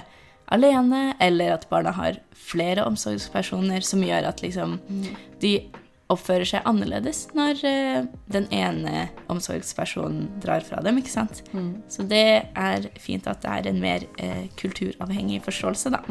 alene, 0.55 1.11
eller 1.19 1.57
at 1.57 1.67
barna 1.69 1.91
har 1.97 2.21
flere 2.31 2.85
omsorgspersoner, 2.87 3.83
som 3.83 4.05
gjør 4.05 4.29
at 4.29 4.41
liksom 4.41 4.79
de 5.43 5.57
oppfører 6.07 6.47
seg 6.47 6.67
annerledes 6.69 7.25
når 7.35 7.61
eh, 7.67 8.05
den 8.31 8.45
ene 8.55 9.07
omsorgspersonen 9.31 10.29
drar 10.43 10.63
fra 10.63 10.79
dem, 10.85 11.01
ikke 11.01 11.11
sant. 11.11 11.41
Mm. 11.51 11.73
Så 11.91 12.05
det 12.07 12.27
er 12.47 12.87
fint 13.03 13.27
at 13.27 13.43
det 13.43 13.55
er 13.57 13.67
en 13.71 13.81
mer 13.83 14.05
eh, 14.15 14.45
kulturavhengig 14.59 15.41
forståelse, 15.45 15.91
da. 15.97 16.03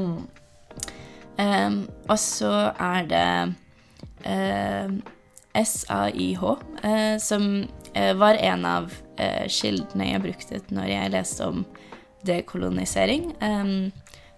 Um, 1.37 1.83
og 2.09 2.19
så 2.21 2.53
er 2.73 3.09
det 3.09 3.27
SAIH, 5.57 6.43
eh, 6.83 7.19
som 7.19 7.67
eh, 7.95 8.15
var 8.17 8.35
en 8.35 8.65
av 8.67 8.93
eh, 9.17 9.47
kildene 9.49 10.11
jeg 10.11 10.25
brukte 10.25 10.61
når 10.75 10.91
jeg 10.91 11.13
leste 11.15 11.47
om 11.47 11.63
dekolonisering. 12.27 13.31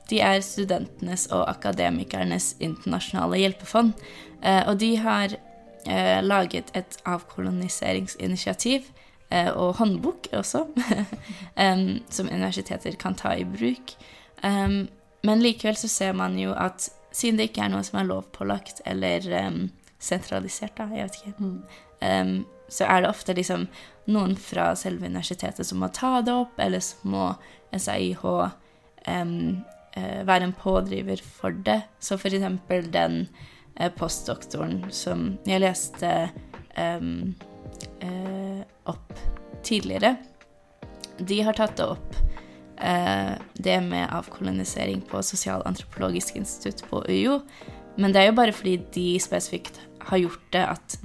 De 0.08 0.20
er 0.24 0.40
studentenes 0.44 1.26
og 1.34 1.44
akademikernes 1.50 2.54
internasjonale 2.64 3.42
hjelpefond, 3.42 3.92
eh, 4.40 4.62
og 4.64 4.78
de 4.80 4.94
har 5.02 5.34
eh, 5.34 6.20
laget 6.24 6.72
et 6.78 6.96
avkoloniseringsinitiativ 7.04 8.88
eh, 9.30 9.50
og 9.52 9.76
håndbok 9.82 10.30
også, 10.32 10.64
som 12.16 12.30
universiteter 12.32 12.96
kan 13.00 13.18
ta 13.18 13.34
i 13.36 13.44
bruk. 13.44 13.96
Men 14.42 15.42
likevel 15.42 15.76
så 15.76 15.88
ser 15.90 16.12
man 16.16 16.38
jo 16.38 16.52
at 16.54 16.88
siden 17.18 17.40
det 17.40 17.50
ikke 17.50 17.66
er 17.66 17.72
noe 17.72 17.86
som 17.86 17.98
er 18.00 18.08
lovpålagt 18.08 18.82
eller 18.86 19.24
um, 19.48 19.66
sentralisert, 19.98 20.76
da, 20.78 20.86
jeg 20.94 21.08
vet 21.08 21.18
ikke, 21.18 21.50
em, 22.06 22.34
så 22.70 22.86
er 22.86 23.02
det 23.02 23.10
ofte 23.10 23.34
liksom 23.34 23.66
noen 24.12 24.36
fra 24.40 24.70
selve 24.78 25.08
universitetet 25.08 25.66
som 25.66 25.82
må 25.82 25.90
ta 25.94 26.18
det 26.24 26.34
opp, 26.34 26.58
eller 26.62 26.82
så 26.84 27.10
må 27.10 27.24
SAIH 27.74 28.24
um, 28.28 29.34
eh, 29.96 30.20
være 30.28 30.48
en 30.48 30.56
pådriver 30.56 31.20
for 31.24 31.56
det. 31.66 31.80
Så 32.00 32.16
for 32.20 32.32
eksempel 32.32 32.88
den 32.92 33.24
uh, 33.80 33.90
postdoktoren 33.96 34.86
som 34.94 35.32
jeg 35.48 35.64
leste 35.64 36.12
um, 36.76 37.34
uh, 38.04 38.62
opp 38.88 39.12
tidligere, 39.66 40.16
de 41.18 41.42
har 41.42 41.56
tatt 41.58 41.76
det 41.80 41.88
opp 41.96 42.18
det 42.78 43.76
med 43.82 44.12
avkolonisering 44.14 45.00
på 45.10 45.18
Sosialantropologisk 45.26 46.36
institutt 46.38 46.84
på 46.86 47.00
UiO. 47.08 47.40
Men 47.98 48.14
det 48.14 48.20
er 48.20 48.28
jo 48.28 48.36
bare 48.38 48.54
fordi 48.54 48.76
de 48.94 49.06
spesifikt 49.18 49.80
har 50.08 50.20
gjort 50.22 50.44
det, 50.54 50.64
at 50.64 50.98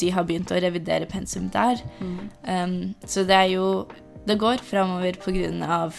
de 0.00 0.10
har 0.14 0.26
begynt 0.26 0.52
å 0.52 0.60
revidere 0.62 1.08
pensum 1.10 1.50
der. 1.52 1.82
Um, 2.00 2.94
så 3.04 3.26
det 3.28 3.36
er 3.36 3.50
jo 3.54 3.66
Det 4.28 4.36
går 4.36 4.60
framover 4.60 5.16
på 5.16 5.32
grunn 5.32 5.62
av 5.64 5.96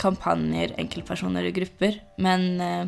kampanjer, 0.00 0.72
enkeltpersoner 0.80 1.46
og 1.46 1.54
grupper. 1.54 2.00
Men 2.18 2.46
uh, 2.58 2.86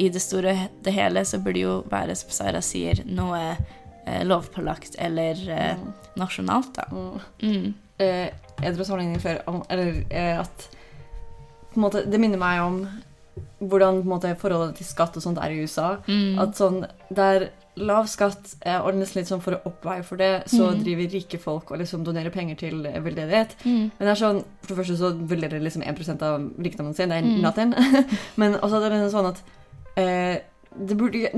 i 0.00 0.08
det 0.12 0.22
store 0.22 0.54
og 0.54 0.78
det 0.84 0.94
hele 0.96 1.24
så 1.28 1.40
burde 1.42 1.60
jo 1.60 1.74
være, 1.92 2.16
som 2.16 2.32
Sara 2.32 2.62
sier, 2.64 3.02
noe 3.04 3.42
uh, 3.52 4.22
lovpålagt 4.24 4.96
eller 5.02 5.40
eh, 5.50 5.82
nasjonalt, 6.16 6.76
da. 6.78 6.86
Mm. 7.42 7.74
Eh, 7.98 8.30
jeg 8.62 8.86
sammenligning 8.86 9.20
før 9.20 9.42
Eller 9.70 10.04
eh, 10.10 10.40
at 10.40 10.68
på 11.72 11.76
en 11.76 11.82
måte, 11.82 12.04
Det 12.10 12.18
minner 12.20 12.38
meg 12.38 12.60
om 12.62 12.88
hvordan 13.60 13.98
på 14.02 14.06
en 14.06 14.08
måte, 14.14 14.36
forholdet 14.40 14.76
til 14.76 14.86
skatt 14.86 15.16
og 15.16 15.22
sånt 15.22 15.38
er 15.38 15.50
i 15.52 15.62
USA. 15.62 15.96
Mm. 16.06 16.38
At 16.40 16.56
sånn 16.56 16.86
Der 17.14 17.50
lav 17.76 18.06
skatt 18.08 18.54
eh, 18.64 18.78
ordnes 18.80 19.14
litt 19.14 19.26
sånn 19.28 19.42
for 19.44 19.52
å 19.52 19.60
oppveie 19.68 20.02
for 20.04 20.16
det, 20.16 20.44
så 20.48 20.70
Mm. 20.72 20.82
driver 20.84 21.10
rike 21.12 21.38
folk 21.38 21.70
og 21.70 21.78
liksom 21.78 22.04
donerer 22.04 22.30
penger 22.32 22.56
til 22.56 22.86
eh, 22.86 23.00
veldedighet. 23.04 23.52
Mm. 23.66 23.90
Men 23.98 24.00
det 24.00 24.08
er 24.08 24.14
sånn, 24.22 24.44
for 24.62 24.74
det 24.74 24.76
første 24.78 24.96
så 24.96 25.10
velderer 25.28 25.60
liksom 25.60 25.82
1% 25.84 26.22
av 26.22 26.40
rikdommen 26.58 26.94
sin, 26.96 27.08
det 27.10 27.18
er 27.18 27.22
Mm. 27.28 27.42
nothing. 27.42 27.74
Men 28.36 28.54
også 28.54 28.76
er 28.80 28.88
det 28.88 28.92
liksom 28.92 29.12
sånn 29.12 29.28
at 29.28 29.42
eh, 29.98 30.40
det 30.88 30.96
burde 30.98 31.30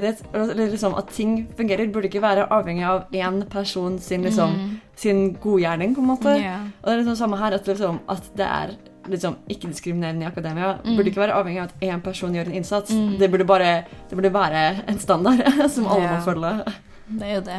det, 0.00 0.22
eller 0.34 0.70
liksom 0.70 0.94
at 0.94 1.08
ting 1.10 1.48
fungerer, 1.56 1.90
burde 1.92 2.06
ikke 2.06 2.22
være 2.22 2.46
avhengig 2.54 2.84
av 2.86 3.04
én 3.12 3.44
person 3.50 3.98
sin 3.98 4.22
liksom 4.22 4.50
Mm. 4.54 4.80
sin 4.96 5.34
godgjerning, 5.34 5.94
på 5.94 6.00
en 6.00 6.06
måte. 6.06 6.36
Yeah. 6.38 6.66
Og 6.82 6.86
det 6.86 6.92
er 6.92 6.96
liksom 6.96 7.16
samme 7.16 7.36
her, 7.36 7.52
at, 7.52 7.66
liksom, 7.66 8.00
at 8.08 8.22
det 8.36 8.46
er 8.46 8.74
liksom 9.08 9.36
ikke-diskriminerende 9.50 10.22
i 10.22 10.26
akademia. 10.26 10.78
Mm. 10.84 10.96
Burde 10.96 11.10
ikke 11.10 11.20
være 11.20 11.34
avhengig 11.34 11.60
av 11.60 11.64
at 11.64 11.74
én 11.82 12.00
person 12.00 12.32
gjør 12.34 12.46
en 12.46 12.54
innsats. 12.54 12.90
Mm. 12.90 13.18
Det, 13.18 13.30
burde 13.30 13.44
bare, 13.44 13.84
det 14.10 14.16
burde 14.16 14.32
være 14.32 14.84
en 14.88 14.98
standard 14.98 15.42
som 15.74 15.86
alle 15.86 16.02
yeah. 16.04 16.14
må 16.14 16.24
følge. 16.24 16.74
Det 17.08 17.26
er 17.28 17.34
jo 17.34 17.40
det. 17.40 17.58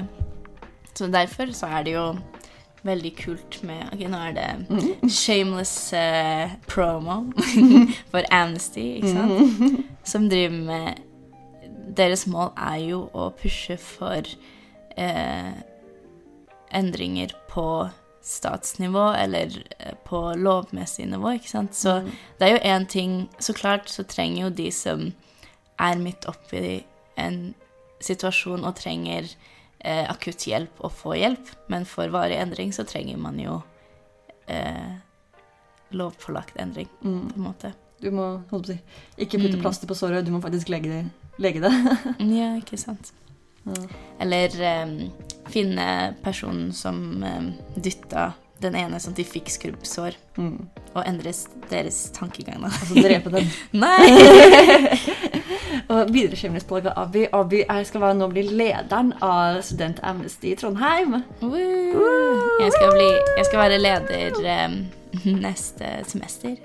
Så 0.96 1.08
derfor 1.12 1.52
så 1.52 1.68
er 1.68 1.84
det 1.84 1.94
jo 1.94 2.16
veldig 2.86 3.12
kult 3.18 3.64
med 3.66 3.90
Ok, 3.94 4.04
nå 4.12 4.18
er 4.30 4.34
det 4.38 4.48
Mm. 4.70 5.10
shameless 5.10 5.94
uh, 5.94 6.52
promo 6.68 7.32
for 8.12 8.22
Amnesty, 8.32 9.00
ikke 9.00 9.14
sant? 9.14 9.60
Mm. 9.60 9.84
Som 10.04 10.30
driver 10.30 10.60
med 10.70 11.02
Deres 11.96 12.26
mål 12.28 12.50
er 12.58 12.80
jo 12.82 13.04
å 13.14 13.30
pushe 13.40 13.78
for 13.78 14.26
uh, 14.98 15.54
endringer 16.76 17.32
på 17.52 17.90
statsnivå, 18.26 19.04
eller 19.22 19.54
eh, 19.80 19.94
på 20.08 20.18
lovmessig 20.42 21.06
nivå, 21.12 21.36
ikke 21.38 21.50
sant? 21.52 21.76
Så 21.78 22.00
Mm. 22.02 22.10
det 22.40 22.48
er 22.48 22.52
jo 22.56 22.64
én 22.74 22.88
ting 22.90 23.30
Så 23.40 23.54
klart 23.54 23.88
så 23.90 24.04
trenger 24.04 24.42
jo 24.44 24.50
de 24.50 24.72
som 24.72 25.14
er 25.80 25.96
midt 25.98 26.26
oppi 26.28 26.84
en 27.18 27.54
situasjon 28.02 28.66
og 28.66 28.76
trenger 28.76 29.30
eh, 29.86 30.04
akutt 30.10 30.48
hjelp, 30.50 30.80
å 30.82 30.90
få 30.90 31.14
hjelp. 31.20 31.52
Men 31.70 31.86
for 31.86 32.10
varig 32.14 32.40
endring 32.42 32.72
så 32.74 32.84
trenger 32.90 33.20
man 33.22 33.38
jo 33.40 33.60
eh, 34.50 34.96
lovpålagt 35.96 36.58
endring, 36.62 36.88
Mm. 37.04 37.30
på 37.30 37.36
en 37.38 37.44
måte. 37.44 37.74
Du 38.02 38.10
må 38.12 38.26
holdt 38.52 38.66
på 38.68 38.74
å 38.74 38.74
si, 38.74 38.80
ikke 39.18 39.40
putte 39.40 39.56
Mm. 39.58 39.62
plaster 39.62 39.88
på 39.88 39.96
såret, 39.96 40.26
du 40.26 40.32
må 40.32 40.42
faktisk 40.44 40.70
lege 40.70 40.90
det. 40.90 41.06
Lege 41.40 41.62
det. 41.62 41.72
Ja, 42.20 42.56
ikke 42.60 42.78
sant. 42.78 43.12
Ja. 43.66 43.74
Eller 44.20 44.50
eh, 44.62 45.10
finne 45.50 46.16
personen 46.24 46.72
som 46.74 47.24
eh, 47.24 47.52
dytta 47.78 48.34
den 48.66 48.76
ene 48.80 49.00
sånn 49.02 49.14
at 49.16 49.20
de 49.22 49.28
fikk 49.30 49.52
skrubbsår, 49.54 50.18
Mm. 50.36 50.66
og 50.96 51.06
endre 51.08 51.32
deres 51.72 52.10
tankegang, 52.12 52.60
da. 52.66 52.68
Altså 52.68 52.96
drepe 53.00 53.32
den. 53.32 53.48
Nei! 53.86 55.06
Og 55.92 56.10
videre 56.12 56.38
skjemningspålegg 56.40 56.88
av 56.90 56.98
Abi. 57.06 57.26
Abi 57.36 57.60
er, 57.70 57.84
skal 57.86 58.02
være, 58.02 58.18
nå 58.18 58.28
bli 58.32 58.44
lederen 58.58 59.12
av 59.24 59.60
Student 59.66 60.00
Amnesty 60.08 60.52
i 60.54 60.56
Trondheim. 60.60 61.20
Woo! 61.44 62.06
Jeg 62.64 62.72
skal, 62.74 62.94
bli, 62.96 63.10
jeg 63.38 63.46
skal 63.50 63.62
være 63.62 63.78
leder 63.84 64.40
eh, 64.56 64.78
neste 65.46 66.04
semester. 66.08 66.56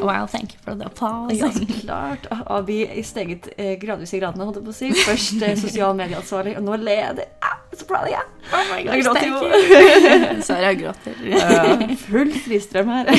Wow, 0.00 0.26
thank 0.26 0.54
you 0.54 0.60
for 0.64 0.74
the 0.74 0.84
applause. 0.84 1.34
Ja, 1.34 1.52
så 1.52 1.66
klart. 1.80 2.26
Abi 2.46 3.02
steget 3.04 3.48
eh, 3.56 3.78
gradvis 3.78 4.14
i 4.14 4.20
gradene, 4.20 4.44
holdt 4.44 4.60
jeg 4.60 4.66
på 4.66 4.74
å 4.74 4.78
si. 4.78 4.90
Først 5.04 5.42
eh, 5.42 5.56
sosial 5.64 5.96
medieansvarlig, 5.98 6.56
og 6.58 6.66
nå 6.66 6.78
leder. 6.80 7.28
Ah, 7.44 7.58
så 7.76 7.86
proud 7.88 8.08
of 8.08 8.14
you. 8.14 8.24
Oh 8.50 8.64
my 8.72 8.80
Jeg 8.86 9.04
gråter 9.04 9.28
jo. 9.28 10.42
Sara 10.46 10.72
gråter. 10.80 11.20
Ja, 11.28 11.96
full 12.06 12.32
fristrøm 12.44 12.90
her. 12.94 13.12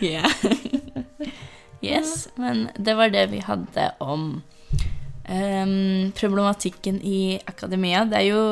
yeah. 0.00 0.28
Yes, 1.82 2.28
men 2.38 2.68
det 2.78 2.94
var 2.94 3.10
det 3.10 3.26
vi 3.32 3.40
hadde 3.42 3.88
om 3.98 4.42
um, 5.28 6.12
problematikken 6.14 7.00
i 7.02 7.40
akademia. 7.46 8.04
Det 8.04 8.20
er 8.20 8.28
jo 8.28 8.42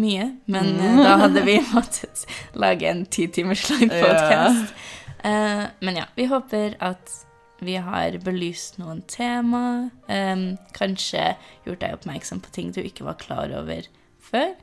mye, 0.00 0.28
men 0.50 0.74
mm. 0.76 1.00
da 1.02 1.16
hadde 1.24 1.42
vi 1.46 1.56
måttet 1.74 2.26
lage 2.54 2.88
en 2.90 3.02
ti 3.06 3.26
timers 3.32 3.66
lang 3.72 3.88
podcast. 3.88 4.76
Uh, 5.24 5.66
men 5.80 6.00
ja, 6.00 6.06
vi 6.16 6.28
håper 6.30 6.78
at 6.80 7.12
vi 7.60 7.76
har 7.76 8.16
belyst 8.24 8.78
noen 8.80 9.02
tema, 9.08 9.90
Um, 10.10 10.56
kanskje 10.74 11.36
gjort 11.62 11.82
deg 11.84 11.92
oppmerksom 11.94 12.40
på 12.42 12.50
ting 12.50 12.72
du 12.74 12.80
ikke 12.82 13.04
var 13.06 13.18
klar 13.20 13.52
over 13.54 13.84
før, 14.18 14.56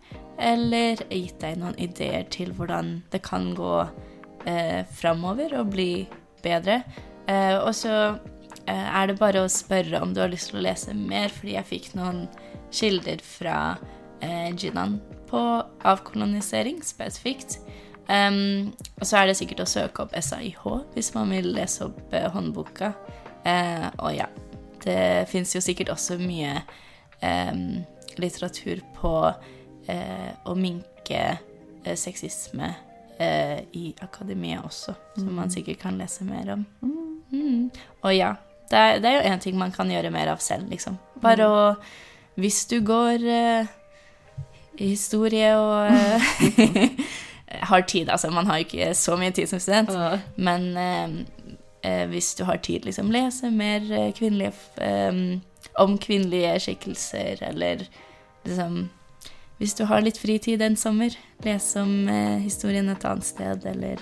eller 0.44 1.00
gitt 1.08 1.38
deg 1.40 1.56
noen 1.62 1.78
ideer 1.80 2.26
til 2.34 2.52
hvordan 2.58 2.98
det 3.14 3.22
kan 3.24 3.54
gå 3.56 3.76
uh, 3.88 4.82
framover 4.92 5.56
og 5.62 5.72
bli 5.72 6.08
bedre. 6.44 6.82
Uh, 7.30 7.64
og 7.64 7.72
så 7.80 7.94
uh, 8.18 8.68
er 8.68 9.08
det 9.08 9.20
bare 9.22 9.46
å 9.46 9.52
spørre 9.52 10.02
om 10.04 10.12
du 10.12 10.20
har 10.24 10.34
lyst 10.34 10.52
til 10.52 10.60
å 10.60 10.66
lese 10.68 10.96
mer, 10.98 11.32
fordi 11.32 11.56
jeg 11.56 11.72
fikk 11.72 11.90
noen 11.96 12.26
kilder 12.76 13.24
fra 13.24 13.60
uh, 13.80 14.50
Jinan 14.52 15.00
på 15.30 15.42
avkolonisering 15.88 16.82
spesifikt. 16.86 17.60
Um, 18.08 18.72
og 19.02 19.08
så 19.08 19.20
er 19.20 19.28
det 19.28 19.36
sikkert 19.36 19.66
å 19.66 19.68
søke 19.68 20.06
opp 20.06 20.14
SAIH 20.16 20.62
hvis 20.94 21.12
man 21.12 21.34
vil 21.36 21.50
lese 21.58 21.90
opp 21.90 22.14
uh, 22.16 22.30
håndboka. 22.32 22.94
Uh, 23.44 23.88
og 24.00 24.14
ja, 24.16 24.30
det 24.86 25.28
fins 25.32 25.52
jo 25.56 25.62
sikkert 25.64 25.92
også 25.92 26.16
mye 26.22 26.62
um, 27.20 27.84
litteratur 28.20 28.80
på 28.96 29.14
uh, 29.28 30.32
å 30.48 30.56
minke 30.58 31.24
sexisme 31.96 32.74
i 33.18 33.96
akademia 34.04 34.60
også, 34.68 34.92
som 35.16 35.30
man 35.34 35.50
sikkert 35.50 35.80
kan 35.82 35.96
lese 35.98 36.26
mer 36.28 36.52
om. 36.54 36.66
Mm. 37.32 37.70
Og 38.04 38.12
ja, 38.14 38.34
det 38.70 38.82
er, 38.82 39.00
det 39.02 39.10
er 39.10 39.16
jo 39.16 39.32
én 39.32 39.42
ting 39.42 39.56
man 39.58 39.72
kan 39.74 39.90
gjøre 39.90 40.12
mer 40.14 40.30
av 40.36 40.44
selv, 40.44 40.68
liksom. 40.70 41.00
Bare 41.24 41.48
å 41.48 41.62
hvis 42.38 42.60
du 42.70 42.76
går 42.86 43.24
historie 44.78 45.50
og 45.58 45.92
eh, 45.92 46.90
har 47.70 47.82
tid, 47.88 48.10
altså 48.10 48.30
man 48.34 48.48
har 48.50 48.64
ikke 48.64 48.92
så 48.98 49.18
mye 49.20 49.32
tid 49.36 49.50
som 49.50 49.60
student, 49.64 49.90
Ja. 49.96 50.18
men 50.38 50.68
eh, 50.78 51.16
eh, 51.88 52.06
hvis 52.12 52.34
du 52.38 52.44
har 52.46 52.58
tid, 52.58 52.86
liksom 52.86 53.12
lese 53.12 53.52
mer 53.52 53.86
eh, 53.92 54.12
kvinnelige 54.18 54.54
eh, 54.82 55.40
om 55.80 55.98
kvinnelige 56.02 56.60
skikkelser, 56.68 57.44
eller 57.52 57.88
liksom 58.46 58.90
Hvis 59.58 59.74
du 59.74 59.86
har 59.90 60.02
litt 60.06 60.20
fritid 60.22 60.62
en 60.62 60.76
sommer, 60.78 61.16
lese 61.42 61.82
om 61.82 62.08
eh, 62.10 62.38
historien 62.44 62.90
et 62.94 63.06
annet 63.10 63.26
sted, 63.26 63.64
eller 63.66 63.98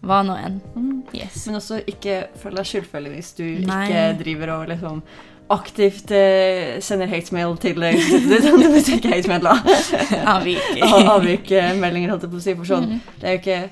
hva 0.00 0.22
nå 0.24 0.32
enn. 0.40 0.54
Mm. 0.72 1.02
Yes. 1.12 1.42
Men 1.46 1.58
også 1.58 1.82
ikke 1.88 2.14
føl 2.40 2.56
deg 2.56 2.64
skyldfølelig 2.70 3.12
hvis 3.12 3.32
du 3.36 3.44
Nei. 3.68 3.82
ikke 3.90 4.04
driver 4.22 4.52
og 4.54 4.68
liksom 4.72 5.02
aktivt 5.50 6.10
eh, 6.10 6.80
sender 6.80 7.06
hatemail 7.06 7.56
til 7.62 7.82
eh, 7.82 7.94
ikke 8.96 9.12
hatemail, 9.12 9.42
da. 9.46 9.54
Avvik. 10.36 10.80
Avvikmeldinger, 10.82 12.10
holdt 12.10 12.26
jeg 12.26 12.32
på 12.32 12.40
å 12.40 12.42
si. 12.42 12.54
For 12.54 12.64
sånn, 12.64 12.86
Mhm. 12.88 13.00
det 13.20 13.28
er 13.28 13.36
jo 13.36 13.40
ikke 13.42 13.70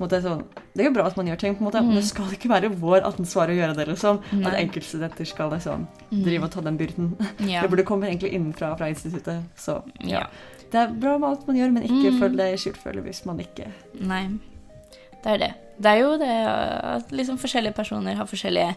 måte, 0.00 0.20
sånn, 0.22 0.44
Det 0.74 0.82
er 0.82 0.88
jo 0.88 0.94
bra 0.96 1.04
at 1.06 1.16
man 1.16 1.26
gjør 1.30 1.38
ting, 1.38 1.54
på 1.54 1.62
en 1.62 1.66
måte, 1.70 1.80
men 1.80 1.90
Mhm. 1.92 2.00
det 2.00 2.04
skal 2.04 2.24
ikke 2.34 2.48
være 2.50 2.68
vår 2.80 3.04
ansvar 3.06 3.46
å 3.48 3.54
gjøre 3.54 3.76
det. 3.76 3.86
liksom. 3.88 4.18
At 4.18 4.52
Nei. 4.52 4.64
enkeltstudenter 4.66 5.24
skal 5.26 5.50
liksom 5.50 5.86
Mhm. 6.10 6.24
drive 6.24 6.42
og 6.44 6.50
ta 6.50 6.60
den 6.60 6.76
byrden. 6.78 7.16
Ja. 7.48 7.60
Det 7.62 7.70
burde 7.70 7.84
komme 7.84 8.06
egentlig 8.10 8.32
innenfra 8.34 8.76
fra 8.76 8.86
instituttet. 8.88 9.42
Så 9.56 9.82
ja. 10.00 10.18
ja. 10.18 10.26
Det 10.72 10.80
er 10.80 10.88
bra 10.98 11.16
med 11.18 11.28
alt 11.30 11.46
man 11.46 11.56
gjør, 11.56 11.72
men 11.72 11.82
ikke 11.84 12.10
Mm. 12.10 12.18
følg 12.20 12.36
det 12.36 12.58
skjult 12.58 12.76
følge 12.82 13.02
hvis 13.04 13.24
man 13.26 13.38
ikke 13.38 13.66
Nei. 14.00 14.26
Det 15.22 15.32
er 15.32 15.38
det. 15.38 15.54
Det 15.80 15.86
er 15.86 15.98
jo 16.00 16.18
det 16.18 16.28
at 16.28 17.10
liksom 17.12 17.38
forskjellige 17.38 17.74
personer 17.74 18.14
har 18.16 18.26
forskjellig 18.26 18.74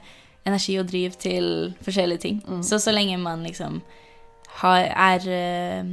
energi 0.47 0.77
og 0.79 0.89
driv 0.89 1.17
til 1.21 1.47
forskjellige 1.85 2.23
ting. 2.23 2.41
Mm. 2.47 2.63
Så 2.63 2.79
så 2.79 2.93
lenge 2.95 3.19
man 3.21 3.43
liksom 3.45 3.81
har, 4.61 4.87
er 4.89 5.29
eh, 5.29 5.89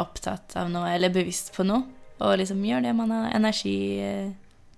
opptatt 0.00 0.56
av 0.58 0.70
noe 0.72 0.90
eller 0.94 1.12
bevisst 1.14 1.52
på 1.54 1.66
noe, 1.68 1.84
og 2.20 2.38
liksom 2.40 2.62
gjør 2.64 2.84
det 2.84 2.94
man 2.96 3.12
har 3.14 3.34
energi 3.36 3.76
eh, 4.04 4.30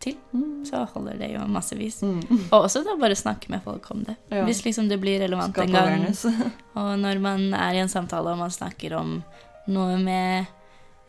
til, 0.02 0.16
mm. 0.34 0.64
så 0.66 0.82
holder 0.94 1.18
det 1.20 1.30
jo 1.34 1.44
massevis. 1.50 2.00
Mm. 2.02 2.48
Og 2.50 2.64
også 2.64 2.82
da 2.86 2.96
bare 3.00 3.18
snakke 3.18 3.52
med 3.52 3.62
folk 3.64 3.86
om 3.94 4.02
det. 4.06 4.16
Ja. 4.32 4.44
Hvis 4.46 4.64
liksom 4.66 4.88
det 4.90 4.98
blir 5.02 5.20
relevant 5.22 5.54
Skape 5.54 5.70
en 5.70 6.06
gang. 6.06 6.42
Og 6.80 6.90
når 6.98 7.22
man 7.22 7.52
er 7.54 7.78
i 7.78 7.82
en 7.82 7.92
samtale 7.92 8.32
og 8.32 8.40
man 8.40 8.50
snakker 8.50 8.96
om 8.98 9.20
noe 9.70 9.98
med 10.02 10.50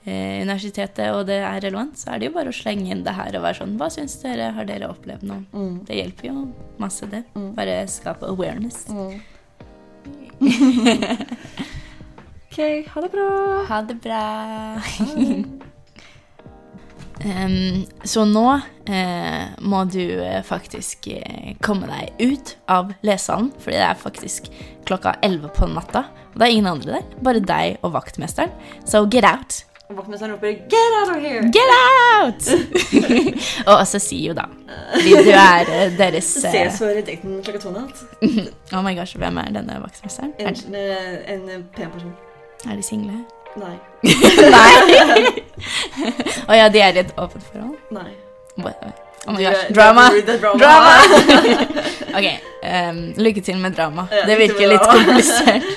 universitetet, 0.04 1.14
og 1.16 1.28
det 1.30 1.38
er 1.40 1.62
relevant, 1.64 1.96
så 2.00 2.12
er 2.12 2.20
det 2.20 2.28
jo 2.28 2.36
bare 2.36 2.52
å 2.52 2.56
slenge 2.56 2.92
inn 2.92 3.06
det 3.06 3.14
her 3.16 3.38
og 3.38 3.46
være 3.46 3.62
sånn 3.62 3.78
Hva 3.80 3.88
syns 3.94 4.18
dere? 4.20 4.50
Har 4.58 4.68
dere 4.68 4.90
opplevd 4.92 5.24
noe? 5.30 5.46
Mm. 5.56 5.78
Det 5.88 5.96
hjelper 5.96 6.28
jo 6.28 6.36
masse, 6.82 7.08
det. 7.08 7.24
Mm. 7.38 7.54
Bare 7.56 7.78
skape 7.92 8.28
awareness. 8.28 8.84
Mm. 8.92 9.22
OK, 12.54 12.88
ha 12.92 13.02
det 13.02 13.10
bra. 13.16 13.30
Ha 13.70 13.82
det 13.88 13.96
bra. 14.04 14.24
um, 17.24 17.86
så 18.14 18.26
nå 18.28 18.46
uh, 18.60 19.44
må 19.64 19.84
du 19.90 20.04
eh, 20.04 20.44
faktisk 20.46 21.08
eh, 21.16 21.56
komme 21.64 21.88
deg 21.90 22.22
ut 22.22 22.56
av 22.68 22.94
lesesalen, 23.02 23.54
fordi 23.58 23.80
det 23.80 23.88
er 23.88 24.04
faktisk 24.04 24.52
klokka 24.86 25.16
11 25.24 25.50
på 25.56 25.72
natta. 25.72 26.06
Og 26.34 26.42
det 26.42 26.46
er 26.48 26.58
ingen 26.58 26.74
andre 26.76 27.00
der, 27.00 27.22
bare 27.24 27.42
deg 27.42 27.80
og 27.82 27.96
vaktmesteren. 27.96 28.52
Så 28.86 29.08
get 29.08 29.26
out! 29.26 29.64
Og 29.94 29.98
Vaktmesteren 29.98 30.32
roper 30.34 30.48
'get 30.48 30.94
out 31.00 31.10
of 31.16 31.22
here'! 31.22 31.44
Get 31.54 31.70
out! 31.70 32.44
og 33.68 33.76
også 33.78 34.00
si 34.00 34.28
jo 34.28 34.34
da, 34.34 34.42
fordi 34.94 35.12
du 35.12 35.30
er 35.30 35.60
eh, 35.70 35.98
deres 35.98 36.30
eh, 36.46 36.52
Ses 36.52 36.78
for 36.82 36.86
daten 36.86 37.44
klokka 37.44 37.60
to 37.62 37.72
natt. 37.72 38.02
Oh 38.76 38.82
my 38.84 38.96
gosh, 38.98 39.18
hvem 39.18 39.38
er 39.38 39.52
denne 39.54 39.78
vaktmesteren? 39.84 40.34
Er, 40.40 40.48
En, 40.48 40.76
eh, 40.76 41.34
en 41.34 41.64
pen 41.76 41.90
person. 41.94 42.14
er 42.72 42.76
de 42.76 42.84
single? 42.84 43.20
Nei. 43.56 43.76
Nei! 44.58 45.28
Å 46.50 46.54
ja, 46.58 46.70
de 46.74 46.82
er 46.82 46.98
i 46.98 47.04
et 47.04 47.14
åpent 47.18 47.44
forhold? 47.52 47.78
Nei. 47.92 48.10
Oh 49.28 49.32
my 49.34 49.44
gosh, 49.44 49.68
drama! 49.74 50.10
drama. 50.26 50.58
Drama! 50.58 50.94
ok, 52.18 52.28
um, 52.90 53.04
lykke 53.18 53.42
til 53.42 53.58
med 53.58 53.78
drama. 53.78 54.08
Ja, 54.12 54.26
det 54.26 54.40
virker 54.42 54.68
litt 54.74 54.90
komplisert. 54.90 55.70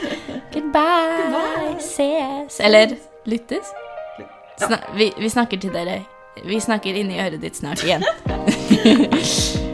Goodbye. 0.52 1.20
Goodbye. 1.20 1.76
Ses. 1.80 2.60
Eller 2.60 2.96
lyttes. 3.26 3.76
Sna 4.58 4.80
vi, 4.96 5.12
vi 5.18 5.28
snakker 5.28 5.60
til 5.60 5.72
dere. 5.74 6.00
Vi 6.44 6.60
snakker 6.60 6.96
inni 6.96 7.20
øret 7.20 7.40
ditt 7.42 7.56
snart 7.56 7.84
igjen. 7.84 8.04